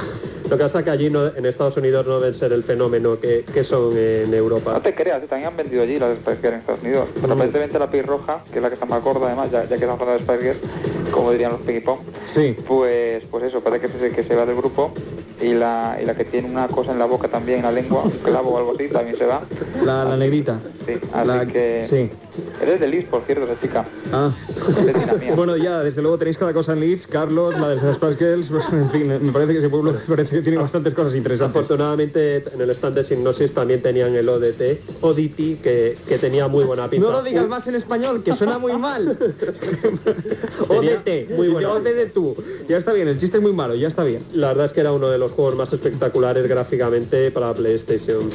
Lo 0.50 0.58
que 0.58 0.64
pasa 0.64 0.84
que 0.84 0.90
allí 0.90 1.10
no- 1.10 1.28
en 1.28 1.46
Estados 1.46 1.78
Unidos 1.78 2.06
no 2.06 2.20
deben 2.20 2.38
ser 2.38 2.54
el 2.54 2.64
fenómeno 2.64 3.20
que, 3.20 3.44
que 3.54 3.64
son 3.64 3.98
en 3.98 4.32
No 4.32 4.38
Europa. 4.38 4.80
te 4.82 4.94
creas, 4.96 5.22
¿eh? 5.24 5.28
también 5.28 5.50
han 5.50 5.58
vendido 5.58 5.84
allí 5.84 6.00
las 6.00 6.16
Spice 6.18 6.38
Girls 6.38 6.54
en 6.54 6.60
Estados 6.62 6.82
Unidos. 6.84 7.10
Pero 7.22 7.34
aparentemente 7.34 7.80
la 7.80 7.90
piel 7.90 8.06
roja, 8.08 8.44
que 8.52 8.58
es 8.60 8.62
la 8.62 8.70
que 8.70 8.76
está 8.76 8.86
más 8.86 9.02
gorda 9.04 9.28
además, 9.28 9.52
ya, 9.52 9.64
ya 9.64 9.70
que 9.70 9.76
estamos 9.86 10.00
hablando 10.02 10.24
de 10.26 10.34
Spice 10.36 10.42
Girls, 10.54 10.97
como 11.18 11.32
dirían 11.32 11.52
los 11.54 11.62
ping 11.62 11.82
pong, 11.82 12.00
sí. 12.28 12.56
Pues, 12.68 13.24
pues 13.32 13.44
eso, 13.46 13.62
parece 13.62 13.88
que 13.90 14.00
se, 14.00 14.12
que 14.12 14.24
se 14.24 14.36
va 14.36 14.46
del 14.46 14.56
grupo 14.56 14.94
y 15.42 15.54
la, 15.54 15.98
y 16.02 16.06
la 16.06 16.16
que 16.16 16.26
tiene 16.26 16.50
una 16.50 16.68
cosa 16.68 16.92
en 16.92 17.00
la 17.00 17.06
boca 17.06 17.28
también, 17.28 17.60
en 17.60 17.66
la 17.66 17.72
lengua, 17.72 18.04
un 18.04 18.12
clavo 18.12 18.52
o 18.52 18.58
algo 18.58 18.74
así, 18.76 18.88
también 18.88 19.18
se 19.18 19.26
va. 19.26 19.42
La, 19.84 20.06
la 20.06 20.16
negrita. 20.18 20.60
Sí, 20.86 20.94
así 21.14 21.28
La- 21.28 21.46
que... 21.46 21.86
sí. 21.90 22.10
Eres 22.62 22.80
de 22.80 22.88
Liz, 22.88 23.06
por 23.06 23.24
cierto, 23.24 23.46
esa 23.46 23.60
chica. 23.60 23.86
Ah. 24.14 24.32
Es. 25.22 25.36
Bueno, 25.36 25.58
ya, 25.58 25.80
desde 25.84 26.02
luego 26.02 26.18
tenéis 26.20 26.38
cada 26.38 26.54
cosa 26.54 26.74
en 26.74 26.80
Leeds, 26.82 27.08
Carlos, 27.08 27.58
la 27.60 27.70
de 27.70 27.76
las 27.78 27.96
Spice 27.96 28.16
Girls, 28.18 28.50
pues, 28.50 28.64
en 28.72 28.90
fin, 28.90 29.08
me 29.08 29.32
parece 29.32 29.54
que 29.54 29.60
ese 29.60 29.70
pueblo 29.70 29.96
parece 30.08 30.38
que 30.38 30.42
tiene 30.44 30.58
bastantes 30.60 30.94
cosas 30.94 31.16
interesantes. 31.16 31.56
Afortunadamente 31.56 32.44
en 32.54 32.62
el 32.62 32.70
stand 32.72 32.96
de 32.96 33.06
Signosis 33.06 33.54
también 33.54 33.82
tenían 33.82 34.16
el 34.16 34.30
ODT, 34.30 34.80
ODT, 35.02 35.62
que, 35.62 35.98
que 36.08 36.18
tenía 36.20 36.48
muy 36.48 36.64
buena 36.64 36.90
pinta. 36.90 37.06
No 37.08 37.12
lo 37.12 37.22
digas 37.24 37.48
más 37.48 37.68
en 37.68 37.76
español, 37.76 38.24
que 38.24 38.34
suena 38.34 38.58
muy 38.60 38.74
mal. 38.74 39.18
Tenía 40.68 41.04
Muy 41.36 41.48
OD 41.48 41.84
de 41.84 42.06
tú. 42.08 42.36
Ya 42.68 42.78
está 42.78 42.94
bien, 42.94 43.08
el 43.08 43.18
chiste 43.20 43.38
es 43.38 43.44
muy 43.44 43.54
malo, 43.54 43.76
ya 43.76 43.88
está 43.88 44.04
bien. 44.04 44.24
La 44.34 44.50
verdad 44.50 44.66
es 44.66 44.74
que 44.74 44.82
era 44.82 44.92
uno 44.92 45.10
de 45.10 45.18
los 45.18 45.32
juegos 45.32 45.56
más 45.56 45.72
espectaculares 45.74 46.48
gráficamente 46.48 47.32
para 47.32 47.54
PlayStation. 47.54 48.30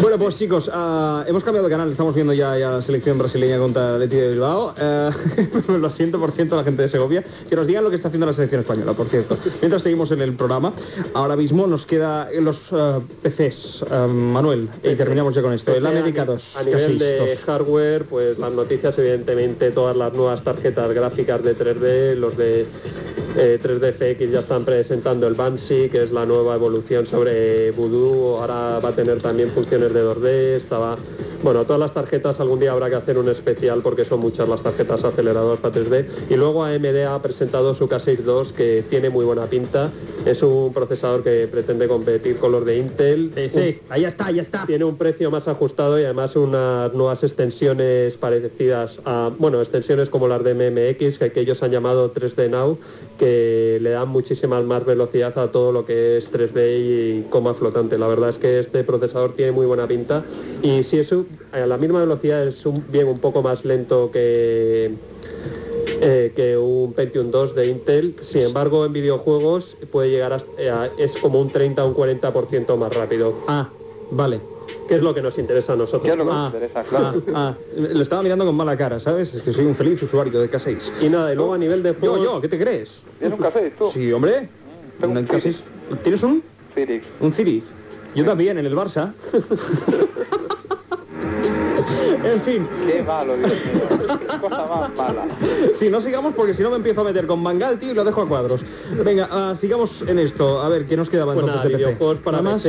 Bueno, 0.00 0.18
pues 0.18 0.36
chicos, 0.36 0.70
ah, 0.72 1.24
hemos 1.28 1.44
cambiado 1.44 1.68
de 1.68 1.70
canal, 1.70 1.90
estamos 1.90 2.14
viendo 2.14 2.32
ya, 2.32 2.56
ya 2.56 2.70
la 2.70 2.82
selección 2.82 3.18
brasileña 3.18 3.58
contra 3.58 3.98
Leti 3.98 4.16
de 4.16 4.30
Bilbao. 4.30 4.74
Eh, 4.78 5.10
lo 5.68 5.90
siento, 5.90 6.18
por 6.18 6.32
ciento, 6.32 6.56
la 6.56 6.64
gente 6.64 6.82
de 6.82 6.88
Segovia. 6.88 7.22
Que 7.48 7.54
nos 7.54 7.66
digan 7.66 7.84
lo 7.84 7.90
que 7.90 7.96
está 7.96 8.08
haciendo 8.08 8.26
la 8.26 8.32
selección 8.32 8.62
española, 8.62 8.94
por 8.94 9.08
cierto. 9.08 9.36
Mientras 9.60 9.82
seguimos 9.82 10.10
en 10.10 10.22
el 10.22 10.34
programa, 10.34 10.72
ahora 11.12 11.36
mismo 11.36 11.66
nos 11.66 11.84
queda 11.84 12.28
los 12.32 12.70
eh, 12.72 13.00
PCs, 13.22 13.84
eh, 13.90 14.06
Manuel, 14.06 14.70
y 14.82 14.94
terminamos 14.94 15.34
ya 15.34 15.42
con 15.42 15.52
esto. 15.52 15.74
El 15.74 15.86
América 15.86 16.24
2. 16.24 16.56
A 16.56 16.62
nivel 16.62 16.98
de 16.98 17.18
2. 17.18 17.38
hardware, 17.44 18.04
pues 18.06 18.38
las 18.38 18.52
noticias, 18.52 18.96
evidentemente, 18.98 19.70
todas 19.70 19.96
las 19.96 20.14
nuevas 20.14 20.42
tarjetas 20.42 20.92
gráficas 20.94 21.42
de 21.42 21.54
3D, 21.54 21.99
los 22.16 22.36
de 22.36 22.66
eh, 23.40 23.58
3D 23.58 23.94
FX 23.94 24.30
ya 24.30 24.40
están 24.40 24.66
presentando 24.66 25.26
el 25.26 25.34
Banshee, 25.34 25.88
que 25.88 26.02
es 26.04 26.12
la 26.12 26.26
nueva 26.26 26.54
evolución 26.56 27.06
sobre 27.06 27.70
Voodoo, 27.70 28.36
ahora 28.38 28.78
va 28.80 28.90
a 28.90 28.94
tener 28.94 29.20
también 29.22 29.48
funciones 29.50 29.94
de 29.94 30.04
2D, 30.04 30.26
estaba... 30.56 30.98
Bueno, 31.42 31.64
todas 31.64 31.80
las 31.80 31.94
tarjetas 31.94 32.38
algún 32.38 32.60
día 32.60 32.72
habrá 32.72 32.90
que 32.90 32.96
hacer 32.96 33.16
un 33.16 33.30
especial 33.30 33.80
porque 33.80 34.04
son 34.04 34.20
muchas 34.20 34.46
las 34.46 34.62
tarjetas 34.62 35.02
aceleradoras 35.04 35.58
para 35.58 35.74
3D. 35.74 36.04
Y 36.28 36.36
luego 36.36 36.64
AMD 36.64 37.06
ha 37.08 37.22
presentado 37.22 37.72
su 37.72 37.88
K6 37.88 38.18
II 38.26 38.52
que 38.54 38.84
tiene 38.90 39.08
muy 39.08 39.24
buena 39.24 39.46
pinta 39.46 39.90
Es 40.26 40.42
un 40.42 40.70
procesador 40.74 41.24
que 41.24 41.48
pretende 41.50 41.88
competir 41.88 42.36
con 42.36 42.52
los 42.52 42.66
de 42.66 42.76
Intel. 42.76 43.32
Sí, 43.50 43.80
ahí 43.88 44.04
está, 44.04 44.26
ahí 44.26 44.38
está. 44.38 44.66
Tiene 44.66 44.84
un 44.84 44.98
precio 44.98 45.30
más 45.30 45.48
ajustado 45.48 45.98
y 45.98 46.04
además 46.04 46.36
unas 46.36 46.92
nuevas 46.92 47.22
extensiones 47.22 48.18
parecidas 48.18 49.00
a, 49.06 49.30
bueno, 49.38 49.60
extensiones 49.60 50.10
como 50.10 50.28
las 50.28 50.44
de 50.44 50.52
MMX, 50.52 51.16
que, 51.16 51.32
que 51.32 51.40
ellos 51.40 51.62
han 51.62 51.70
llamado 51.70 52.12
3D 52.12 52.50
Now, 52.50 52.78
que 53.20 53.78
le 53.82 53.90
dan 53.90 54.08
muchísima 54.08 54.60
más 54.62 54.84
velocidad 54.86 55.38
a 55.38 55.52
todo 55.52 55.72
lo 55.72 55.84
que 55.84 56.16
es 56.16 56.30
3D 56.30 56.78
y 56.80 57.28
coma 57.28 57.54
flotante. 57.54 57.98
La 57.98 58.06
verdad 58.08 58.30
es 58.30 58.38
que 58.38 58.58
este 58.58 58.82
procesador 58.84 59.34
tiene 59.36 59.52
muy 59.52 59.66
buena 59.66 59.86
pinta 59.86 60.26
y 60.62 60.82
si 60.84 60.98
es 60.98 61.12
a 61.52 61.58
la 61.66 61.78
misma 61.78 62.00
velocidad 62.00 62.46
es 62.46 62.64
un, 62.66 62.84
bien 62.88 63.08
un 63.08 63.20
poco 63.20 63.42
más 63.42 63.64
lento 63.64 64.10
que 64.10 65.00
eh, 66.00 66.32
que 66.34 66.56
un 66.56 66.94
Pentium 66.94 67.30
2 67.30 67.54
de 67.54 67.66
Intel. 67.68 68.16
Sin 68.22 68.42
embargo, 68.42 68.84
en 68.86 68.92
videojuegos 68.92 69.76
puede 69.90 70.10
llegar 70.10 70.32
a, 70.32 70.36
a- 70.82 70.94
es 70.96 71.16
como 71.18 71.40
un 71.40 71.50
30 71.52 71.84
o 71.84 71.88
un 71.88 71.94
40% 71.94 72.76
más 72.76 72.92
rápido, 72.92 73.44
Ah, 73.46 73.76
vale. 74.08 74.49
Que 74.90 74.96
es 74.96 75.02
lo 75.04 75.14
que 75.14 75.22
nos 75.22 75.38
interesa 75.38 75.74
a 75.74 75.76
¿Qué 75.76 75.82
nosotros. 75.82 76.10
es 76.10 76.18
lo 76.18 76.24
que 76.24 76.30
Ah, 76.32 76.34
nos 76.34 76.46
interesa? 76.54 76.80
ah, 76.80 76.84
Claro. 76.90 77.22
ah, 77.32 77.54
lo 77.76 78.02
estaba 78.02 78.22
mirando 78.24 78.44
con 78.44 78.56
mala 78.56 78.76
cara, 78.76 78.98
¿sabes? 78.98 79.32
Es 79.34 79.42
que 79.42 79.52
soy 79.52 79.64
un 79.66 79.76
feliz 79.76 80.02
usuario 80.02 80.40
de 80.40 80.50
K6. 80.50 80.78
Y 81.00 81.08
nada, 81.08 81.32
y 81.32 81.36
luego 81.36 81.54
a 81.54 81.58
nivel 81.58 81.80
de 81.84 81.92
Yo, 81.92 81.98
juegos, 82.00 82.22
yo, 82.24 82.40
¿qué 82.40 82.48
te 82.48 82.58
crees? 82.58 82.96
¿Tienes 83.20 83.38
un 83.38 83.44
café 83.44 83.70
tú? 83.78 83.88
Sí, 83.92 84.10
hombre. 84.12 84.48
Tengo 85.00 85.12
un 85.12 85.18
Un 85.18 85.28
K6. 85.28 85.40
Civic. 85.42 86.02
¿Tienes 86.02 86.22
un? 86.24 86.42
Civic. 86.74 87.04
Un 87.20 87.32
Civic. 87.32 87.64
Yo 88.16 88.24
también, 88.24 88.58
en 88.58 88.66
el 88.66 88.74
Barça. 88.74 89.12
en 92.24 92.40
fin, 92.42 92.68
Qué 92.86 93.02
malo, 93.02 93.36
Dios 93.36 93.50
mío. 93.50 94.18
Qué 94.18 94.26
cosa 94.40 94.66
más 94.66 94.96
mala. 94.96 95.24
si 95.74 95.88
no 95.88 96.00
sigamos 96.00 96.34
porque 96.34 96.54
si 96.54 96.62
no 96.62 96.70
me 96.70 96.76
empiezo 96.76 97.00
a 97.00 97.04
meter 97.04 97.26
con 97.26 97.42
Mangal, 97.42 97.78
tío, 97.78 97.92
y 97.92 97.94
lo 97.94 98.04
dejo 98.04 98.22
a 98.22 98.28
cuadros. 98.28 98.64
Venga, 99.04 99.28
ah, 99.30 99.54
sigamos 99.58 100.02
en 100.02 100.18
esto. 100.18 100.60
A 100.60 100.68
ver, 100.68 100.86
¿qué 100.86 100.96
nos 100.96 101.08
quedaba 101.08 101.34
pues 101.34 101.46
nada, 101.46 101.58
entonces 101.58 101.78
de 101.78 101.84
PC? 101.84 101.90
videojuegos 101.90 102.20
para 102.20 102.42
Nada 102.42 102.54
más. 102.56 102.66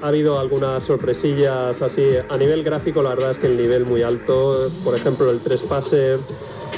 Ha 0.00 0.08
habido 0.08 0.38
algunas 0.38 0.84
sorpresillas 0.84 1.82
así. 1.82 2.02
A 2.28 2.36
nivel 2.36 2.62
gráfico, 2.62 3.02
la 3.02 3.10
verdad 3.10 3.32
es 3.32 3.38
que 3.38 3.46
el 3.48 3.56
nivel 3.56 3.84
muy 3.84 4.02
alto, 4.02 4.70
por 4.84 4.94
ejemplo, 4.94 5.30
el 5.30 5.40
3 5.40 5.62
Passer, 5.62 6.20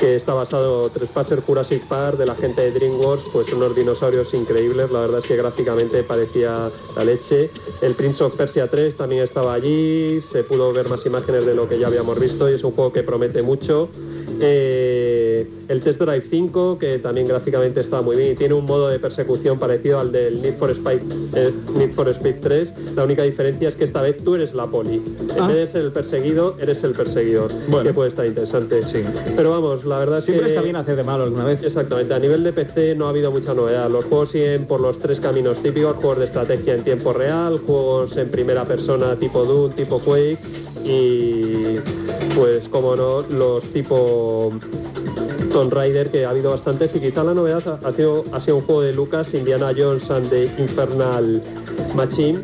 que 0.01 0.17
está 0.17 0.33
basado, 0.33 0.89
3 0.89 1.11
Passer 1.11 1.43
Jurassic 1.43 1.87
Park, 1.87 2.17
de 2.17 2.25
la 2.25 2.35
gente 2.35 2.63
de 2.63 2.73
DreamWorks, 2.73 3.25
pues 3.35 3.53
unos 3.53 3.77
dinosaurios 3.77 4.33
increíbles, 4.33 4.91
la 4.91 5.01
verdad 5.01 5.19
es 5.19 5.27
que 5.27 5.37
gráficamente 5.37 6.03
parecía 6.03 6.71
la 6.97 7.05
leche. 7.05 7.51
El 7.83 7.95
Prince 7.95 8.25
of 8.25 8.35
Persia 8.35 8.71
3 8.71 8.97
también 8.97 9.23
estaba 9.23 9.53
allí, 9.53 10.23
se 10.23 10.43
pudo 10.43 10.73
ver 10.73 10.89
más 10.89 11.05
imágenes 11.05 11.45
de 11.45 11.55
lo 11.55 11.69
que 11.69 11.79
ya 11.79 11.89
habíamos 11.89 12.19
visto 12.19 12.49
y 12.51 12.55
es 12.55 12.65
un 12.65 12.73
juego 12.73 12.95
que 12.95 13.03
promete 13.03 13.43
mucho. 13.43 13.91
Eh, 14.43 15.47
el 15.69 15.81
Test 15.83 16.01
Drive 16.01 16.25
5, 16.29 16.79
que 16.79 16.99
también 16.99 17.29
gráficamente 17.29 17.81
está 17.81 18.03
muy 18.03 18.17
bien 18.17 18.33
y 18.33 18.35
tiene 18.35 18.55
un 18.55 18.65
modo 18.65 18.89
de 18.89 18.99
persecución 18.99 19.59
parecido 19.59 20.01
al 20.01 20.11
del 20.13 20.43
Need 20.43 20.57
for 20.57 20.71
Speed, 20.71 21.01
eh, 21.35 21.53
Need 21.77 21.93
for 21.93 22.09
Speed 22.09 22.37
3. 22.41 22.69
La 22.97 23.05
única 23.05 23.23
diferencia 23.23 23.69
es 23.69 23.77
que 23.77 23.85
esta 23.85 24.03
vez 24.03 24.17
tú 24.25 24.35
eres 24.35 24.53
la 24.55 24.67
poli. 24.67 24.97
En 24.97 25.41
Ah. 25.43 25.47
vez 25.47 25.57
de 25.57 25.67
ser 25.69 25.83
el 25.83 25.93
perseguido, 25.93 26.57
eres 26.61 26.83
el 26.85 26.93
perseguidor. 26.95 27.51
Bueno. 27.69 27.85
Que 27.89 27.95
puede 27.95 28.09
estar 28.09 28.27
interesante. 28.27 28.83
Sí. 28.91 29.03
Pero 29.37 29.51
vamos, 29.51 29.85
la 29.85 29.99
verdad 29.99 30.19
es 30.19 30.25
Siempre 30.25 30.47
que... 30.47 30.51
está 30.53 30.63
bien 30.63 30.77
hacer 30.77 30.97
de 30.97 31.05
malo 31.05 31.25
alguna 31.25 31.45
vez. 31.45 31.63
Exactamente, 31.63 32.15
a 32.15 32.19
nivel 32.19 32.43
de 32.43 32.53
PC 32.53 32.95
no 32.97 33.07
ha 33.07 33.11
habido 33.11 33.31
mucha 33.31 33.55
novedad. 33.55 33.89
Los 33.91 34.05
juegos 34.07 34.31
siguen 34.31 34.67
por 34.67 34.81
los 34.81 34.99
tres 34.99 35.21
caminos 35.21 35.63
típicos, 35.63 35.97
juegos 35.97 36.19
de 36.19 36.25
estrategia 36.25 36.75
en 36.75 36.85
tiempo 36.85 37.13
real, 37.13 37.61
juegos 37.67 38.17
en 38.17 38.29
primera 38.31 38.65
persona 38.67 39.17
tipo 39.17 39.45
Doom, 39.45 39.73
tipo 39.73 40.01
Quake 40.01 40.39
y 40.85 41.77
pues 42.35 42.69
como 42.69 42.97
no, 42.97 43.23
los 43.23 43.65
tipo 43.73 44.53
Tomb 45.53 45.73
Raider 45.73 46.11
que 46.11 46.25
ha 46.25 46.31
habido 46.31 46.51
bastantes 46.51 46.95
y 46.95 47.01
quizá 47.01 47.25
la 47.25 47.35
novedad 47.35 47.81
ha, 47.85 47.93
sido, 47.93 48.25
ha 48.33 48.41
sido 48.41 48.59
un 48.59 48.63
juego 48.63 48.83
de 48.83 48.93
Lucas, 48.93 49.35
Indiana 49.35 49.73
Jones 49.77 50.11
and 50.11 50.31
the 50.31 50.45
Infernal 50.59 51.43
Machine, 51.95 52.41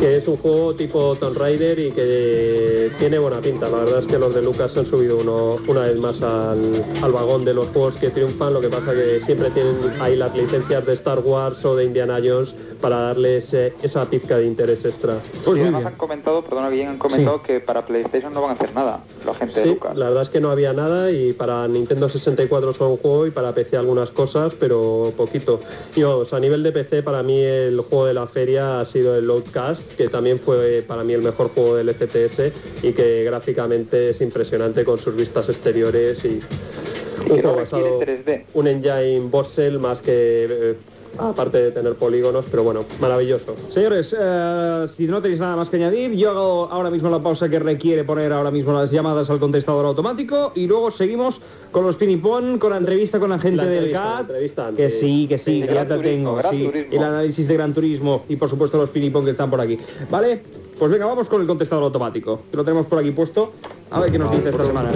que 0.00 0.18
es 0.18 0.28
un 0.28 0.36
juego 0.36 0.74
tipo 0.74 1.16
Tomb 1.16 1.36
Raider 1.38 1.78
y 1.78 1.92
que 1.92 2.90
tiene 2.98 3.18
buena 3.18 3.40
pinta. 3.40 3.68
La 3.68 3.78
verdad 3.78 4.00
es 4.00 4.06
que 4.06 4.18
los 4.18 4.34
de 4.34 4.42
Lucas 4.42 4.76
han 4.76 4.86
subido 4.86 5.18
uno, 5.18 5.58
una 5.66 5.82
vez 5.82 5.96
más 5.96 6.20
al, 6.20 6.84
al 7.02 7.12
vagón 7.12 7.44
de 7.44 7.54
los 7.54 7.68
juegos 7.68 7.96
que 7.96 8.10
triunfan, 8.10 8.54
lo 8.54 8.60
que 8.60 8.68
pasa 8.68 8.92
que 8.92 9.20
siempre 9.24 9.50
tienen 9.50 9.76
ahí 10.00 10.16
las 10.16 10.34
licencias 10.36 10.84
de 10.84 10.92
Star 10.94 11.20
Wars 11.20 11.64
o 11.64 11.76
de 11.76 11.84
Indiana 11.84 12.18
Jones 12.22 12.54
para 12.82 12.96
darles 13.00 13.54
eh, 13.54 13.72
esa 13.82 14.10
pizca 14.10 14.36
de 14.36 14.44
interés 14.44 14.84
extra. 14.84 15.20
Pues 15.44 15.56
y 15.58 15.62
además 15.62 15.86
han 15.86 15.94
comentado, 15.96 16.42
perdona 16.44 16.68
bien, 16.68 16.88
han 16.88 16.98
comentado 16.98 17.42
que 17.42 17.60
para 17.60 17.86
PlayStation 17.86 18.34
no 18.34 18.42
van 18.42 18.50
a 18.50 18.54
hacer 18.54 18.74
nada, 18.74 19.02
la 19.24 19.34
gente 19.34 19.60
de 19.60 19.62
Sí, 19.62 19.68
Lucas. 19.70 19.96
la 19.96 20.06
verdad 20.08 20.24
es 20.24 20.28
que 20.28 20.40
no 20.40 20.50
había 20.50 20.74
nada 20.74 21.10
y 21.10 21.32
para 21.32 21.66
Nintendo 21.68 22.10
64 22.10 22.74
son 22.74 22.90
un 22.92 22.96
juego 22.98 23.26
y 23.26 23.30
para 23.30 23.54
PC 23.54 23.78
algunas 23.78 24.10
cosas, 24.10 24.52
pero 24.58 25.14
poquito. 25.16 25.60
Y 25.96 26.02
vamos, 26.02 26.32
a 26.34 26.40
nivel 26.40 26.62
de 26.62 26.72
PC 26.72 27.02
para 27.02 27.22
mí 27.22 27.40
el 27.40 27.80
juego 27.80 28.06
de 28.06 28.14
la 28.14 28.26
feria 28.26 28.80
ha 28.80 28.84
sido 28.86 29.16
el 29.16 29.30
Outcast, 29.30 29.82
que 29.96 30.08
también 30.08 30.38
fue 30.40 30.84
para 30.86 31.04
mí 31.04 31.14
el 31.14 31.22
mejor 31.22 31.48
juego 31.54 31.76
del 31.76 31.94
FTS 31.94 32.52
y 32.82 32.92
que 32.92 33.24
gráficamente 33.24 34.10
es 34.10 34.20
impresionante 34.20 34.84
con 34.84 34.98
sus 34.98 35.14
vistas 35.14 35.48
exteriores 35.48 36.24
y 36.24 36.40
un 37.30 37.40
juego 37.40 37.54
basado 37.56 38.00
3D. 38.00 38.46
un 38.54 38.66
engine 38.66 39.28
Bossel 39.30 39.78
más 39.78 40.00
que 40.02 40.10
eh, 40.50 40.76
aparte 41.18 41.58
de 41.58 41.70
tener 41.70 41.94
polígonos, 41.94 42.44
pero 42.50 42.62
bueno, 42.62 42.84
maravilloso. 43.00 43.54
Señores, 43.70 44.14
eh, 44.18 44.86
si 44.94 45.06
no 45.06 45.20
tenéis 45.22 45.40
nada 45.40 45.56
más 45.56 45.70
que 45.70 45.76
añadir, 45.76 46.12
yo 46.12 46.30
hago 46.30 46.68
ahora 46.70 46.90
mismo 46.90 47.10
la 47.10 47.22
pausa 47.22 47.48
que 47.48 47.58
requiere 47.58 48.04
poner 48.04 48.32
ahora 48.32 48.50
mismo 48.50 48.72
las 48.72 48.90
llamadas 48.90 49.30
al 49.30 49.38
contestador 49.38 49.86
automático 49.86 50.52
y 50.54 50.66
luego 50.66 50.90
seguimos 50.90 51.40
con 51.70 51.84
los 51.84 51.96
pinipón, 51.96 52.58
con 52.58 52.70
la 52.70 52.76
entrevista 52.76 53.18
con 53.18 53.30
la 53.30 53.38
gente 53.38 53.56
La 53.64 53.66
del 53.66 53.92
CAT. 53.92 54.30
que 54.76 54.90
sí, 54.90 55.26
que 55.28 55.38
sí, 55.38 55.62
que 55.62 55.74
ya 55.74 55.86
te 55.86 55.98
tengo. 55.98 56.38
Sí, 56.50 56.70
el 56.90 57.02
análisis 57.02 57.46
de 57.48 57.54
Gran 57.54 57.72
Turismo 57.72 58.24
y 58.28 58.36
por 58.36 58.48
supuesto 58.48 58.78
los 58.78 58.90
pinipón 58.90 59.24
que 59.24 59.32
están 59.32 59.50
por 59.50 59.60
aquí. 59.60 59.78
¿Vale? 60.10 60.42
Pues 60.78 60.90
venga, 60.90 61.06
vamos 61.06 61.28
con 61.28 61.40
el 61.40 61.46
contestador 61.46 61.84
automático. 61.84 62.40
que 62.50 62.56
Lo 62.56 62.64
tenemos 62.64 62.86
por 62.86 62.98
aquí 62.98 63.10
puesto. 63.12 63.52
A 63.90 64.00
ver 64.00 64.10
qué 64.10 64.18
nos 64.18 64.30
dice 64.32 64.48
esta 64.48 64.64
semana. 64.66 64.90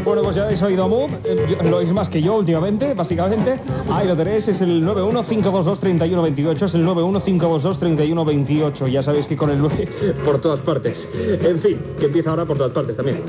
Bueno, 0.03 0.23
pues 0.23 0.37
ya 0.37 0.45
habéis 0.45 0.63
oído 0.63 0.85
a 0.85 0.87
Move, 0.87 1.19
eh, 1.23 1.55
lo 1.63 1.77
oís 1.77 1.93
más 1.93 2.09
que 2.09 2.19
yo 2.19 2.37
últimamente, 2.37 2.95
básicamente. 2.95 3.59
Ahí 3.91 4.07
lo 4.07 4.17
tenéis, 4.17 4.47
es 4.47 4.59
el 4.61 4.83
915223128, 4.87 6.65
es 6.65 6.73
el 6.73 6.87
915223128. 6.87 8.87
Ya 8.87 9.03
sabéis 9.03 9.27
que 9.27 9.37
con 9.37 9.51
el 9.51 9.59
9 9.59 9.87
por 10.25 10.41
todas 10.41 10.61
partes. 10.61 11.07
En 11.13 11.59
fin, 11.59 11.79
que 11.99 12.05
empieza 12.05 12.31
ahora 12.31 12.45
por 12.45 12.57
todas 12.57 12.71
partes 12.71 12.97
también. 12.97 13.21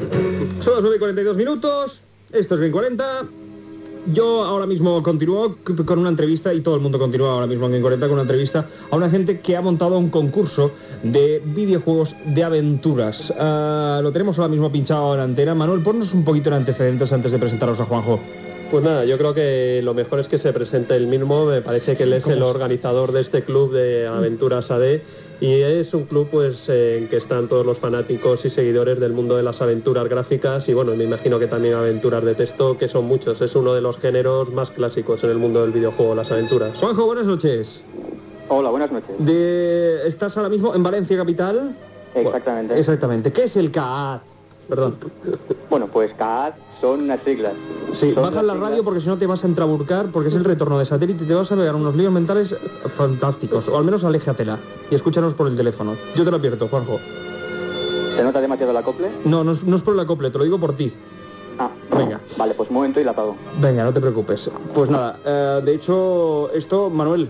Son 0.61 0.73
las 0.73 0.81
9 0.83 0.97
y 0.97 0.99
42 0.99 1.37
minutos, 1.37 2.01
esto 2.33 2.55
es 2.55 2.61
Game 2.61 2.73
40. 2.73 3.05
Yo 4.07 4.45
ahora 4.45 4.67
mismo 4.67 5.03
continúo 5.03 5.57
con 5.85 5.99
una 5.99 6.09
entrevista, 6.09 6.53
y 6.55 6.61
todo 6.61 6.75
el 6.75 6.81
mundo 6.81 6.99
continúa 6.99 7.33
ahora 7.33 7.47
mismo 7.47 7.67
en 7.67 7.73
Game 7.73 7.83
40 7.83 8.07
con 8.07 8.15
una 8.15 8.23
entrevista, 8.23 8.67
a 8.91 8.97
una 8.97 9.11
gente 9.11 9.39
que 9.39 9.57
ha 9.57 9.61
montado 9.61 9.99
un 9.99 10.11
concurso 10.11 10.71
de 11.03 11.43
videojuegos 11.45 12.15
de 12.27 12.45
aventuras. 12.45 13.33
Ah, 13.39 14.01
lo 14.03 14.13
tenemos 14.13 14.39
ahora 14.39 14.51
mismo 14.51 14.71
pinchado 14.71 15.13
en 15.13 15.19
la 15.19 15.25
antena. 15.25 15.55
Manuel, 15.55 15.83
ponnos 15.83 16.15
un 16.15 16.25
poquito 16.25 16.49
en 16.51 16.57
antecedentes 16.57 17.13
antes 17.13 17.33
de 17.33 17.39
presentaros 17.39 17.81
a 17.81 17.85
Juanjo. 17.85 18.21
Pues 18.71 18.85
nada, 18.85 19.05
yo 19.05 19.19
creo 19.19 19.35
que 19.35 19.81
lo 19.83 19.95
mejor 19.95 20.21
es 20.21 20.29
que 20.29 20.39
se 20.39 20.53
presente 20.53 20.95
él 20.95 21.09
mismo, 21.09 21.47
me 21.47 21.61
parece 21.61 21.97
que 21.97 22.05
él 22.05 22.13
es 22.13 22.29
el 22.29 22.41
organizador 22.41 23.11
de 23.11 23.21
este 23.21 23.43
club 23.43 23.73
de 23.73 24.07
Aventuras 24.07 24.71
AD 24.71 25.01
y 25.41 25.63
es 25.63 25.95
un 25.95 26.05
club 26.05 26.29
pues 26.31 26.69
en 26.69 27.09
que 27.09 27.17
están 27.17 27.49
todos 27.49 27.65
los 27.65 27.79
fanáticos 27.79 28.45
y 28.45 28.51
seguidores 28.51 29.01
del 29.01 29.13
mundo 29.13 29.37
de 29.37 29.43
las 29.43 29.63
aventuras 29.63 30.07
gráficas 30.09 30.69
y 30.69 30.75
bueno, 30.75 30.95
me 30.95 31.05
imagino 31.05 31.39
que 31.39 31.47
también 31.47 31.75
aventuras 31.75 32.23
de 32.25 32.35
texto, 32.35 32.77
que 32.77 32.89
son 32.89 33.07
muchos, 33.07 33.41
es 33.41 33.55
uno 33.55 33.73
de 33.73 33.81
los 33.81 33.99
géneros 33.99 34.53
más 34.53 34.71
clásicos 34.71 35.25
en 35.25 35.31
el 35.31 35.39
mundo 35.39 35.63
del 35.63 35.73
videojuego, 35.73 36.15
las 36.15 36.31
aventuras. 36.31 36.79
Juanjo, 36.79 37.07
buenas 37.07 37.25
noches. 37.25 37.83
Hola, 38.49 38.71
buenas 38.71 38.93
noches. 38.93 39.15
De... 39.19 40.07
¿Estás 40.07 40.37
ahora 40.37 40.51
mismo 40.51 40.75
en 40.75 40.83
Valencia 40.83 41.17
Capital? 41.17 41.75
Exactamente. 42.15 42.79
Exactamente. 42.79 43.33
¿Qué 43.33 43.45
es 43.45 43.57
el 43.57 43.71
CAAD? 43.71 44.21
Perdón. 44.69 44.97
Bueno, 45.71 45.87
pues 45.87 46.13
CAAD 46.15 46.53
son 46.81 47.03
unas 47.03 47.21
siglas. 47.25 47.53
Sí, 47.93 48.13
Son 48.15 48.23
baja 48.23 48.43
la 48.43 48.55
siglas- 48.55 48.71
radio 48.71 48.85
porque 48.85 49.01
si 49.01 49.09
no 49.09 49.19
te 49.19 49.27
vas 49.27 49.45
a 49.45 49.47
entraburcar, 49.47 50.07
porque 50.11 50.29
es 50.29 50.35
el 50.35 50.45
retorno 50.45 50.79
de 50.79 50.85
satélite 50.85 51.25
y 51.25 51.27
te 51.27 51.35
vas 51.35 51.51
a 51.53 51.57
pegar 51.57 51.75
unos 51.75 51.95
líos 51.97 52.13
mentales 52.13 52.55
fantásticos. 52.95 53.69
O 53.69 53.77
al 53.79 53.85
menos 53.85 54.05
aléjatela 54.05 54.59
y 54.91 54.95
escúchanos 54.95 55.35
por 55.35 55.49
el 55.49 55.57
teléfono. 55.57 55.97
Yo 56.17 56.25
te 56.25 56.31
lo 56.31 56.37
advierto, 56.37 56.69
Juanjo. 56.69 56.99
¿Se 58.17 58.23
nota 58.25 58.41
demasiado 58.41 58.73
la 58.73 58.81
acople? 58.81 59.11
No, 59.25 59.45
no 59.45 59.53
es, 59.53 59.63
no 59.65 59.77
es 59.77 59.83
por 59.83 59.95
el 59.95 60.01
acople, 60.01 60.31
te 60.31 60.39
lo 60.39 60.45
digo 60.45 60.59
por 60.59 60.75
ti. 60.75 60.93
Ah, 61.59 61.71
Venga. 61.97 62.21
Vale, 62.39 62.55
pues 62.55 62.71
un 62.71 62.77
momento 62.77 63.01
y 63.01 63.05
la 63.05 63.11
apago. 63.11 63.37
Venga, 63.61 63.85
no 63.85 63.93
te 63.93 64.01
preocupes. 64.01 64.51
Pues 64.75 64.89
nada, 64.89 65.19
eh, 65.25 65.61
de 65.65 65.75
hecho, 65.75 66.51
esto, 66.53 66.89
Manuel, 66.91 67.29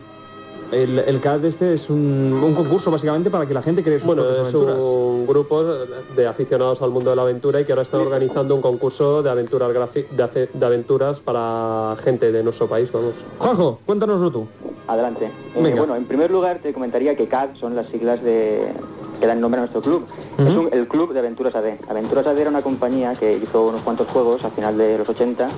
el, 0.73 0.99
el 0.99 1.21
CAD 1.21 1.45
este 1.45 1.75
es 1.75 1.91
un, 1.91 2.41
un 2.43 2.55
concurso 2.55 2.91
básicamente 2.91 3.31
para 3.31 3.47
que 3.47 3.55
la 3.55 3.63
gente 3.63 3.83
cree 3.83 3.99
sus 3.99 4.07
Bueno, 4.07 4.23
es 4.31 4.39
aventuras. 4.41 4.77
un 4.79 5.27
grupo 5.27 5.63
de 5.65 6.27
aficionados 6.27 6.81
al 6.83 6.91
mundo 6.91 7.11
de 7.11 7.17
la 7.17 7.23
aventura 7.23 7.61
y 7.61 7.65
que 7.65 7.73
ahora 7.73 7.83
está 7.83 7.99
organizando 7.99 8.55
un 8.55 8.63
concurso 8.63 9.23
de 9.23 9.31
aventuras 9.31 9.69
de, 9.73 10.49
de 10.53 10.67
aventuras 10.67 11.21
para 11.21 11.97
gente 12.03 12.31
de 12.33 12.43
nuestro 12.43 12.69
país, 12.69 12.91
vamos. 12.93 13.15
Juanjo, 13.39 13.81
cuéntanoslo 13.87 14.31
tú. 14.31 14.47
Adelante. 14.87 15.31
Eh, 15.55 15.75
bueno, 15.77 15.95
en 15.97 16.05
primer 16.05 16.31
lugar 16.31 16.61
te 16.63 16.73
comentaría 16.73 17.15
que 17.17 17.29
CAD 17.29 17.51
son 17.61 17.77
las 17.77 17.89
siglas 17.89 18.23
de 18.23 18.73
que 19.21 19.27
dan 19.27 19.39
nombre 19.41 19.59
a 19.59 19.63
nuestro 19.63 19.83
club. 19.83 20.07
Es 20.39 20.57
un- 20.57 20.71
el 20.73 20.89
Club 20.89 21.13
de 21.13 21.19
Aventuras 21.19 21.55
AD. 21.55 21.79
Aventuras 21.89 22.27
AD 22.27 22.39
era 22.39 22.49
una 22.49 22.63
compañía 22.63 23.15
que 23.15 23.37
hizo 23.37 23.67
unos 23.67 23.83
cuantos 23.83 24.09
juegos 24.09 24.43
a 24.47 24.51
final 24.51 24.79
de 24.79 24.97
los 24.97 25.07
80 25.07 25.49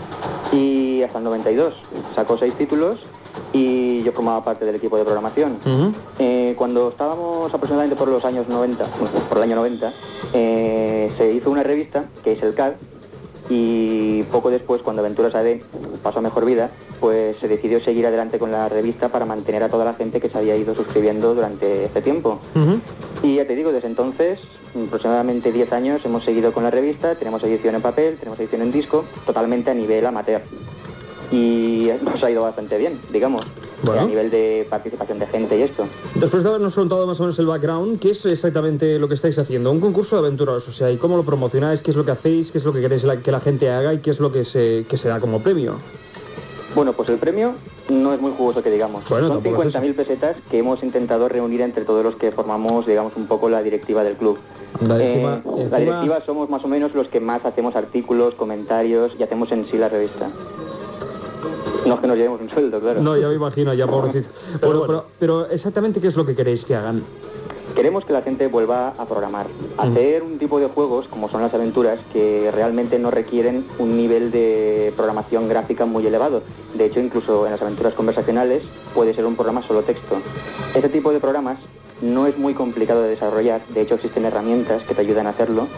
y 0.50 1.00
hasta 1.02 1.18
el 1.18 1.24
92. 1.24 1.72
Sacó 2.16 2.36
seis 2.38 2.54
títulos 2.58 2.98
y 3.52 4.02
yo 4.02 4.12
formaba 4.12 4.44
parte 4.44 4.64
del 4.64 4.76
equipo 4.76 4.96
de 4.96 5.04
programación. 5.04 5.58
Eh, 6.18 6.54
cuando 6.56 6.88
estábamos 6.88 7.52
aproximadamente 7.52 7.96
por 7.96 8.08
los 8.08 8.24
años 8.24 8.48
90, 8.48 8.86
bueno, 8.98 9.18
por 9.28 9.38
el 9.38 9.44
año 9.44 9.56
90, 9.56 9.92
eh, 10.32 11.12
se 11.16 11.32
hizo 11.32 11.50
una 11.50 11.62
revista 11.62 12.06
que 12.24 12.32
es 12.32 12.42
el 12.42 12.54
CAD 12.54 12.74
y 13.48 14.22
poco 14.24 14.50
después, 14.50 14.82
cuando 14.82 15.02
Aventuras 15.02 15.34
AD 15.34 15.58
pasó 16.02 16.20
a 16.20 16.22
mejor 16.22 16.44
vida, 16.44 16.70
pues 17.00 17.36
se 17.38 17.48
decidió 17.48 17.82
seguir 17.82 18.06
adelante 18.06 18.38
con 18.38 18.52
la 18.52 18.68
revista 18.68 19.10
para 19.10 19.26
mantener 19.26 19.62
a 19.62 19.68
toda 19.68 19.84
la 19.84 19.94
gente 19.94 20.20
que 20.20 20.30
se 20.30 20.38
había 20.38 20.56
ido 20.56 20.74
suscribiendo 20.74 21.34
durante 21.34 21.84
este 21.84 22.00
tiempo. 22.00 22.38
Y 23.22 23.36
ya 23.36 23.46
te 23.46 23.56
digo, 23.56 23.72
desde 23.72 23.88
entonces, 23.88 24.38
aproximadamente 24.86 25.52
10 25.52 25.72
años, 25.72 26.04
hemos 26.04 26.24
seguido 26.24 26.52
con 26.52 26.62
la 26.62 26.70
revista, 26.70 27.14
tenemos 27.16 27.42
edición 27.42 27.74
en 27.74 27.82
papel, 27.82 28.16
tenemos 28.16 28.38
edición 28.38 28.62
en 28.62 28.72
disco, 28.72 29.04
totalmente 29.26 29.70
a 29.70 29.74
nivel 29.74 30.06
amateur. 30.06 30.42
Y 31.32 31.88
nos 32.04 32.22
ha 32.22 32.30
ido 32.30 32.42
bastante 32.42 32.76
bien, 32.76 33.00
digamos, 33.10 33.42
Bueno. 33.82 34.02
a 34.02 34.04
nivel 34.04 34.30
de 34.30 34.66
participación 34.68 35.18
de 35.18 35.26
gente 35.26 35.58
y 35.58 35.62
esto. 35.62 35.86
Después 36.14 36.42
de 36.42 36.50
habernos 36.50 36.74
contado 36.74 37.06
más 37.06 37.18
o 37.20 37.22
menos 37.22 37.38
el 37.38 37.46
background, 37.46 37.98
¿qué 37.98 38.10
es 38.10 38.26
exactamente 38.26 38.98
lo 38.98 39.08
que 39.08 39.14
estáis 39.14 39.38
haciendo? 39.38 39.70
Un 39.70 39.80
concurso 39.80 40.16
de 40.20 40.26
aventuras, 40.26 40.68
o 40.68 40.72
sea, 40.72 40.90
¿y 40.90 40.98
cómo 40.98 41.16
lo 41.16 41.24
promocionáis? 41.24 41.80
¿Qué 41.80 41.90
es 41.90 41.96
lo 41.96 42.04
que 42.04 42.10
hacéis? 42.10 42.52
¿Qué 42.52 42.58
es 42.58 42.64
lo 42.64 42.72
que 42.74 42.82
queréis 42.82 43.04
la- 43.04 43.16
que 43.22 43.32
la 43.32 43.40
gente 43.40 43.70
haga? 43.70 43.94
¿Y 43.94 43.98
qué 43.98 44.10
es 44.10 44.20
lo 44.20 44.30
que 44.30 44.44
se, 44.44 44.84
que 44.88 44.96
se 44.98 45.08
da 45.08 45.20
como 45.20 45.40
premio? 45.42 45.76
Bueno, 46.74 46.92
pues 46.92 47.08
el 47.08 47.16
premio 47.18 47.54
no 47.88 48.12
es 48.12 48.20
muy 48.20 48.32
jugoso 48.36 48.62
que 48.62 48.70
digamos. 48.70 49.04
Bueno, 49.08 49.28
Son 49.28 49.36
tampoco 49.42 49.62
es 49.62 49.74
50.000 49.74 49.94
pesetas 49.94 50.36
que 50.50 50.58
hemos 50.58 50.82
intentado 50.82 51.28
reunir 51.30 51.60
entre 51.62 51.84
todos 51.84 52.04
los 52.04 52.16
que 52.16 52.30
formamos, 52.32 52.86
digamos, 52.86 53.12
un 53.16 53.26
poco 53.26 53.48
la 53.48 53.62
directiva 53.62 54.04
del 54.04 54.16
club. 54.16 54.38
Anda, 54.80 55.02
Eh, 55.02 55.12
encima- 55.14 55.42
La 55.70 55.78
directiva 55.78 56.22
somos 56.26 56.48
más 56.50 56.62
o 56.64 56.68
menos 56.68 56.94
los 56.94 57.08
que 57.08 57.20
más 57.20 57.44
hacemos 57.44 57.74
artículos, 57.76 58.34
comentarios 58.34 59.12
y 59.18 59.22
hacemos 59.22 59.50
en 59.52 59.66
sí 59.70 59.76
la 59.78 59.88
revista. 59.90 60.30
No 61.86 61.94
es 61.94 62.00
que 62.00 62.06
nos 62.06 62.16
llevemos 62.16 62.40
un 62.40 62.50
sueldo, 62.50 62.80
claro. 62.80 63.00
No, 63.00 63.16
ya 63.16 63.28
me 63.28 63.34
imagino, 63.34 63.74
ya 63.74 63.86
pobrecito. 63.86 64.28
Bueno, 64.60 64.78
bueno. 64.78 64.86
pero, 64.86 65.06
pero 65.18 65.50
exactamente 65.50 66.00
qué 66.00 66.08
es 66.08 66.16
lo 66.16 66.24
que 66.24 66.34
queréis 66.34 66.64
que 66.64 66.74
hagan. 66.74 67.02
Queremos 67.74 68.04
que 68.04 68.12
la 68.12 68.20
gente 68.20 68.48
vuelva 68.48 68.88
a 68.98 69.06
programar, 69.06 69.46
hacer 69.78 70.22
un 70.22 70.38
tipo 70.38 70.60
de 70.60 70.66
juegos 70.66 71.06
como 71.08 71.30
son 71.30 71.40
las 71.40 71.54
aventuras 71.54 71.98
que 72.12 72.50
realmente 72.52 72.98
no 72.98 73.10
requieren 73.10 73.64
un 73.78 73.96
nivel 73.96 74.30
de 74.30 74.92
programación 74.94 75.48
gráfica 75.48 75.86
muy 75.86 76.06
elevado. 76.06 76.42
De 76.74 76.84
hecho, 76.84 77.00
incluso 77.00 77.46
en 77.46 77.52
las 77.52 77.62
aventuras 77.62 77.94
conversacionales 77.94 78.62
puede 78.94 79.14
ser 79.14 79.24
un 79.24 79.36
programa 79.36 79.62
solo 79.66 79.82
texto. 79.82 80.16
Este 80.74 80.90
tipo 80.90 81.12
de 81.12 81.20
programas 81.20 81.58
no 82.02 82.26
es 82.26 82.36
muy 82.36 82.52
complicado 82.52 83.02
de 83.02 83.08
desarrollar, 83.10 83.62
de 83.68 83.80
hecho 83.80 83.94
existen 83.94 84.26
herramientas 84.26 84.82
que 84.82 84.94
te 84.94 85.00
ayudan 85.00 85.26
a 85.26 85.30
hacerlo 85.30 85.68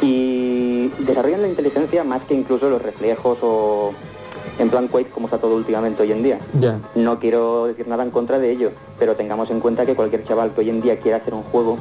y 0.00 0.88
desarrollan 1.00 1.42
la 1.42 1.48
inteligencia 1.48 2.04
más 2.04 2.22
que 2.24 2.34
incluso 2.34 2.70
los 2.70 2.80
reflejos 2.80 3.38
o 3.42 3.92
en 4.70 4.86
plan 4.86 4.88
Quake 4.88 5.10
como 5.10 5.26
está 5.26 5.38
todo 5.38 5.56
últimamente 5.56 6.02
hoy 6.02 6.12
en 6.12 6.22
día. 6.22 6.38
Ya. 6.60 6.78
No 6.94 7.18
quiero 7.18 7.66
decir 7.66 7.88
nada 7.88 8.04
en 8.04 8.10
contra 8.10 8.38
de 8.38 8.52
ello, 8.52 8.70
pero 9.00 9.16
tengamos 9.16 9.50
en 9.50 9.58
cuenta 9.58 9.84
que 9.84 9.96
cualquier 9.96 10.24
chaval 10.24 10.52
que 10.52 10.60
hoy 10.60 10.70
en 10.70 10.80
día 10.80 11.00
quiera 11.00 11.16
hacer 11.16 11.34
un 11.34 11.42
juego, 11.42 11.76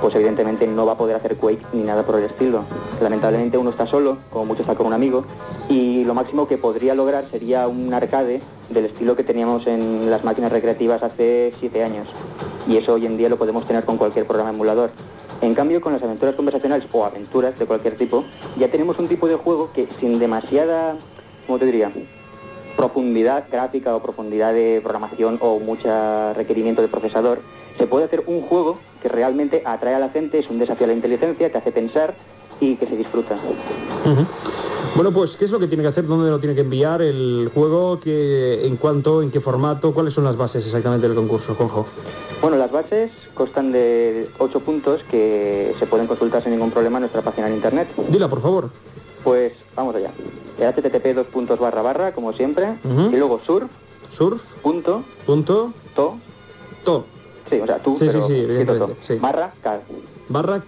pues 0.00 0.14
evidentemente 0.14 0.66
no 0.66 0.86
va 0.86 0.92
a 0.92 0.96
poder 0.98 1.16
hacer 1.16 1.36
Quake 1.36 1.60
ni 1.74 1.82
nada 1.82 2.02
por 2.06 2.18
el 2.18 2.24
estilo. 2.24 2.64
Lamentablemente 3.02 3.58
uno 3.58 3.70
está 3.70 3.86
solo, 3.86 4.16
como 4.30 4.46
mucho 4.46 4.62
está 4.62 4.74
con 4.74 4.86
un 4.86 4.94
amigo, 4.94 5.24
y 5.68 6.04
lo 6.04 6.14
máximo 6.14 6.48
que 6.48 6.56
podría 6.56 6.94
lograr 6.94 7.26
sería 7.30 7.68
un 7.68 7.92
arcade 7.92 8.40
del 8.70 8.86
estilo 8.86 9.16
que 9.16 9.24
teníamos 9.24 9.66
en 9.66 10.10
las 10.10 10.24
máquinas 10.24 10.50
recreativas 10.50 11.02
hace 11.02 11.52
siete 11.60 11.84
años. 11.84 12.08
Y 12.66 12.78
eso 12.78 12.94
hoy 12.94 13.04
en 13.04 13.18
día 13.18 13.28
lo 13.28 13.36
podemos 13.36 13.66
tener 13.66 13.84
con 13.84 13.98
cualquier 13.98 14.26
programa 14.26 14.50
emulador. 14.50 14.92
En 15.42 15.54
cambio, 15.54 15.82
con 15.82 15.92
las 15.92 16.02
aventuras 16.02 16.34
conversacionales 16.34 16.86
o 16.90 17.04
aventuras 17.04 17.58
de 17.58 17.66
cualquier 17.66 17.96
tipo, 17.96 18.24
ya 18.58 18.70
tenemos 18.70 18.98
un 18.98 19.08
tipo 19.08 19.28
de 19.28 19.36
juego 19.36 19.70
que 19.74 19.88
sin 19.98 20.18
demasiada, 20.18 20.96
¿cómo 21.46 21.58
te 21.58 21.66
diría? 21.66 21.90
Profundidad 22.76 23.44
gráfica 23.50 23.94
o 23.94 24.02
profundidad 24.02 24.52
de 24.52 24.80
programación 24.82 25.38
o 25.40 25.58
mucho 25.60 26.32
requerimiento 26.34 26.82
de 26.82 26.88
procesador, 26.88 27.40
se 27.78 27.86
puede 27.86 28.04
hacer 28.04 28.24
un 28.26 28.42
juego 28.42 28.78
que 29.02 29.08
realmente 29.08 29.62
atrae 29.64 29.94
a 29.94 29.98
la 29.98 30.10
gente, 30.10 30.38
es 30.38 30.50
un 30.50 30.58
desafío 30.58 30.84
a 30.84 30.88
la 30.88 30.94
inteligencia, 30.94 31.50
te 31.50 31.58
hace 31.58 31.72
pensar 31.72 32.14
y 32.60 32.76
que 32.76 32.86
se 32.86 32.96
disfruta. 32.96 33.36
Bueno, 34.94 35.12
pues, 35.12 35.36
¿qué 35.36 35.44
es 35.44 35.50
lo 35.50 35.58
que 35.58 35.66
tiene 35.66 35.82
que 35.82 35.88
hacer? 35.88 36.06
¿Dónde 36.06 36.30
lo 36.30 36.40
tiene 36.40 36.54
que 36.54 36.60
enviar 36.62 37.00
el 37.00 37.50
juego? 37.54 38.00
¿Qué, 38.00 38.66
¿En 38.66 38.76
cuánto? 38.76 39.22
¿En 39.22 39.30
qué 39.30 39.40
formato? 39.40 39.94
¿Cuáles 39.94 40.14
son 40.14 40.24
las 40.24 40.36
bases 40.36 40.64
exactamente 40.66 41.06
del 41.06 41.16
concurso, 41.16 41.54
Juanjo? 41.54 41.86
Bueno, 42.42 42.56
las 42.56 42.70
bases 42.70 43.10
constan 43.34 43.72
de 43.72 44.28
8 44.38 44.60
puntos 44.60 45.02
que 45.10 45.74
se 45.78 45.86
pueden 45.86 46.06
consultar 46.06 46.42
sin 46.42 46.52
ningún 46.52 46.70
problema 46.70 46.98
en 46.98 47.02
nuestra 47.02 47.22
página 47.22 47.48
en 47.48 47.54
internet. 47.54 47.88
Dila, 48.08 48.28
por 48.28 48.42
favor. 48.42 48.70
Pues 49.22 49.52
vamos 49.80 49.94
allá. 49.94 50.10
http 50.58 51.14
dos 51.14 51.26
puntos 51.26 51.58
barra 51.58 51.82
barra, 51.82 52.12
como 52.12 52.32
siempre, 52.32 52.76
y 52.84 53.16
luego 53.16 53.40
surf. 53.46 53.70
Surf, 54.10 54.42
punto. 54.62 55.04
Punto, 55.24 55.72
to, 55.94 56.18
to, 56.84 57.06
sí, 57.48 57.60
o 57.60 57.66
sea, 57.66 57.78
tú, 57.78 57.96
Sí, 57.96 58.06
sí, 58.06 58.06
pero 58.12 58.26
sí, 58.26 58.34
evidentemente, 58.34 58.94
to, 58.94 59.06
sí. 59.06 59.14
barra 59.20 59.54
car. 59.62 59.82
Barra. 60.30 60.62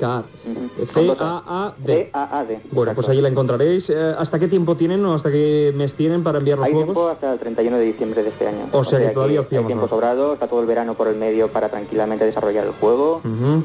C-A-A-D. 0.93 2.11
C-A-A-D. 2.13 2.61
Bueno, 2.73 2.93
pues 2.95 3.09
ahí 3.09 3.21
la 3.21 3.29
encontraréis. 3.29 3.89
Eh, 3.91 4.15
¿Hasta 4.19 4.39
qué 4.39 4.49
tiempo 4.49 4.77
tienen 4.77 5.05
o 5.07 5.15
hasta 5.15 5.31
qué 5.31 5.73
mes 5.75 5.95
tienen 5.95 6.23
para 6.23 6.39
enviar 6.39 6.59
los 6.59 6.67
Hay 6.67 6.73
juegos? 6.73 6.95
tiempo 6.95 7.09
hasta 7.09 7.33
el 7.33 7.39
31 7.39 7.77
de 7.79 7.85
diciembre 7.85 8.23
de 8.23 8.29
este 8.29 8.49
año. 8.49 8.69
O 8.73 8.85
sea 8.85 8.99
que 8.99 9.09
todavía 9.09 9.41
os 9.41 9.47
hay 9.51 9.65
tiempo 9.65 9.89
sobrado, 9.89 10.35
está 10.35 10.49
todo 10.49 10.61
el 10.61 10.67
verano 10.67 10.95
por 10.95 11.09
el 11.09 11.17
medio 11.17 11.49
para 11.49 11.69
tranquilamente 11.69 12.25
desarrollar 12.25 12.67
el 12.67 12.73
juego. 12.73 13.21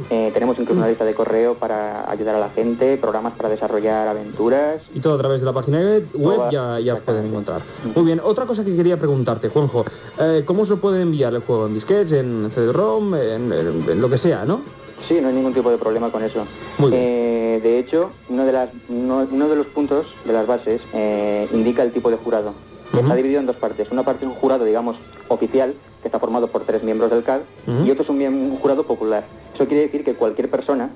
Eh, 0.09 0.31
tenemos 0.33 0.57
incluso 0.59 0.77
una 0.79 0.87
lista 0.87 1.05
de 1.05 1.13
correo 1.15 1.55
para 1.55 2.09
ayudar 2.09 2.35
a 2.35 2.39
la 2.39 2.49
gente, 2.49 2.97
programas 2.97 3.33
para 3.33 3.49
desarrollar 3.49 4.07
aventuras. 4.07 4.81
Y 4.93 4.99
todo 4.99 5.15
a 5.15 5.17
través 5.17 5.41
de 5.41 5.45
la 5.45 5.53
página 5.53 5.79
web 6.13 6.49
ya, 6.51 6.79
ya 6.79 6.93
os 6.93 7.01
pueden 7.01 7.25
encontrar. 7.25 7.61
Muy 7.95 8.05
bien, 8.05 8.21
otra 8.23 8.45
cosa 8.45 8.63
que 8.63 8.75
quería 8.75 8.97
preguntarte, 8.97 9.49
Juanjo. 9.49 9.85
eh, 10.19 10.43
¿Cómo 10.45 10.65
se 10.65 10.75
puede 10.75 11.01
enviar 11.01 11.33
el 11.33 11.41
juego? 11.41 11.67
¿En 11.67 11.73
disquetes, 11.73 12.11
en 12.13 12.51
CD-ROM, 12.53 13.15
en, 13.15 13.51
en- 13.51 13.85
en 13.89 14.01
lo 14.01 14.09
que 14.09 14.17
sea, 14.17 14.45
no? 14.45 14.61
Sí, 15.07 15.19
no 15.21 15.29
hay 15.29 15.33
ningún 15.33 15.53
tipo 15.53 15.69
de 15.71 15.77
problema 15.77 16.11
con 16.11 16.23
eso. 16.23 16.45
Muy 16.77 16.91
bien. 16.91 17.01
Eh, 17.03 17.59
de 17.63 17.79
hecho, 17.79 18.11
uno 18.29 18.45
de, 18.45 18.51
las, 18.51 18.69
uno, 18.89 19.27
uno 19.31 19.47
de 19.47 19.55
los 19.55 19.67
puntos 19.67 20.07
de 20.25 20.33
las 20.33 20.45
bases 20.47 20.81
eh, 20.93 21.47
indica 21.53 21.83
el 21.83 21.91
tipo 21.91 22.09
de 22.09 22.17
jurado. 22.17 22.53
que 22.91 22.99
Está 22.99 23.15
dividido 23.15 23.39
en 23.39 23.45
dos 23.45 23.55
partes. 23.55 23.89
Una 23.91 24.03
parte 24.03 24.25
es 24.25 24.31
un 24.31 24.37
jurado, 24.37 24.65
digamos, 24.65 24.97
oficial, 25.29 25.73
que 26.01 26.07
está 26.07 26.19
formado 26.19 26.47
por 26.47 26.63
tres 26.63 26.83
miembros 26.83 27.09
del 27.09 27.23
CAD, 27.23 27.41
y 27.85 27.91
otro 27.91 28.03
es 28.03 28.09
un, 28.09 28.21
un 28.21 28.57
jurado 28.59 28.83
popular. 28.83 29.25
Eso 29.55 29.65
quiere 29.67 29.83
decir 29.83 30.03
que 30.03 30.13
cualquier 30.13 30.49
persona 30.49 30.91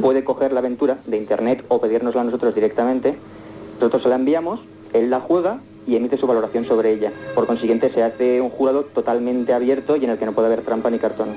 puede 0.00 0.24
coger 0.24 0.52
la 0.52 0.58
aventura 0.60 0.98
de 1.06 1.16
internet 1.16 1.64
o 1.68 1.80
pedírnosla 1.80 2.22
a 2.22 2.24
nosotros 2.24 2.54
directamente. 2.54 3.16
Nosotros 3.78 4.02
se 4.02 4.08
la 4.08 4.16
enviamos, 4.16 4.60
él 4.92 5.10
la 5.10 5.20
juega 5.20 5.60
y 5.88 5.96
emite 5.96 6.18
su 6.18 6.26
valoración 6.26 6.66
sobre 6.66 6.92
ella. 6.92 7.10
Por 7.34 7.46
consiguiente, 7.46 7.90
se 7.92 8.02
hace 8.02 8.40
un 8.40 8.50
jurado 8.50 8.84
totalmente 8.84 9.54
abierto 9.54 9.96
y 9.96 10.04
en 10.04 10.10
el 10.10 10.18
que 10.18 10.26
no 10.26 10.32
puede 10.32 10.46
haber 10.46 10.60
trampa 10.60 10.90
ni 10.90 10.98
cartón. 10.98 11.28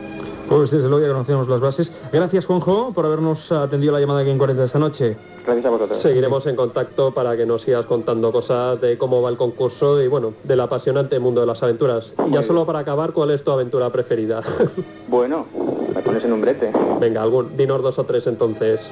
Pues 0.50 0.70
desde 0.70 0.90
luego 0.90 1.06
ya 1.06 1.14
conocemos 1.14 1.48
las 1.48 1.62
bases. 1.62 1.94
Gracias, 2.12 2.46
Juanjo, 2.46 2.92
por 2.94 3.06
habernos 3.06 3.50
atendido 3.54 3.94
la 3.94 4.02
llamada 4.02 4.20
aquí 4.20 4.30
en 4.30 4.38
40 4.38 4.66
esta 4.66 4.80
noche. 4.80 5.16
Gracias 5.46 5.66
a 5.66 5.70
vosotros. 5.70 5.98
Seguiremos 5.98 6.46
en 6.46 6.58
contacto 6.58 7.14
para 7.14 7.38
que 7.38 7.46
nos 7.46 7.62
sigas 7.62 7.86
contando 7.86 8.34
cosas 8.34 8.82
de 8.82 8.98
cómo 8.98 9.22
va 9.22 9.30
el 9.30 9.38
concurso 9.38 10.02
y 10.02 10.10
bueno, 10.10 10.34
del 10.44 10.60
apasionante 10.60 11.18
mundo 11.20 11.40
de 11.40 11.48
las 11.48 11.64
aventuras. 11.64 12.14
Y 12.28 12.32
ya 12.32 12.44
solo 12.44 12.66
para 12.66 12.80
acabar, 12.80 13.14
¿cuál 13.14 13.32
es 13.32 13.44
tu 13.44 13.52
aventura 13.52 13.90
preferida? 13.92 14.42
Bueno, 15.08 15.46
me 15.94 16.02
pones 16.02 16.24
en 16.24 16.32
un 16.32 16.42
brete. 16.42 16.72
Venga, 17.00 17.22
algún, 17.22 17.58
dinos 17.58 17.82
dos 17.82 18.00
o 18.00 18.06
tres 18.06 18.28
entonces. 18.28 18.90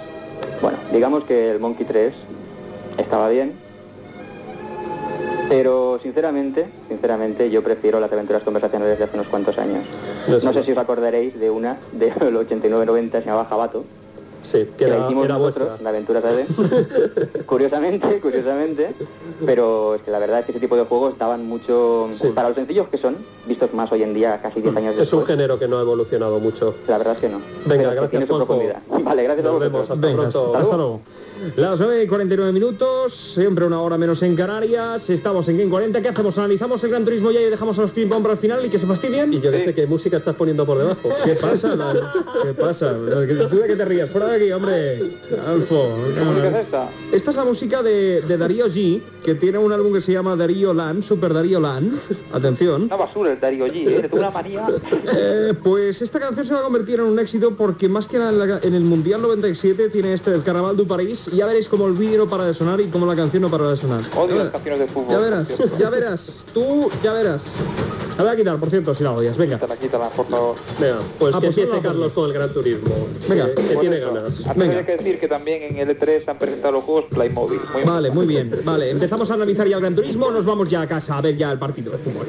Bueno, 0.61 0.77
digamos 0.91 1.23
que 1.23 1.51
el 1.51 1.59
Monkey 1.59 1.85
3 1.85 2.13
estaba 2.97 3.29
bien, 3.29 3.53
pero 5.49 5.99
sinceramente, 6.01 6.67
sinceramente 6.87 7.49
yo 7.49 7.63
prefiero 7.63 7.99
las 7.99 8.11
aventuras 8.11 8.43
conversacionales 8.43 8.97
de 8.99 9.03
hace 9.03 9.15
unos 9.15 9.27
cuantos 9.27 9.57
años. 9.57 9.83
No 10.43 10.53
sé 10.53 10.63
si 10.63 10.71
os 10.71 10.77
acordaréis 10.77 11.37
de 11.39 11.49
una 11.49 11.77
del 11.91 12.13
89-90, 12.47 13.11
se 13.11 13.21
llamaba 13.25 13.45
Jabato, 13.45 13.83
Sí, 14.41 14.59
que 14.77 14.85
que 14.85 14.87
la 14.87 14.99
hicimos 14.99 15.25
era 15.25 15.37
nosotros, 15.37 15.67
vuestra. 15.67 15.83
la 15.83 15.89
aventura 15.89 16.21
tarde. 16.21 16.45
curiosamente, 17.45 18.21
curiosamente, 18.21 18.95
pero 19.45 19.95
es 19.95 20.01
que 20.01 20.11
la 20.11 20.19
verdad 20.19 20.39
es 20.39 20.45
que 20.45 20.51
ese 20.53 20.61
tipo 20.61 20.77
de 20.77 20.83
juegos 20.85 21.17
daban 21.19 21.45
mucho, 21.45 22.07
Sí. 22.13 22.29
para 22.33 22.47
los 22.47 22.55
sencillos 22.55 22.87
que 22.87 22.97
son, 22.99 23.17
vistos 23.45 23.73
más 23.73 23.91
hoy 23.91 24.03
en 24.03 24.13
día, 24.13 24.39
casi 24.41 24.61
10 24.61 24.75
años 24.77 24.93
Es 24.93 25.11
un 25.11 25.19
después, 25.19 25.25
género 25.27 25.59
que 25.59 25.67
no 25.67 25.77
ha 25.77 25.81
evolucionado 25.81 26.39
mucho. 26.39 26.73
la 26.87 26.97
verdad 26.97 27.15
es 27.15 27.19
que 27.19 27.29
no. 27.29 27.39
Venga, 27.39 27.49
Pero 27.65 27.81
es 27.81 27.87
que 27.89 27.95
gracias, 27.95 28.09
tiene 28.11 28.27
su 28.27 28.37
profundidad. 28.37 28.81
Vale, 29.03 29.23
gracias 29.23 29.45
a 29.45 29.49
Nos 29.49 29.59
vosotros. 29.59 29.71
vemos, 29.73 29.89
hasta 29.89 30.07
Venga, 30.07 30.21
pronto. 30.21 30.55
hasta 30.55 30.77
luego. 30.77 31.01
Las 31.55 31.79
9 31.79 32.03
y 32.03 32.07
49 32.07 32.51
minutos, 32.51 33.13
siempre 33.13 33.65
una 33.65 33.79
hora 33.81 33.97
menos 33.97 34.21
en 34.23 34.35
Canarias. 34.35 35.09
Estamos 35.09 35.47
en 35.47 35.57
Game 35.57 35.69
40. 35.69 36.01
¿Qué 36.01 36.09
hacemos? 36.09 36.37
¿Analizamos 36.37 36.83
el 36.83 36.89
Gran 36.89 37.05
Turismo 37.05 37.31
ya 37.31 37.39
y 37.41 37.45
dejamos 37.49 37.77
a 37.79 37.83
los 37.83 37.91
ping-pong 37.91 38.21
para 38.21 38.33
el 38.33 38.39
final 38.39 38.65
y 38.65 38.69
que 38.69 38.77
se 38.77 38.85
fastidien? 38.85 39.31
Y 39.33 39.39
yo 39.39 39.51
que 39.51 39.63
sé 39.63 39.73
qué 39.73 39.87
música 39.87 40.17
estás 40.17 40.35
poniendo 40.35 40.65
por 40.65 40.77
debajo. 40.79 41.09
¿Qué 41.23 41.35
pasa? 41.35 41.75
La- 41.75 42.13
¿Qué 42.43 42.53
pasa? 42.53 42.93
¿Tú 43.49 43.57
de 43.57 43.67
qué 43.67 43.75
te 43.75 43.85
ríes? 43.85 44.09
Fuera 44.11 44.27
de 44.27 44.35
aquí, 44.35 44.51
hombre. 44.51 45.17
Alfo. 45.47 45.95
¿Qué 46.13 46.21
música 46.21 46.49
es 46.49 46.55
esta? 46.65 46.89
Esta 47.13 47.31
es 47.31 47.37
la 47.37 47.45
música 47.45 47.83
de, 47.83 48.21
de 48.21 48.37
Darío 48.37 48.67
G, 48.67 49.01
que 49.23 49.35
tiene 49.35 49.57
un 49.59 49.71
álbum 49.71 49.93
que 49.93 50.01
se 50.01 50.11
llama 50.11 50.35
Darío 50.35 50.73
Land, 50.73 51.03
Super 51.03 51.33
Darío 51.33 51.59
Land. 51.59 51.93
Atención. 52.33 52.83
Una 52.83 52.95
basura 52.97 53.31
el 53.33 53.39
Darío 53.39 53.65
G, 53.67 53.87
¿eh? 53.87 54.09
Una 54.11 54.29
manía. 54.29 54.67
Eh, 55.15 55.53
pues 55.63 56.01
esta 56.01 56.19
canción 56.19 56.45
se 56.45 56.53
va 56.53 56.59
a 56.59 56.63
convertir 56.63 56.95
en 56.99 57.05
un 57.05 57.19
éxito 57.19 57.55
porque 57.55 57.87
más 57.87 58.07
que 58.07 58.17
nada 58.17 58.59
en, 58.61 58.73
el 58.73 58.83
Mundial 58.83 59.21
97 59.21 59.89
tiene 59.89 60.13
este 60.13 60.31
del 60.31 60.43
Carnaval 60.43 60.75
du 60.75 60.85
París 60.87 61.28
y 61.31 61.37
ya 61.37 61.45
veréis 61.45 61.67
cómo 61.69 61.87
el 61.87 61.93
vídeo 61.93 62.17
no 62.19 62.29
para 62.29 62.45
de 62.45 62.53
sonar 62.53 62.79
y 62.81 62.87
cómo 62.87 63.05
la 63.05 63.15
canción 63.15 63.41
no 63.43 63.49
para 63.49 63.69
de 63.69 63.77
sonar. 63.77 64.01
Odio 64.15 64.35
Ya 64.37 64.43
las 64.43 64.51
canciones 64.53 64.79
de 64.81 64.87
fútbol. 64.87 65.09
Ya 65.11 65.19
verás, 65.19 65.49
ya 65.79 65.89
verás. 65.89 66.25
Tú 66.53 66.89
ya 67.03 67.13
verás. 67.13 67.43
La 68.17 68.25
voy 68.25 68.33
a 68.33 68.35
quitar, 68.35 68.57
por 68.59 68.69
cierto, 68.69 68.93
si 68.93 69.03
la 69.03 69.13
odias. 69.13 69.37
Venga. 69.37 69.55
Quítala, 69.57 69.77
quítala, 69.77 70.09
por 70.09 70.27
favor. 70.27 70.55
Venga, 70.79 70.97
pues 71.17 71.33
Ah, 71.33 71.39
que 71.39 71.45
pues 71.47 71.57
empiece 71.57 71.77
la 71.77 71.81
Carlos 71.81 72.11
con 72.13 72.25
el 72.25 72.33
Gran 72.33 72.53
Turismo. 72.53 72.93
Venga. 73.29 73.45
que, 73.55 73.61
que 73.63 73.75
tiene 73.77 73.97
eso. 73.97 74.13
ganas. 74.13 74.39
Antes 74.45 74.57
Venga. 74.57 74.77
hay 74.79 74.85
que 74.85 74.97
decir 74.97 75.19
que 75.21 75.27
también 75.29 75.63
en 75.77 75.87
L3 75.87 76.23
han 76.27 76.37
presentado 76.37 76.73
los 76.73 76.83
juegos 76.83 77.05
Playmobil. 77.11 77.59
Muy 77.73 77.83
Vale, 77.83 78.11
muy 78.11 78.25
bien. 78.25 78.61
Vale, 78.65 78.89
empezamos 78.89 79.31
a 79.31 79.35
analizar 79.35 79.67
ya 79.67 79.75
el 79.77 79.81
Gran 79.81 79.95
Turismo, 79.95 80.31
nos 80.31 80.43
vamos 80.43 80.67
ya 80.69 80.81
a 80.81 80.87
casa 80.87 81.17
a 81.17 81.21
ver 81.21 81.37
ya 81.37 81.49
el 81.51 81.59
partido 81.59 81.91
de 81.93 81.97
fútbol. 81.99 82.27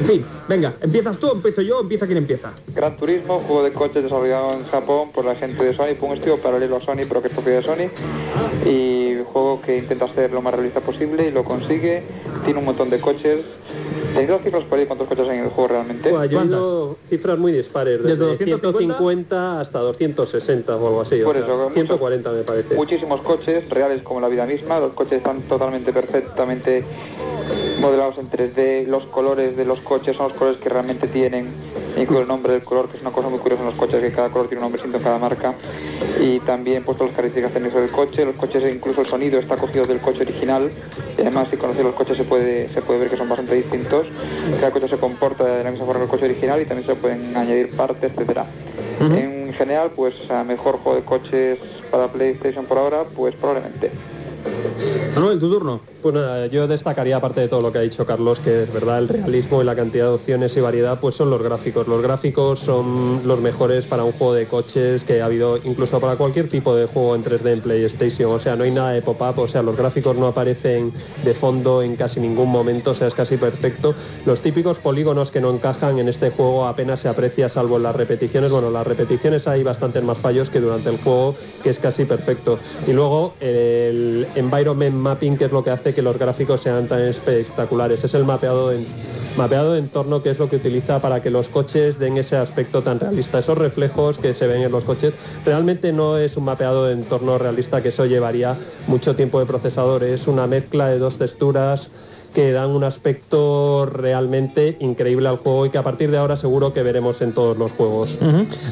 En 0.00 0.06
fin, 0.06 0.24
venga, 0.48 0.74
empiezas 0.80 1.18
tú, 1.18 1.30
empiezo 1.32 1.62
yo, 1.62 1.80
empieza 1.80 2.06
quien 2.06 2.18
empieza. 2.18 2.52
Gran 2.74 2.96
Turismo, 2.96 3.38
juego 3.40 3.62
de 3.62 3.72
coches 3.72 4.02
desarrollado 4.02 4.52
en 4.54 4.64
Japón 4.66 5.10
por 5.12 5.24
la 5.24 5.34
gente 5.36 5.62
de 5.64 5.74
Sony, 5.74 5.94
por 5.98 6.10
un 6.10 6.16
estilo 6.16 6.38
paralelo 6.38 6.76
a 6.76 6.80
Sony, 6.80 7.06
pero 7.08 7.22
que 7.22 7.28
es 7.28 7.34
propiedad 7.34 7.58
de 7.60 7.64
Sony. 7.64 8.68
Y 8.68 9.18
juego 9.32 9.60
que 9.62 9.78
intenta 9.78 10.12
ser 10.12 10.32
lo 10.32 10.42
más 10.42 10.54
realista 10.54 10.80
posible 10.80 11.26
y 11.28 11.30
lo 11.30 11.44
consigue. 11.44 12.02
Tiene 12.44 12.58
un 12.58 12.64
montón 12.66 12.90
de 12.90 13.00
coches. 13.00 13.40
¿Tenéis 14.12 14.30
las 14.30 14.42
cifras 14.42 14.64
por 14.64 14.78
ahí 14.78 14.86
cuántos 14.86 15.08
coches 15.08 15.28
hay 15.28 15.38
en 15.38 15.44
el 15.44 15.50
juego 15.50 15.68
realmente? 15.68 16.10
Cifras 17.10 17.36
muy 17.38 17.50
dispares, 17.52 17.98
Desde 18.02 18.10
desde, 18.26 18.46
250 18.46 18.68
150 18.98 19.60
hasta 19.60 19.78
260 19.80 20.76
o 20.76 20.86
algo 20.86 21.00
así. 21.00 21.20
o 21.22 21.24
Por 21.24 21.34
sea, 21.36 21.44
eso, 21.44 21.56
muchos- 21.56 21.74
140 21.74 22.30
me 22.32 22.42
parece. 22.42 22.74
Muchísimos 22.76 23.20
coches, 23.22 23.68
reales 23.70 24.02
como 24.02 24.20
la 24.20 24.28
vida 24.28 24.46
misma. 24.46 24.78
Los 24.78 24.92
coches 24.92 25.14
están 25.18 25.42
totalmente 25.42 25.92
perfectamente 25.92 26.84
modelados 27.84 28.16
en 28.16 28.30
3D. 28.30 28.86
Los 28.86 29.04
colores 29.06 29.56
de 29.58 29.66
los 29.66 29.78
coches 29.80 30.16
son 30.16 30.28
los 30.28 30.38
colores 30.38 30.58
que 30.58 30.70
realmente 30.70 31.06
tienen. 31.06 31.48
Incluso 31.98 32.22
el 32.22 32.28
nombre 32.28 32.54
del 32.54 32.64
color, 32.64 32.88
que 32.88 32.96
es 32.96 33.02
una 33.02 33.12
cosa 33.12 33.28
muy 33.28 33.38
curiosa 33.38 33.62
en 33.62 33.68
los 33.68 33.76
coches, 33.76 34.00
que 34.00 34.10
cada 34.10 34.30
color 34.30 34.48
tiene 34.48 34.60
un 34.60 34.64
nombre 34.64 34.78
distinto 34.78 34.98
en 34.98 35.04
cada 35.04 35.18
marca. 35.18 35.54
Y 36.18 36.40
también 36.40 36.82
puesto 36.82 37.04
las 37.04 37.14
características 37.14 37.52
técnicas 37.52 37.82
del 37.82 37.90
coche. 37.90 38.24
Los 38.24 38.36
coches, 38.36 38.74
incluso 38.74 39.02
el 39.02 39.06
sonido 39.06 39.38
está 39.38 39.58
cogido 39.58 39.84
del 39.84 40.00
coche 40.00 40.22
original. 40.22 40.70
Y 41.18 41.20
además, 41.20 41.48
si 41.50 41.58
conoces 41.58 41.84
los 41.84 41.94
coches, 41.94 42.16
se 42.16 42.24
puede, 42.24 42.70
se 42.70 42.80
puede 42.80 43.00
ver 43.00 43.10
que 43.10 43.18
son 43.18 43.28
bastante 43.28 43.54
distintos. 43.54 44.06
Cada 44.60 44.72
coche 44.72 44.88
se 44.88 44.96
comporta 44.96 45.44
de 45.44 45.64
la 45.64 45.70
misma 45.70 45.84
forma 45.84 46.00
que 46.00 46.04
el 46.04 46.10
coche 46.10 46.24
original 46.24 46.62
y 46.62 46.64
también 46.64 46.88
se 46.88 46.96
pueden 46.96 47.36
añadir 47.36 47.70
partes, 47.76 48.10
etcétera. 48.10 48.46
En 48.98 49.52
general, 49.52 49.90
pues, 49.94 50.14
sea, 50.26 50.42
mejor 50.42 50.78
juego 50.78 50.96
de 50.96 51.04
coches 51.04 51.58
para 51.90 52.08
PlayStation 52.10 52.64
por 52.64 52.78
ahora, 52.78 53.04
pues 53.14 53.34
probablemente. 53.34 53.90
Manuel, 55.14 55.38
tu 55.38 55.50
turno. 55.50 55.80
Pues 56.02 56.14
nada, 56.14 56.46
yo 56.48 56.68
destacaría, 56.68 57.16
aparte 57.16 57.40
de 57.40 57.48
todo 57.48 57.62
lo 57.62 57.72
que 57.72 57.78
ha 57.78 57.80
dicho 57.80 58.04
Carlos, 58.04 58.38
que 58.38 58.64
es 58.64 58.72
verdad, 58.72 58.98
el 58.98 59.08
realismo 59.08 59.62
y 59.62 59.64
la 59.64 59.74
cantidad 59.74 60.04
de 60.04 60.10
opciones 60.10 60.54
y 60.54 60.60
variedad, 60.60 61.00
pues 61.00 61.14
son 61.14 61.30
los 61.30 61.42
gráficos. 61.42 61.88
Los 61.88 62.02
gráficos 62.02 62.60
son 62.60 63.22
los 63.24 63.40
mejores 63.40 63.86
para 63.86 64.04
un 64.04 64.12
juego 64.12 64.34
de 64.34 64.44
coches 64.44 65.02
que 65.02 65.22
ha 65.22 65.24
habido 65.24 65.56
incluso 65.64 66.00
para 66.00 66.16
cualquier 66.16 66.50
tipo 66.50 66.76
de 66.76 66.84
juego 66.84 67.14
en 67.14 67.24
3D 67.24 67.52
en 67.52 67.60
PlayStation. 67.62 68.32
O 68.32 68.38
sea, 68.38 68.54
no 68.54 68.64
hay 68.64 68.70
nada 68.70 68.90
de 68.90 69.00
pop-up, 69.00 69.38
o 69.38 69.48
sea, 69.48 69.62
los 69.62 69.78
gráficos 69.78 70.14
no 70.14 70.26
aparecen 70.26 70.92
de 71.24 71.34
fondo 71.34 71.82
en 71.82 71.96
casi 71.96 72.20
ningún 72.20 72.50
momento, 72.50 72.90
o 72.90 72.94
sea, 72.94 73.08
es 73.08 73.14
casi 73.14 73.38
perfecto. 73.38 73.94
Los 74.26 74.40
típicos 74.40 74.80
polígonos 74.80 75.30
que 75.30 75.40
no 75.40 75.48
encajan 75.48 75.98
en 75.98 76.10
este 76.10 76.28
juego 76.28 76.66
apenas 76.66 77.00
se 77.00 77.08
aprecia, 77.08 77.48
salvo 77.48 77.78
en 77.78 77.84
las 77.84 77.96
repeticiones. 77.96 78.50
Bueno, 78.50 78.70
las 78.70 78.86
repeticiones 78.86 79.48
hay 79.48 79.62
bastantes 79.62 80.02
más 80.02 80.18
fallos 80.18 80.50
que 80.50 80.60
durante 80.60 80.90
el 80.90 80.98
juego, 80.98 81.34
que 81.62 81.70
es 81.70 81.78
casi 81.78 82.04
perfecto. 82.04 82.58
Y 82.86 82.92
luego 82.92 83.32
el 83.40 84.26
environment 84.36 84.94
mapping, 84.96 85.36
que 85.36 85.44
es 85.46 85.52
lo 85.52 85.62
que 85.62 85.70
hace 85.70 85.94
que 85.94 86.02
los 86.02 86.18
gráficos 86.18 86.60
sean 86.60 86.86
tan 86.88 87.00
espectaculares. 87.00 88.04
Es 88.04 88.14
el 88.14 88.24
mapeado 88.24 88.70
de, 88.70 88.84
mapeado 89.36 89.72
de 89.72 89.78
entorno 89.80 90.22
que 90.22 90.30
es 90.30 90.38
lo 90.38 90.48
que 90.48 90.56
utiliza 90.56 91.00
para 91.00 91.22
que 91.22 91.30
los 91.30 91.48
coches 91.48 91.98
den 91.98 92.16
ese 92.18 92.36
aspecto 92.36 92.82
tan 92.82 93.00
realista. 93.00 93.38
Esos 93.38 93.56
reflejos 93.58 94.18
que 94.18 94.34
se 94.34 94.46
ven 94.46 94.62
en 94.62 94.72
los 94.72 94.84
coches 94.84 95.12
realmente 95.44 95.92
no 95.92 96.16
es 96.18 96.36
un 96.36 96.44
mapeado 96.44 96.86
de 96.86 96.92
entorno 96.92 97.38
realista, 97.38 97.82
que 97.82 97.88
eso 97.90 98.06
llevaría 98.06 98.56
mucho 98.86 99.14
tiempo 99.16 99.38
de 99.40 99.46
procesador. 99.46 100.04
Es 100.04 100.26
una 100.26 100.46
mezcla 100.46 100.88
de 100.88 100.98
dos 100.98 101.18
texturas 101.18 101.90
que 102.34 102.50
dan 102.50 102.70
un 102.70 102.82
aspecto 102.82 103.86
realmente 103.86 104.76
increíble 104.80 105.28
al 105.28 105.36
juego 105.36 105.66
y 105.66 105.70
que 105.70 105.78
a 105.78 105.84
partir 105.84 106.10
de 106.10 106.18
ahora 106.18 106.36
seguro 106.36 106.72
que 106.72 106.82
veremos 106.82 107.22
en 107.22 107.32
todos 107.32 107.56
los 107.56 107.70
juegos. 107.70 108.18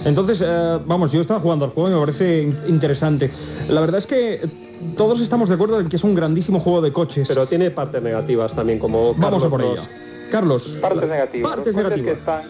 Entonces, 0.04 0.42
eh, 0.44 0.78
vamos, 0.84 1.12
yo 1.12 1.20
estaba 1.20 1.38
jugando 1.38 1.64
al 1.66 1.70
juego 1.70 1.88
y 1.88 1.92
me 1.92 2.00
parece 2.00 2.42
in- 2.42 2.58
interesante. 2.66 3.30
La 3.68 3.80
verdad 3.80 3.98
es 3.98 4.06
que 4.08 4.40
todos 4.96 5.20
estamos 5.20 5.48
de 5.48 5.54
acuerdo 5.54 5.80
en 5.80 5.88
que 5.88 5.96
es 5.96 6.04
un 6.04 6.14
grandísimo 6.14 6.60
juego 6.60 6.80
de 6.80 6.92
coches. 6.92 7.28
Pero 7.28 7.46
tiene 7.46 7.70
partes 7.70 8.02
negativas 8.02 8.54
también, 8.54 8.78
como 8.78 9.14
vamos 9.14 9.44
a 9.44 9.48
Carlos 9.48 9.50
por 9.50 9.60
nos- 9.60 9.78
ello. 9.88 9.88
Carlos. 10.30 10.78
Partes 10.80 11.08
negativas. 11.08 11.52
Partes 11.54 11.76
negativas. 11.76 12.04
que 12.14 12.18
están, 12.20 12.42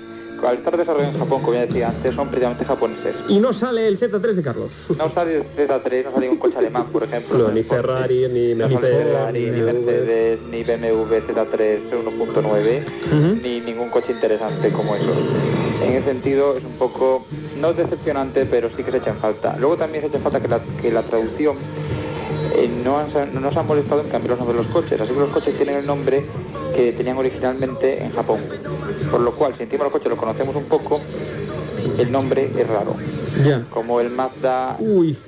al 0.46 0.56
estar 0.56 0.76
desarrollados 0.76 1.14
en 1.14 1.20
Japón, 1.20 1.40
como 1.42 1.54
ya 1.54 1.66
decía 1.66 1.88
antes, 1.88 2.14
son 2.14 2.28
precisamente 2.28 2.64
japoneses. 2.64 3.14
Y 3.28 3.38
no 3.40 3.52
sale 3.52 3.86
el 3.88 3.98
Z3 3.98 4.34
de 4.36 4.42
Carlos. 4.42 4.72
No 4.96 5.12
sale 5.12 5.36
el 5.38 5.42
Z3, 5.56 6.04
no 6.04 6.12
sale 6.12 6.28
un 6.28 6.36
coche 6.36 6.58
alemán, 6.58 6.86
por 6.92 7.02
ejemplo. 7.04 7.38
No, 7.38 7.48
ni. 7.50 7.62
Ferrari, 7.64 8.26
ni 8.28 8.54
No 8.54 8.68
Mercedes, 8.68 9.04
Ferrari, 9.06 9.50
ni. 9.50 9.60
Mercedes, 9.62 10.38
ni 10.50 10.62
BMW 10.62 11.14
Z3 11.26 11.80
1.9, 11.90 12.84
Ujú. 13.06 13.40
ni 13.42 13.60
ningún 13.60 13.88
coche 13.90 14.12
interesante 14.12 14.70
como 14.70 14.94
esos. 14.94 15.16
En 15.82 15.92
ese 15.94 16.06
sentido 16.06 16.56
es 16.56 16.64
un 16.64 16.72
poco, 16.72 17.24
no 17.60 17.70
es 17.70 17.76
decepcionante, 17.76 18.46
pero 18.46 18.68
sí 18.76 18.84
que 18.84 18.92
se 18.92 18.98
echa 18.98 19.10
en 19.10 19.18
falta. 19.18 19.56
Luego 19.58 19.76
también 19.76 20.02
se 20.02 20.08
echa 20.08 20.18
en 20.18 20.22
falta 20.22 20.40
que 20.40 20.48
la, 20.48 20.60
que 20.80 20.90
la 20.92 21.02
traducción 21.02 21.56
eh, 22.56 22.68
no, 22.68 22.98
han- 22.98 23.34
no 23.34 23.40
nos 23.40 23.56
ha 23.56 23.62
molestado 23.62 24.00
en 24.02 24.08
cambiar 24.08 24.30
los 24.30 24.38
nombres 24.38 24.58
de 24.58 24.64
los 24.64 24.72
coches. 24.82 25.00
Así 25.00 25.12
que 25.12 25.20
los 25.20 25.30
coches 25.30 25.54
tienen 25.56 25.76
el 25.76 25.86
nombre 25.86 26.22
que 26.74 26.92
tenían 26.92 27.16
originalmente 27.18 28.02
en 28.02 28.10
Japón. 28.10 28.40
Por 29.10 29.20
lo 29.20 29.32
cual, 29.32 29.54
si 29.56 29.64
encima 29.64 29.84
los 29.84 29.92
coches 29.92 30.08
los 30.10 30.18
conocemos 30.18 30.54
un 30.56 30.64
poco, 30.64 31.00
el 31.98 32.10
nombre 32.10 32.50
es 32.56 32.66
raro. 32.66 32.94
Ya. 33.44 33.64
Como 33.70 34.00
el 34.00 34.10
Mazda 34.10 34.76
Uy. 34.78 35.18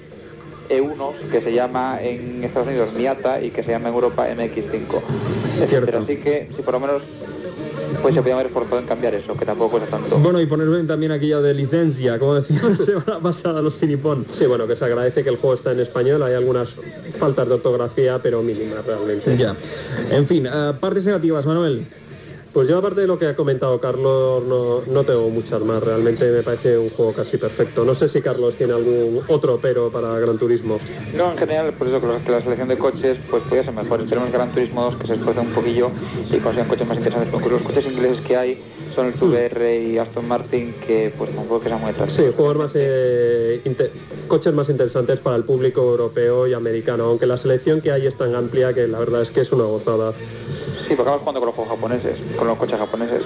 E1, 0.68 1.14
que 1.30 1.40
se 1.42 1.52
llama 1.52 1.98
en 2.02 2.42
Estados 2.42 2.68
Unidos 2.68 2.94
Miata 2.94 3.40
y 3.42 3.50
que 3.50 3.62
se 3.62 3.70
llama 3.72 3.88
en 3.90 3.94
Europa 3.94 4.26
MX5, 4.28 5.02
etcétera. 5.60 5.68
Cierto. 5.68 5.98
Así 5.98 6.16
que, 6.16 6.48
si 6.56 6.62
por 6.62 6.74
lo 6.74 6.80
menos, 6.80 7.02
pues 8.04 8.14
se 8.14 8.20
podía 8.20 8.34
haber 8.34 8.46
esforzado 8.48 8.78
en 8.80 8.86
cambiar 8.86 9.14
eso, 9.14 9.34
que 9.34 9.46
tampoco 9.46 9.78
cuesta 9.78 9.96
tanto. 9.96 10.18
Bueno, 10.18 10.38
y 10.38 10.44
ponerme 10.44 10.82
también 10.82 11.10
aquello 11.10 11.40
de 11.40 11.54
licencia, 11.54 12.18
como 12.18 12.34
decía 12.34 12.60
la 12.62 12.76
semana 12.84 13.18
pasada 13.20 13.62
los 13.62 13.74
Finipón. 13.74 14.26
Sí, 14.38 14.44
bueno, 14.44 14.66
que 14.66 14.76
se 14.76 14.84
agradece 14.84 15.24
que 15.24 15.30
el 15.30 15.36
juego 15.36 15.54
está 15.54 15.72
en 15.72 15.80
español, 15.80 16.22
hay 16.22 16.34
algunas 16.34 16.68
faltas 17.18 17.48
de 17.48 17.54
ortografía, 17.54 18.20
pero 18.22 18.42
mínimas 18.42 18.84
realmente. 18.84 19.36
Ya. 19.38 19.56
En 20.10 20.26
fin, 20.26 20.46
eh, 20.46 20.72
partes 20.78 21.06
negativas, 21.06 21.46
Manuel. 21.46 21.86
Pues 22.54 22.68
yo 22.68 22.78
aparte 22.78 23.00
de 23.00 23.08
lo 23.08 23.18
que 23.18 23.26
ha 23.26 23.34
comentado 23.34 23.80
Carlos, 23.80 24.44
no, 24.44 24.82
no 24.86 25.04
tengo 25.04 25.28
muchas 25.28 25.60
más. 25.62 25.82
Realmente 25.82 26.30
me 26.30 26.44
parece 26.44 26.78
un 26.78 26.88
juego 26.88 27.12
casi 27.12 27.36
perfecto. 27.36 27.84
No 27.84 27.96
sé 27.96 28.08
si 28.08 28.22
Carlos 28.22 28.56
tiene 28.56 28.74
algún 28.74 29.22
otro 29.26 29.58
pero 29.60 29.90
para 29.90 30.16
Gran 30.20 30.38
Turismo. 30.38 30.78
No, 31.12 31.32
en 31.32 31.38
general, 31.38 31.74
por 31.74 31.88
eso 31.88 31.98
la- 32.06 32.20
que 32.20 32.30
la 32.30 32.40
selección 32.42 32.68
de 32.68 32.78
coches 32.78 33.18
pues 33.28 33.42
podría 33.42 33.64
ser 33.64 33.74
mejor. 33.74 34.04
Tenemos 34.06 34.30
Gran 34.30 34.52
Turismo 34.52 34.84
2 34.84 34.94
que 34.96 35.08
se 35.08 35.14
esfuerza 35.14 35.40
un 35.42 35.52
poquillo 35.52 35.90
y 36.30 36.38
consiguen 36.38 36.68
coches 36.68 36.86
más 36.86 36.96
interesantes, 36.96 37.28
porque 37.32 37.48
los 37.50 37.62
coches 37.62 37.84
ingleses 37.86 38.20
que 38.22 38.36
hay 38.36 38.56
son 38.94 39.06
el 39.06 39.14
VR 39.20 39.76
y 39.82 39.98
Aston 39.98 40.28
Martin 40.28 40.74
que 40.86 41.12
pues 41.18 41.34
tampoco 41.34 41.60
que 41.60 41.68
sean 41.70 41.80
muy 41.80 41.90
Sí, 41.90 41.94
atractivos. 41.96 42.34
juegos 42.36 42.56
más 42.56 42.72
eh, 42.76 43.62
coches 44.28 44.54
más 44.54 44.68
interesantes 44.68 45.18
para 45.18 45.34
el 45.34 45.44
público 45.44 45.80
europeo 45.82 46.46
y 46.46 46.52
americano, 46.54 47.04
aunque 47.04 47.26
la 47.26 47.36
selección 47.36 47.80
que 47.80 47.90
hay 47.90 48.06
es 48.06 48.16
tan 48.16 48.36
amplia 48.36 48.72
que 48.72 48.86
la 48.86 49.00
verdad 49.00 49.22
es 49.22 49.32
que 49.32 49.40
es 49.40 49.50
una 49.50 49.64
gozada. 49.64 50.14
Sí, 50.94 50.96
porque 50.96 51.10
acabas 51.10 51.22
jugando 51.22 51.40
con 51.40 51.46
los 51.48 51.56
juegos 51.56 51.74
japoneses, 51.74 52.36
con 52.36 52.46
los 52.46 52.56
coches 52.56 52.78
japoneses. 52.78 53.24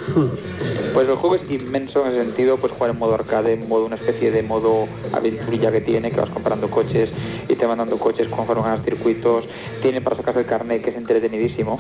Pues 0.95 1.07
el 1.07 1.17
juego 1.17 1.35
es 1.37 1.51
inmenso 1.51 2.01
en 2.01 2.15
ese 2.15 2.25
sentido, 2.25 2.57
pues 2.57 2.73
jugar 2.73 2.93
en 2.93 2.99
modo 2.99 3.13
arcade, 3.13 3.53
en 3.53 3.69
modo 3.69 3.85
una 3.85 3.97
especie 3.97 4.31
de 4.31 4.43
modo 4.43 4.89
aventurilla 5.13 5.71
que 5.71 5.83
tiene, 5.83 6.11
que 6.11 6.19
vas 6.19 6.31
comprando 6.31 6.71
coches 6.71 7.11
y 7.47 7.55
te 7.55 7.67
van 7.67 7.77
dando 7.77 7.99
coches 7.99 8.27
conforme 8.29 8.63
ganas 8.63 8.83
circuitos. 8.87 9.45
Tiene 9.83 10.01
para 10.01 10.17
sacarse 10.17 10.41
el 10.41 10.47
carnet 10.47 10.83
que 10.83 10.89
es 10.89 10.97
entretenidísimo 10.97 11.79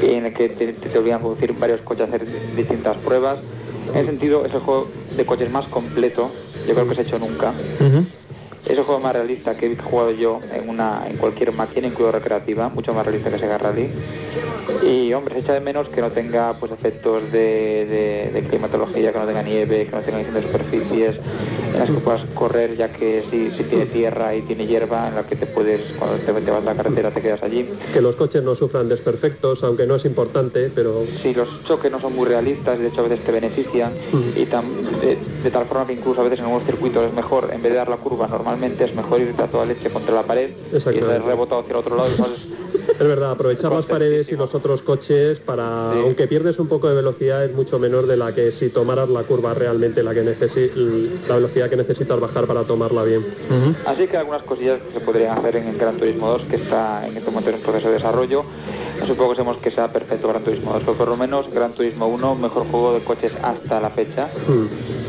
en 0.00 0.26
el 0.26 0.32
que 0.32 0.48
te, 0.50 0.74
te, 0.74 0.88
te 0.88 0.98
obligan 0.98 1.18
a 1.18 1.22
conducir 1.24 1.52
varios 1.58 1.80
coches 1.80 2.06
a 2.06 2.14
hacer 2.14 2.24
distintas 2.54 2.96
pruebas. 2.98 3.40
En 3.88 3.96
ese 3.96 4.06
sentido 4.06 4.46
es 4.46 4.54
el 4.54 4.60
juego 4.60 4.86
de 5.16 5.26
coches 5.26 5.50
más 5.50 5.66
completo, 5.66 6.30
yo 6.68 6.74
creo 6.74 6.86
que 6.88 6.94
se 6.94 7.00
ha 7.00 7.04
hecho 7.04 7.18
nunca. 7.18 7.52
Es 8.64 8.78
el 8.78 8.84
juego 8.84 9.00
más 9.00 9.12
realista 9.12 9.56
que 9.56 9.66
he 9.66 9.76
jugado 9.76 10.12
yo 10.12 10.40
en 10.54 10.68
una 10.68 11.02
en 11.08 11.16
cualquier 11.16 11.52
máquina, 11.52 11.88
incluso 11.88 12.12
recreativa, 12.12 12.68
mucho 12.68 12.94
más 12.94 13.04
realista 13.04 13.28
que 13.30 13.38
Sega 13.38 13.58
Rally. 13.58 13.90
Y 14.80 15.12
hombre, 15.12 15.34
se 15.36 15.40
echa 15.42 15.52
de 15.52 15.60
menos 15.60 15.88
que 15.90 16.00
no 16.00 16.10
tenga 16.10 16.58
pues 16.58 16.72
efectos 16.72 17.30
de, 17.30 17.86
de- 17.86 18.30
de 18.32 18.42
climatología, 18.42 19.12
que 19.12 19.18
no 19.18 19.26
tenga 19.26 19.42
nieve, 19.42 19.86
que 19.86 19.94
no 19.94 20.02
tenga 20.02 20.18
distintas 20.18 20.42
superficies 20.44 21.20
en 21.72 21.78
las 21.80 21.88
que 21.90 22.00
puedas 22.00 22.24
correr, 22.34 22.76
ya 22.76 22.92
que 22.92 23.24
si, 23.30 23.50
si 23.52 23.64
tiene 23.64 23.86
tierra 23.86 24.34
y 24.34 24.42
tiene 24.42 24.66
hierba 24.66 25.08
en 25.08 25.14
la 25.14 25.24
que 25.24 25.36
te 25.36 25.46
puedes, 25.46 25.92
cuando 25.94 26.18
te, 26.20 26.32
te 26.42 26.50
vas 26.50 26.62
a 26.62 26.64
la 26.64 26.74
carretera 26.74 27.12
te 27.12 27.22
quedas 27.22 27.42
allí. 27.42 27.70
Que 27.92 28.00
los 28.02 28.16
coches 28.16 28.42
no 28.42 28.54
sufran 28.54 28.88
desperfectos, 28.88 29.62
aunque 29.62 29.86
no 29.86 29.94
es 29.94 30.04
importante, 30.04 30.68
pero 30.70 31.06
Si 31.22 31.32
los 31.32 31.62
choques 31.62 31.90
no 31.90 32.00
son 32.00 32.14
muy 32.14 32.26
realistas, 32.26 32.78
de 32.78 32.88
hecho 32.88 33.00
a 33.02 33.04
veces 33.08 33.22
te 33.24 33.32
benefician 33.32 33.96
y 34.34 34.46
tam- 34.46 34.82
de, 34.98 35.24
de 35.42 35.50
tal 35.50 35.64
forma 35.66 35.86
que 35.86 35.92
incluso 35.94 36.20
a 36.20 36.24
veces 36.24 36.40
en 36.40 36.46
algunos 36.46 36.66
circuitos 36.66 37.06
es 37.06 37.12
mejor, 37.12 37.50
en 37.52 37.62
vez 37.62 37.72
de 37.72 37.78
dar 37.78 37.88
la 37.88 37.98
curva 37.98 38.26
normalmente, 38.28 38.84
es 38.84 38.94
mejor 38.94 39.20
irte 39.20 39.42
a 39.42 39.48
toda 39.50 39.64
leche 39.64 39.90
contra 39.90 40.14
la 40.14 40.26
pared 40.26 40.50
y 40.96 40.98
estar 40.98 41.22
rebotado 41.24 41.60
hacia 41.62 41.72
el 41.72 41.78
otro 41.78 41.96
lado. 41.96 42.10
Es 42.88 43.06
verdad, 43.08 43.32
aprovechar 43.32 43.72
las 43.72 43.86
paredes 43.86 44.30
y 44.30 44.36
los 44.36 44.54
otros 44.54 44.82
coches 44.82 45.40
para, 45.40 45.92
aunque 45.92 46.26
pierdes 46.26 46.58
un 46.58 46.68
poco 46.68 46.88
de 46.88 46.94
velocidad, 46.94 47.44
es 47.44 47.52
mucho 47.52 47.78
menor 47.78 48.06
de 48.06 48.16
la 48.16 48.34
que 48.34 48.52
si 48.52 48.70
tomaras 48.70 49.08
la 49.08 49.24
curva 49.24 49.54
realmente 49.54 50.02
la 50.02 50.14
que 50.14 50.22
necesi- 50.24 50.72
la 51.26 51.36
velocidad 51.36 51.68
que 51.70 51.76
necesitas 51.76 52.18
bajar 52.20 52.46
para 52.46 52.64
tomarla 52.64 53.02
bien. 53.04 53.24
Así 53.86 54.06
que 54.06 54.16
algunas 54.16 54.42
cosillas 54.42 54.80
que 54.82 54.92
se 54.98 55.00
podrían 55.00 55.38
hacer 55.38 55.56
en 55.56 55.68
el 55.68 55.76
Gran 55.78 55.96
Turismo 55.96 56.28
2, 56.30 56.42
que 56.42 56.56
está 56.56 57.06
en 57.06 57.16
este 57.16 57.30
momento 57.30 57.50
en 57.50 57.56
un 57.56 57.62
proceso 57.62 57.88
de 57.88 57.94
desarrollo. 57.94 58.44
Supongo 59.06 59.34
que 59.34 59.42
que 59.62 59.70
sea 59.70 59.92
perfecto 59.92 60.28
Gran 60.28 60.42
Turismo 60.44 60.72
2, 60.72 60.82
pero 60.84 60.96
por 60.96 61.08
lo 61.08 61.16
menos 61.16 61.50
Gran 61.52 61.72
Turismo 61.72 62.06
1, 62.06 62.34
mejor 62.36 62.64
juego 62.66 62.94
de 62.94 63.00
coches 63.00 63.32
hasta 63.42 63.80
la 63.80 63.90
fecha, 63.90 64.28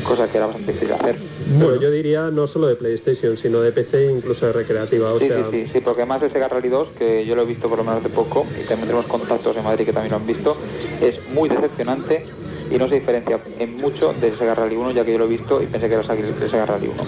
cosa 0.04 0.28
que 0.28 0.38
era 0.38 0.48
bastante 0.48 0.74
difícil 0.74 0.94
hacer. 0.94 1.18
Bueno, 1.48 1.76
yo 1.80 1.92
diría 1.92 2.30
no 2.32 2.48
solo 2.48 2.68
de 2.68 2.76
PlayStation, 2.76 3.38
sino 3.38 3.62
de 3.62 3.72
PC 3.72 4.08
e 4.08 4.12
incluso 4.12 4.46
de 4.48 4.54
recreativa. 4.54 5.12
O 5.14 5.20
Sí, 5.20 5.28
sea, 5.28 5.38
sí, 5.38 5.44
sí, 5.66 5.70
sí, 5.74 5.82
porque 5.82 6.02
además 6.02 6.22
de 6.22 6.30
Sega 6.32 6.48
Rally 6.48 6.70
2, 6.70 6.90
que 6.98 7.26
yo 7.26 7.36
lo 7.36 7.44
he 7.44 7.46
visto 7.46 7.70
por 7.70 7.78
lo 7.78 7.84
menos 7.84 8.00
hace 8.02 8.10
poco, 8.10 8.46
y 8.60 8.64
también 8.64 8.88
tenemos 8.88 9.06
contactos 9.08 9.56
en 9.56 9.64
Madrid 9.64 9.86
que 9.86 9.94
también 9.94 10.12
lo 10.12 10.18
han 10.18 10.26
visto, 10.28 10.58
es 11.02 11.16
muy 11.32 11.50
decepcionante 11.50 12.26
y 12.70 12.78
no 12.78 12.88
se 12.88 12.96
diferencia 12.96 13.40
en 13.60 13.78
mucho 13.78 14.14
del 14.14 14.38
Sega 14.38 14.56
Rally 14.56 14.76
1, 14.76 14.92
ya 14.92 15.06
que 15.06 15.14
yo 15.14 15.20
lo 15.20 15.26
he 15.26 15.30
visto 15.30 15.62
y 15.62 15.66
pensé 15.68 15.88
que 15.88 15.96
era 15.96 16.14
el 16.14 16.50
Sega 16.52 16.66
Rally 16.66 16.88
1. 16.88 17.04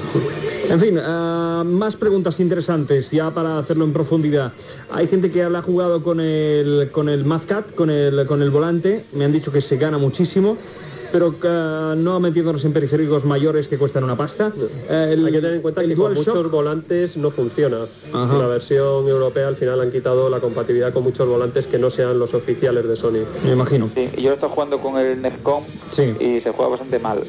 En 0.70 0.80
fin, 0.80 1.00
ah, 1.00 1.64
más 1.66 1.96
preguntas 1.96 2.40
interesantes 2.40 3.12
ya 3.12 3.32
para 3.32 3.60
hacerlo 3.60 3.86
en 3.86 3.94
profundidad. 3.94 4.52
Hay 4.92 5.08
gente 5.08 5.32
que 5.32 5.44
ha 5.44 5.62
jugado 5.62 6.02
con 6.04 6.20
el 6.20 6.90
con 6.92 7.08
el 7.08 7.24
Mazcat, 7.24 7.76
con 7.76 7.90
el 7.90 8.26
con 8.26 8.42
el 8.42 8.50
volante. 8.50 9.06
Me 9.14 9.26
han 9.26 9.32
dicho 9.32 9.52
que 9.52 9.62
se 9.62 9.78
gana 9.78 9.98
muchísimo, 9.98 10.58
pero 11.16 11.40
que 11.40 11.48
no 11.98 12.20
metiéndonos 12.20 12.66
en 12.66 12.74
periféricos 12.74 13.24
mayores 13.24 13.70
que 13.70 13.78
cuestan 13.78 14.04
una 14.04 14.18
pasta. 14.18 14.52
Eh, 14.90 15.12
el- 15.14 15.26
Hay 15.26 15.32
que 15.32 15.40
tener 15.40 15.56
en 15.56 15.62
cuenta 15.62 15.82
que 15.82 15.96
con 15.96 16.14
muchos 16.14 16.52
volantes 16.52 17.16
no 17.16 17.32
funciona. 17.32 17.86
Ajá. 18.12 18.38
La 18.38 18.48
versión 18.48 19.08
europea 19.08 19.48
al 19.48 19.56
final 19.56 19.80
han 19.80 19.92
quitado 19.94 20.30
la 20.30 20.42
compatibilidad 20.42 20.92
con 20.92 21.04
muchos 21.04 21.26
volantes 21.26 21.68
que 21.68 21.80
no 21.80 21.90
sean 21.90 22.20
los 22.20 22.34
oficiales 22.34 22.86
de 22.86 22.98
Sony. 22.98 23.24
Me 23.46 23.54
imagino. 23.54 23.90
Sí, 23.96 24.10
y 24.18 24.24
yo 24.24 24.32
he 24.32 24.34
estado 24.34 24.52
jugando 24.52 24.78
con 24.82 24.98
el 24.98 25.22
Nefcom 25.22 25.64
Sí. 25.92 26.14
y 26.20 26.42
se 26.42 26.52
juega 26.52 26.72
bastante 26.72 27.00
mal. 27.00 27.20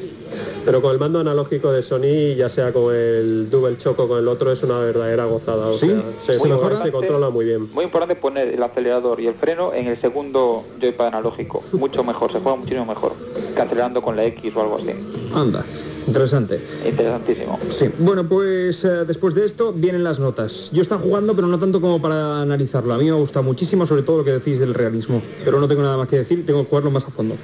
Pero 0.67 0.81
con 0.81 0.91
el 0.91 0.99
mando 0.99 1.21
analógico 1.21 1.71
de 1.71 1.81
Sony, 1.81 2.35
ya 2.35 2.49
sea 2.49 2.73
con 2.73 2.93
el 2.93 3.49
Double 3.49 3.77
Choco 3.77 4.03
o 4.03 4.07
con 4.09 4.19
el 4.19 4.27
otro, 4.27 4.51
es 4.51 4.61
una 4.63 4.79
verdadera 4.79 5.23
gozada. 5.23 5.67
O 5.67 5.77
¿Sí? 5.77 5.87
sea, 5.87 6.03
se, 6.25 6.33
¿Se 6.33 6.39
juega- 6.39 6.55
mejora? 6.57 6.83
se 6.83 6.91
controla 6.91 7.29
muy 7.29 7.45
bien. 7.45 7.69
Muy 7.71 7.85
importante 7.85 8.15
poner 8.17 8.49
el 8.49 8.61
acelerador 8.61 9.21
y 9.21 9.27
el 9.27 9.35
freno 9.35 9.73
en 9.73 9.87
el 9.87 10.01
segundo 10.01 10.65
joypad 10.81 11.07
analógico. 11.07 11.63
Mucho 11.71 12.03
mejor, 12.03 12.33
se 12.33 12.39
juega 12.41 12.57
muchísimo 12.57 12.85
mejor 12.85 13.13
que 13.55 13.61
acelerando 13.61 14.01
con 14.01 14.17
la 14.17 14.25
X 14.25 14.51
o 14.57 14.61
algo 14.61 14.75
así. 14.75 14.89
Anda, 15.33 15.63
interesante. 16.05 16.59
Interesantísimo. 16.85 17.57
Sí, 17.69 17.85
bueno, 17.99 18.27
pues 18.27 18.83
eh, 18.83 19.05
después 19.07 19.35
de 19.35 19.45
esto 19.45 19.71
vienen 19.71 20.03
las 20.03 20.19
notas. 20.19 20.69
Yo 20.73 20.81
estaba 20.81 20.99
jugando, 21.01 21.33
pero 21.33 21.47
no 21.47 21.57
tanto 21.57 21.79
como 21.79 22.01
para 22.01 22.41
analizarlo. 22.41 22.93
A 22.93 22.97
mí 22.97 23.05
me 23.05 23.13
gusta 23.13 23.41
muchísimo, 23.41 23.85
sobre 23.85 24.01
todo 24.03 24.17
lo 24.17 24.23
que 24.25 24.31
decís 24.33 24.59
del 24.59 24.73
realismo. 24.73 25.21
Pero 25.45 25.61
no 25.61 25.67
tengo 25.69 25.81
nada 25.81 25.95
más 25.95 26.09
que 26.09 26.17
decir, 26.17 26.45
tengo 26.45 26.63
que 26.65 26.69
jugarlo 26.69 26.91
más 26.91 27.05
a 27.05 27.09
fondo. 27.09 27.37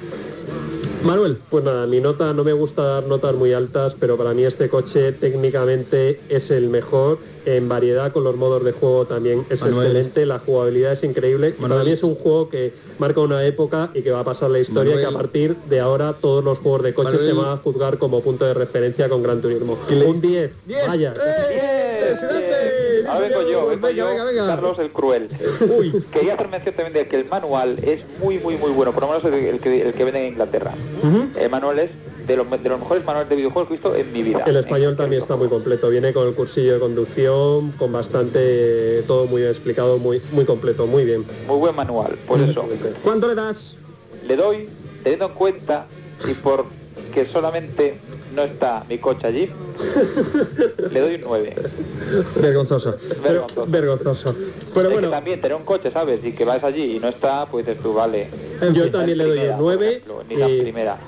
Manuel, 1.04 1.36
Pues 1.50 1.62
nada, 1.62 1.86
mi 1.86 2.00
nota, 2.00 2.32
no 2.32 2.44
me 2.44 2.54
gusta 2.54 2.82
dar 2.82 3.04
notas 3.04 3.34
muy 3.34 3.52
altas, 3.52 3.94
pero 3.94 4.16
para 4.16 4.32
mí 4.32 4.44
este 4.44 4.70
coche 4.70 5.12
técnicamente 5.12 6.18
es 6.30 6.50
el 6.50 6.70
mejor. 6.70 7.18
En 7.46 7.68
variedad 7.68 8.12
con 8.12 8.24
los 8.24 8.36
modos 8.36 8.64
de 8.64 8.72
juego 8.72 9.06
también 9.06 9.46
es 9.50 9.60
Manuel. 9.60 9.88
excelente, 9.88 10.26
la 10.26 10.38
jugabilidad 10.38 10.92
es 10.92 11.02
increíble. 11.02 11.54
Manuel. 11.58 11.70
para 11.70 11.84
mí 11.84 11.90
es 11.92 12.02
un 12.02 12.14
juego 12.14 12.48
que 12.48 12.72
marca 12.98 13.20
una 13.20 13.44
época 13.44 13.90
y 13.94 14.02
que 14.02 14.10
va 14.10 14.20
a 14.20 14.24
pasar 14.24 14.50
la 14.50 14.60
historia, 14.60 14.94
Manuel. 14.94 15.08
que 15.08 15.14
a 15.14 15.18
partir 15.18 15.56
de 15.68 15.80
ahora 15.80 16.14
todos 16.14 16.42
los 16.44 16.58
juegos 16.58 16.82
de 16.82 16.94
coches 16.94 17.12
Manuel. 17.14 17.30
se 17.30 17.36
van 17.40 17.50
a 17.50 17.56
juzgar 17.58 17.98
como 17.98 18.20
punto 18.22 18.44
de 18.46 18.54
referencia 18.54 19.08
con 19.08 19.22
Gran 19.22 19.40
Turismo. 19.42 19.78
¿Qué 19.88 19.94
le 19.94 20.06
Un 20.06 20.20
10, 20.20 20.50
¡Diez! 20.66 20.86
vaya. 20.86 21.14
¡Eh! 21.50 22.14
Vengo 23.20 23.42
yo, 23.42 23.66
vengo 23.66 23.86
venga, 23.86 23.90
yo, 23.90 24.06
venga, 24.06 24.24
venga. 24.24 24.46
Carlos 24.46 24.78
el 24.78 24.90
Cruel. 24.90 25.28
Uy. 25.78 26.02
Quería 26.12 26.34
hacer 26.34 26.48
mención 26.48 26.74
también 26.74 26.94
de 26.94 27.08
que 27.08 27.16
el 27.16 27.26
manual 27.26 27.78
es 27.82 28.00
muy, 28.20 28.38
muy, 28.38 28.56
muy 28.56 28.70
bueno, 28.70 28.92
por 28.92 29.02
lo 29.02 29.08
menos 29.10 29.24
el, 29.24 29.34
el 29.34 29.60
que, 29.60 29.82
el 29.82 29.92
que 29.92 30.04
venden 30.04 30.22
en 30.24 30.28
Inglaterra. 30.32 30.74
El 31.38 31.50
manual 31.50 31.78
es 31.78 31.90
de 32.26 32.36
los, 32.36 32.50
de 32.50 32.68
los 32.68 32.80
mejores 32.80 33.04
manuales 33.04 33.28
de 33.28 33.36
videojuegos 33.36 33.68
que 33.68 33.74
he 33.74 33.76
visto 33.76 33.94
en 33.94 34.12
mi 34.12 34.22
vida. 34.22 34.44
El 34.46 34.56
español 34.56 34.96
también 34.96 35.22
está 35.22 35.36
muy 35.36 35.48
completo, 35.48 35.90
viene 35.90 36.12
con 36.12 36.26
el 36.28 36.34
cursillo 36.34 36.74
de 36.74 36.80
conducción, 36.80 37.72
con 37.72 37.92
bastante, 37.92 39.02
todo 39.06 39.26
muy 39.26 39.42
explicado, 39.42 39.98
muy, 39.98 40.20
muy 40.32 40.44
completo, 40.44 40.86
muy 40.86 41.04
bien. 41.04 41.24
Muy 41.46 41.58
buen 41.58 41.76
manual, 41.76 42.16
por 42.26 42.40
eso. 42.40 42.66
¿Cuánto 43.02 43.28
le 43.28 43.34
das? 43.34 43.76
Le 44.26 44.36
doy, 44.36 44.68
teniendo 45.02 45.26
en 45.26 45.32
cuenta, 45.34 45.86
y 46.28 46.34
por 46.34 46.66
que 47.12 47.26
solamente 47.26 47.96
no 48.34 48.42
está 48.42 48.84
mi 48.88 48.98
coche 48.98 49.26
allí, 49.26 49.48
le 50.90 51.00
doy 51.00 51.14
un 51.14 51.20
9. 51.22 51.54
Vergonzoso. 52.40 52.96
Vergonzoso. 53.22 53.66
vergonzoso. 53.66 54.34
Pero 54.74 54.88
es 54.88 54.92
bueno, 54.94 55.08
que 55.08 55.14
también 55.14 55.40
tener 55.40 55.56
un 55.56 55.64
coche, 55.64 55.90
¿sabes? 55.92 56.20
Y 56.24 56.32
que 56.32 56.44
vas 56.44 56.62
allí 56.64 56.96
y 56.96 56.98
no 56.98 57.08
está, 57.08 57.46
pues 57.46 57.66
dices 57.66 57.80
tú, 57.82 57.94
vale. 57.94 58.28
Yo 58.72 58.90
también 58.90 59.18
le 59.18 59.24
doy 59.24 59.38
por 59.38 59.58
9 59.58 59.88
ejemplo, 59.88 60.24
Ni 60.28 60.36
la 60.36 60.46
primera. 60.46 60.98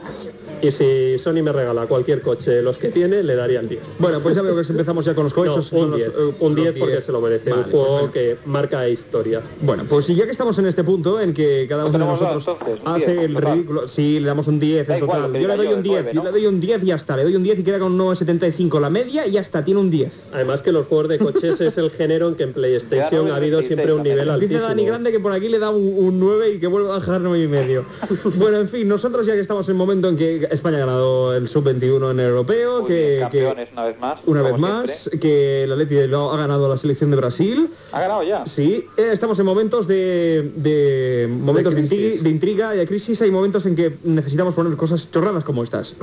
Y 0.62 0.70
si 0.70 1.18
Sony 1.18 1.42
me 1.42 1.52
regala 1.52 1.86
cualquier 1.86 2.22
coche 2.22 2.50
de 2.50 2.62
los 2.62 2.78
que 2.78 2.88
tiene, 2.88 3.22
le 3.22 3.34
daría 3.36 3.60
el 3.60 3.68
10. 3.68 3.80
bueno, 3.98 4.20
pues 4.20 4.36
ya 4.36 4.42
veo 4.42 4.54
que 4.56 4.62
empezamos 4.72 5.04
ya 5.04 5.14
con 5.14 5.24
los 5.24 5.34
coches. 5.34 5.70
un 5.72 5.90
los, 5.90 5.96
10, 5.98 6.08
eh, 6.08 6.34
un 6.40 6.54
los 6.54 6.62
10 6.64 6.74
porque 6.78 7.00
se 7.00 7.12
lo 7.12 7.20
merece, 7.20 7.50
Vale, 7.50 7.62
un 7.64 7.70
juego 7.70 7.86
pues 7.86 8.00
bueno. 8.00 8.12
que 8.12 8.36
marca 8.46 8.88
historia. 8.88 9.42
Bueno, 9.62 9.84
pues 9.88 10.06
ya 10.08 10.24
que 10.24 10.30
estamos 10.30 10.58
en 10.58 10.66
este 10.66 10.84
punto 10.84 11.20
en 11.20 11.34
que 11.34 11.66
cada 11.68 11.84
uno 11.84 11.92
de 11.98 12.04
nosotros 12.04 12.46
entonces, 12.48 12.80
un 12.84 12.92
hace 12.92 13.12
10, 13.12 13.18
el 13.24 13.34
total. 13.34 13.52
ridículo, 13.54 13.88
sí, 13.88 14.20
le 14.20 14.26
damos 14.26 14.46
un 14.48 14.58
10 14.60 14.86
Da 14.86 14.94
en 14.94 15.00
total. 15.00 15.32
yo 15.34 15.48
le 15.48 15.56
doy 15.56 15.66
yo, 15.66 15.72
un 15.72 15.76
el 15.78 15.82
10, 15.82 15.94
9, 16.02 16.10
yo 16.14 16.20
¿no? 16.20 16.24
le 16.24 16.30
doy 16.32 16.46
un 16.46 16.60
10 16.60 16.82
y 16.82 16.86
ya 16.86 16.94
está. 16.96 17.16
Le 17.16 17.24
doy 17.24 17.36
un 17.36 17.42
10 17.42 17.58
y 17.58 17.62
queda 17.62 17.78
con 17.78 17.92
un 17.92 17.98
9,75 18.14 18.80
la 18.80 18.90
media 18.90 19.26
y 19.26 19.32
ya 19.32 19.40
está, 19.40 19.64
tiene 19.64 19.80
un 19.80 19.90
10. 19.90 20.24
Además 20.32 20.62
que 20.62 20.72
los 20.72 20.86
juegos 20.86 21.08
de 21.08 21.18
coches 21.18 21.60
es 21.60 21.78
el 21.78 21.90
género 21.90 22.28
en 22.28 22.34
que 22.34 22.44
en 22.44 22.52
PlayStation 22.52 23.30
ha 23.30 23.36
habido 23.36 23.60
9,76 23.60 23.66
siempre 23.66 23.92
un 23.92 24.02
nivel 24.02 24.26
también. 24.26 24.48
Dice 24.48 24.60
Dani 24.60 24.70
altísimo. 24.70 24.86
Grande 24.88 25.12
que 25.12 25.20
por 25.20 25.32
aquí 25.32 25.48
le 25.48 25.58
da 25.58 25.70
un, 25.70 25.94
un 25.98 26.20
9 26.20 26.50
y 26.52 26.58
que 26.58 26.66
vuelve 26.66 26.88
a 26.88 26.92
bajar 26.92 27.20
9 27.20 27.42
y 27.44 27.48
medio. 27.48 27.84
bueno, 28.36 28.58
en 28.58 28.68
fin, 28.68 28.88
nosotros 28.88 29.26
ya 29.26 29.34
que 29.34 29.40
estamos 29.40 29.66
en 29.68 29.72
el 29.72 29.78
momento 29.78 30.08
en 30.08 30.16
que 30.16 30.45
España 30.50 30.76
ha 30.76 30.80
ganado 30.80 31.34
el 31.34 31.48
sub-21 31.48 32.10
en 32.10 32.20
el 32.20 32.26
europeo, 32.26 32.80
Muy 32.80 32.88
que, 32.88 33.16
bien, 33.16 33.30
que 33.30 33.44
campeones 33.44 33.68
una 33.72 33.84
vez 33.84 33.98
más. 33.98 34.18
una 34.26 34.42
vez 34.42 34.58
más, 34.58 34.90
siempre. 34.90 35.20
que 35.20 35.64
el 35.64 35.72
Atleti 35.72 36.06
lo 36.06 36.32
ha 36.32 36.36
ganado 36.36 36.68
la 36.68 36.76
selección 36.78 37.10
de 37.10 37.16
Brasil. 37.16 37.70
¿Ha 37.92 38.00
ganado 38.00 38.22
ya? 38.22 38.46
Sí, 38.46 38.86
eh, 38.96 39.10
estamos 39.12 39.38
en 39.38 39.46
momentos 39.46 39.86
de, 39.86 40.52
de 40.56 41.28
momentos 41.30 41.74
de, 41.74 42.28
intriga 42.30 42.74
y 42.74 42.78
de 42.78 42.86
crisis. 42.86 43.20
Hay 43.22 43.30
momentos 43.30 43.66
en 43.66 43.76
que 43.76 43.96
necesitamos 44.04 44.54
poner 44.54 44.76
cosas 44.76 45.10
chorradas 45.10 45.44
como 45.44 45.62
estas. 45.62 45.94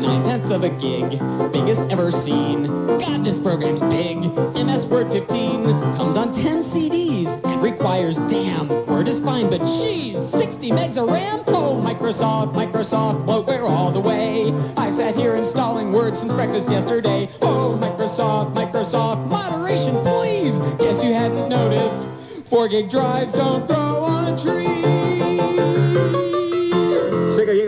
Nine 0.00 0.22
tenths 0.22 0.50
of 0.50 0.62
a 0.64 0.70
gig, 0.78 1.18
biggest 1.52 1.80
ever 1.90 2.10
seen. 2.12 2.64
God, 2.98 3.24
this 3.24 3.38
program's 3.38 3.80
big. 3.82 4.18
MS 4.54 4.86
Word 4.86 5.10
15 5.10 5.64
comes 5.96 6.16
on 6.16 6.32
10 6.32 6.62
CDs. 6.62 7.07
And 7.44 7.62
requires 7.62 8.16
damn. 8.30 8.68
Word 8.86 9.08
is 9.08 9.20
fine, 9.20 9.50
but 9.50 9.60
geez, 9.60 10.18
60 10.30 10.70
megs 10.70 10.96
of 10.96 11.08
RAM? 11.08 11.42
Oh, 11.48 11.80
Microsoft, 11.84 12.54
Microsoft, 12.54 13.26
bloatware 13.26 13.68
all 13.68 13.90
the 13.90 14.00
way. 14.00 14.52
I've 14.76 14.96
sat 14.96 15.16
here 15.16 15.36
installing 15.36 15.92
Word 15.92 16.16
since 16.16 16.32
breakfast 16.32 16.68
yesterday. 16.70 17.28
Oh, 17.42 17.78
Microsoft, 17.80 18.54
Microsoft, 18.54 19.26
moderation, 19.28 20.00
please. 20.02 20.58
Guess 20.78 21.02
you 21.02 21.12
hadn't 21.12 21.48
noticed. 21.48 22.08
4 22.46 22.68
gig 22.68 22.88
drives 22.88 23.32
don't 23.32 23.66
grow 23.66 24.04
on 24.04 24.38
trees. 24.38 24.77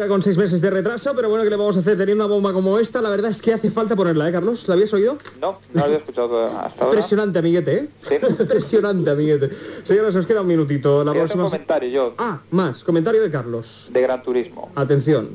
Llega 0.01 0.09
con 0.09 0.23
seis 0.23 0.39
meses 0.39 0.63
de 0.63 0.71
retraso, 0.71 1.13
pero 1.15 1.29
bueno, 1.29 1.45
¿qué 1.45 1.51
le 1.51 1.57
vamos 1.57 1.77
a 1.77 1.81
hacer 1.81 1.99
teniendo 1.99 2.25
una 2.25 2.33
bomba 2.35 2.55
como 2.55 2.79
esta? 2.79 3.03
La 3.03 3.11
verdad 3.11 3.31
es 3.33 3.43
que 3.43 3.53
hace 3.53 3.71
falta 3.71 3.95
ponerla, 3.95 4.31
¿eh, 4.31 4.33
Carlos? 4.33 4.67
¿La 4.67 4.73
habías 4.73 4.91
oído? 4.95 5.19
No, 5.43 5.59
no 5.75 5.85
había 5.85 5.99
escuchado 5.99 6.47
hasta 6.47 6.83
ahora. 6.83 6.95
Impresionante, 6.97 7.39
amiguete, 7.39 7.77
¿eh? 7.77 7.89
Sí. 8.09 8.15
Impresionante, 8.41 9.11
amiguete. 9.11 9.51
Señores, 9.83 10.17
os 10.17 10.27
queda 10.27 10.41
un 10.41 10.47
minutito. 10.47 11.05
La 11.05 11.11
hacer 11.11 11.21
un 11.21 11.27
próxima... 11.29 11.45
comentario 11.45 11.89
yo 11.91 12.15
Ah, 12.17 12.41
más. 12.51 12.83
Comentario 12.83 13.21
de 13.21 13.31
Carlos. 13.31 13.89
de 13.93 14.01
Gran 14.01 14.23
Turismo. 14.23 14.71
Atención. 14.75 15.33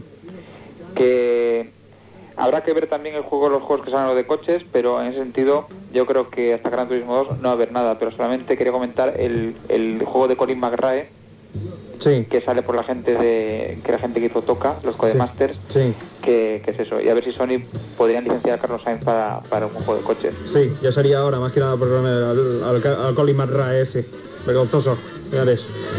que 0.95 1.71
habrá 2.35 2.63
que 2.63 2.73
ver 2.73 2.87
también 2.87 3.13
el 3.13 3.21
juego 3.21 3.49
los 3.49 3.61
juegos 3.61 3.85
que 3.85 3.91
salen 3.91 4.15
de 4.15 4.25
coches, 4.25 4.63
pero 4.71 4.99
en 4.99 5.09
ese 5.09 5.19
sentido 5.19 5.67
yo 5.93 6.07
creo 6.07 6.31
que 6.31 6.55
hasta 6.55 6.71
Gran 6.71 6.87
Turismo 6.87 7.15
2 7.17 7.37
no 7.37 7.43
va 7.43 7.49
a 7.49 7.53
haber 7.53 7.71
nada, 7.71 7.99
pero 7.99 8.09
solamente 8.13 8.57
quería 8.57 8.73
comentar 8.73 9.13
el, 9.21 9.57
el 9.69 10.01
juego 10.03 10.27
de 10.27 10.35
Colin 10.35 10.59
McRae 10.59 11.09
Sí. 12.05 12.27
que 12.29 12.39
sale 12.41 12.61
por 12.61 12.75
la 12.75 12.83
gente 12.83 13.15
de 13.15 13.79
que 13.83 13.91
la 13.91 13.97
gente 13.97 14.19
que 14.19 14.27
hizo 14.27 14.43
Toca, 14.43 14.75
los 14.83 14.95
Codemasters, 14.95 15.57
Sí. 15.69 15.91
que, 16.21 16.61
que 16.63 16.71
es 16.71 16.79
eso, 16.79 17.01
y 17.01 17.09
a 17.09 17.15
ver 17.15 17.23
si 17.23 17.31
Sony 17.31 17.65
podrían 17.97 18.23
licenciar 18.25 18.59
a 18.59 18.61
Carlos 18.61 18.81
Sainz 18.83 19.03
para, 19.03 19.41
para 19.49 19.65
un 19.65 19.73
juego 19.73 19.95
de 19.95 20.01
coches. 20.03 20.33
Sí, 20.45 20.71
ya 20.83 20.91
sería 20.91 21.17
ahora, 21.19 21.39
más 21.39 21.51
que 21.51 21.59
nada 21.61 21.75
por 21.75 21.87
al, 21.87 22.63
al, 22.63 22.85
al 22.85 23.15
Colin 23.15 23.37
McRae 23.37 23.81
ese. 23.81 24.05
Vergonzoso. 24.45 24.95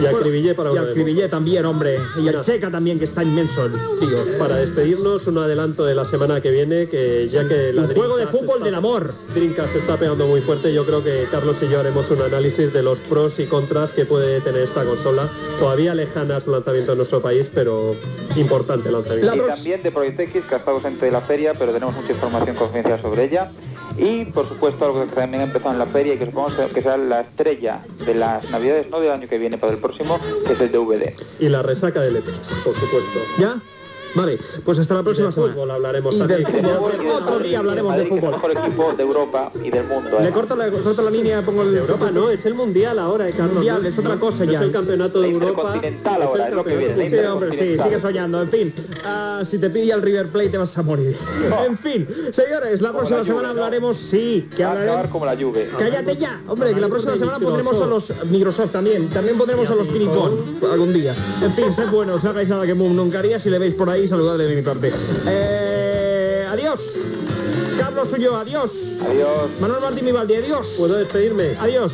Y 0.03 0.07
a 0.07 0.13
Cribillé 0.13 0.55
para 0.55 0.71
Y 0.71 0.73
una 0.73 0.83
a. 0.83 0.93
Cribillé 0.93 1.29
también, 1.29 1.65
hombre. 1.67 1.99
Y 2.23 2.29
a 2.29 2.41
Checa 2.43 2.71
también, 2.71 2.99
que 2.99 3.05
está 3.05 3.23
inmenso 3.23 3.67
el 3.67 3.73
tío. 4.01 4.19
Para 4.39 4.57
despedirnos, 4.57 5.27
un 5.27 5.39
adelanto 5.39 5.85
de 5.85 5.95
la 5.95 6.05
semana 6.05 6.41
que 6.41 6.51
viene, 6.51 6.89
que 6.89 7.29
ya 7.29 7.47
que 7.47 7.73
la 7.73 7.83
Un 7.83 7.95
juego 7.95 8.17
de 8.17 8.27
fútbol 8.27 8.57
está- 8.59 8.65
del 8.65 8.75
amor. 8.75 9.15
Dreamcast 9.35 9.73
se 9.73 9.79
está 9.79 9.97
pegando 9.97 10.27
muy 10.27 10.41
fuerte, 10.41 10.73
yo 10.73 10.85
creo 10.87 11.03
que 11.05 11.27
Carlos 11.31 11.57
y 11.63 11.69
yo 11.69 11.81
haremos 11.81 12.11
un 12.11 12.23
análisis 12.23 12.73
de 12.73 12.83
los 12.83 12.99
pros 13.01 13.39
y 13.39 13.47
contras 13.47 13.93
que 13.93 14.05
puede 14.07 14.41
tener 14.41 14.63
esta 14.63 14.85
consola. 14.85 15.29
Todavía 15.59 15.95
lejana 15.95 16.41
su 16.41 16.51
lanzamiento 16.51 16.93
en 16.93 16.99
nuestro 16.99 17.21
país, 17.21 17.49
pero 17.55 17.95
importante 18.37 18.91
lanzamiento. 18.91 19.35
y 19.37 19.41
también 19.41 19.83
de 19.83 19.91
Project 19.91 20.21
X, 20.21 20.45
que 20.49 20.55
ha 20.55 20.59
estado 20.59 20.77
ausente 20.79 21.07
de 21.07 21.13
la 21.13 21.21
feria, 21.21 21.55
pero 21.55 21.73
tenemos 21.73 21.95
mucha 21.95 22.13
información 22.13 22.57
confidencial 22.57 23.01
sobre 23.01 23.25
ella. 23.25 23.51
Y, 23.99 24.27
por 24.27 24.49
supuesto, 24.49 24.85
algo 24.85 25.07
que 25.07 25.15
también 25.15 25.43
ha 25.43 25.45
empezado 25.47 25.73
en 25.73 25.79
la 25.79 25.87
feria 25.87 26.15
y 26.15 26.19
que 26.19 26.27
supongo 26.27 26.51
que 26.73 26.83
será 26.83 26.97
la 26.97 27.23
estrella 27.23 27.83
de 28.05 28.15
las 28.15 28.51
navidades, 28.51 28.91
no 28.91 29.01
del 29.01 29.11
año 29.11 29.29
que 29.29 29.39
viene, 29.39 29.59
para 29.59 29.73
el 29.73 29.79
próximo, 29.79 30.19
que 30.47 30.53
es 30.53 30.61
el 30.61 30.73
DVD. 30.73 31.13
Y 31.41 31.49
la 31.49 31.63
resaca 31.63 32.01
del 32.01 32.17
E3, 32.17 32.25
por 32.65 32.75
supuesto. 32.75 33.21
¿Ya? 33.39 33.61
Vale, 34.17 34.39
pues 34.65 34.79
hasta 34.79 34.95
la 34.95 35.03
próxima 35.03 35.31
semana. 35.31 35.53
fútbol 35.53 35.71
hablaremos 35.71 36.15
Y 36.15 36.19
también. 36.19 36.43
del 36.43 36.53
fútbol. 36.53 36.93
y 37.05 37.09
Otro 37.09 37.39
día 37.41 37.59
hablaremos 37.59 37.97
del 37.97 38.09
fútbol. 38.09 38.25
el 38.25 38.31
mejor 38.31 38.51
equipo 38.53 38.93
de 38.97 39.03
Europa 39.03 39.53
y 39.63 39.71
del 39.71 39.85
mundo. 39.87 40.19
Le 40.21 40.31
corto, 40.31 40.57
la, 40.57 40.71
corto 40.71 41.03
la 41.03 41.11
línea, 41.11 41.43
pongo 41.43 41.63
el... 41.63 41.77
Europa 41.77 42.11
no, 42.11 42.31
es 42.31 42.45
el 42.47 42.55
mundial 42.55 42.99
ahora, 42.99 43.29
eh, 43.29 43.33
Carlos. 43.37 43.55
Mundial, 43.55 43.83
¿no? 43.83 43.89
es 43.89 43.99
otra 43.99 44.17
cosa 44.17 44.45
No 44.45 44.53
ya. 44.53 44.59
Es 44.59 44.65
el 44.65 44.73
campeonato 44.73 45.21
de 45.21 45.31
Europa. 45.31 45.81
El 45.83 45.95
ahora, 46.05 46.49
es 46.49 46.55
lo 46.55 46.65
que 46.65 46.77
viene, 46.77 47.11
Sí, 47.11 47.27
hombre, 47.27 47.51
sí, 47.53 47.77
sigue 47.83 48.01
soñando. 48.01 48.43
En 48.43 48.51
fin, 48.51 48.75
ah, 49.05 49.43
si 49.45 49.59
te 49.59 49.69
pilla 49.71 49.95
el 49.97 50.03
River 50.03 50.29
Plate 50.29 50.49
te 50.51 50.59
vas 50.59 50.77
a 50.79 50.83
morir. 50.83 51.17
En 51.67 51.77
fin, 51.77 52.09
señores, 52.33 52.81
la 52.81 52.89
Como 52.89 52.99
próxima 53.01 53.19
la 53.19 53.25
semana 53.25 53.51
hablaremos, 53.51 53.97
sí, 53.99 54.49
que 54.57 54.65
hablaremos... 54.65 55.09
como 55.09 55.27
la 55.27 55.37
Juve. 55.37 55.69
Cállate 55.79 56.17
ya, 56.17 56.41
hombre, 56.49 56.73
que 56.75 56.81
la 56.81 56.89
próxima 56.89 57.17
semana 57.17 57.39
pondremos 57.39 57.81
a 57.81 57.87
los 57.87 58.13
Microsoft 58.31 58.73
también. 58.73 59.09
También 59.09 59.37
pondremos 59.37 59.69
a 59.71 59.75
los 59.75 59.87
Ping 59.89 59.97
Pinipón 60.07 60.59
algún 60.71 60.93
día. 60.93 61.15
En 61.43 61.53
fin, 61.53 61.73
sed 61.73 61.89
buenos, 61.91 62.23
no 62.25 62.31
hagáis 62.31 62.49
nada 62.49 62.67
que 62.67 62.75
Moon 62.75 62.95
nunca 62.97 63.19
haría. 63.19 63.39
Si 63.39 63.51
le 63.51 63.59
veis 63.59 63.75
por 63.75 63.91
ahí, 63.91 64.06
saludadle 64.09 64.45
de 64.47 64.57
mi 64.57 64.63
parte. 64.63 64.93
Eh, 65.27 66.47
adiós. 66.51 66.81
Carlos 67.79 68.09
Suyo, 68.09 68.37
adiós. 68.37 68.73
Adiós. 69.07 69.51
Manuel 69.61 69.81
Martín 69.83 70.05
Vivaldi, 70.07 70.37
adiós. 70.37 70.67
¿Puedo 70.79 70.97
despedirme? 70.97 71.55
Adiós. 71.61 71.93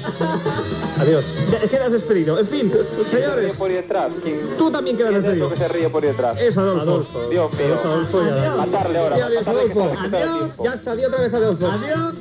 Adiós. 0.98 1.24
Ya, 1.50 1.58
Quedas 1.68 1.92
despedido. 1.92 2.38
En 2.38 2.46
fin, 2.46 2.70
¿Quién 2.70 2.84
se 3.08 3.16
ríe 3.16 3.24
señores, 3.26 3.56
por 3.56 3.70
detrás? 3.70 4.12
¿Quién, 4.22 4.56
tú 4.56 4.70
también 4.70 4.96
quedas 4.96 5.10
quién 5.10 5.18
es 5.18 5.22
despedido. 5.24 5.48
lo 5.48 5.54
que 5.54 5.60
se 5.60 5.68
ríe 5.68 5.88
por 5.88 6.02
detrás? 6.02 6.40
Es 6.40 6.56
Adolfo. 6.56 6.82
Adolfo. 6.82 7.28
Dios 7.30 7.52
mío. 7.54 7.64
Adiós, 7.64 7.84
Adolfo 7.84 8.22
y 8.22 8.28
Adolfo. 8.28 8.56
Matarle 8.58 8.98
ahora. 8.98 9.18
Y 9.18 9.20
adiós, 9.20 9.46
matarle 9.46 9.72
Adolfo. 9.72 10.38
tiempo. 10.38 10.64
Ya 10.64 10.74
está, 10.74 10.96
di 10.96 11.04
otra 11.04 11.20
vez 11.20 11.34
Adolfo. 11.34 11.66
Adiós. 11.66 12.14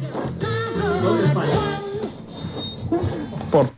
Por 3.52 3.72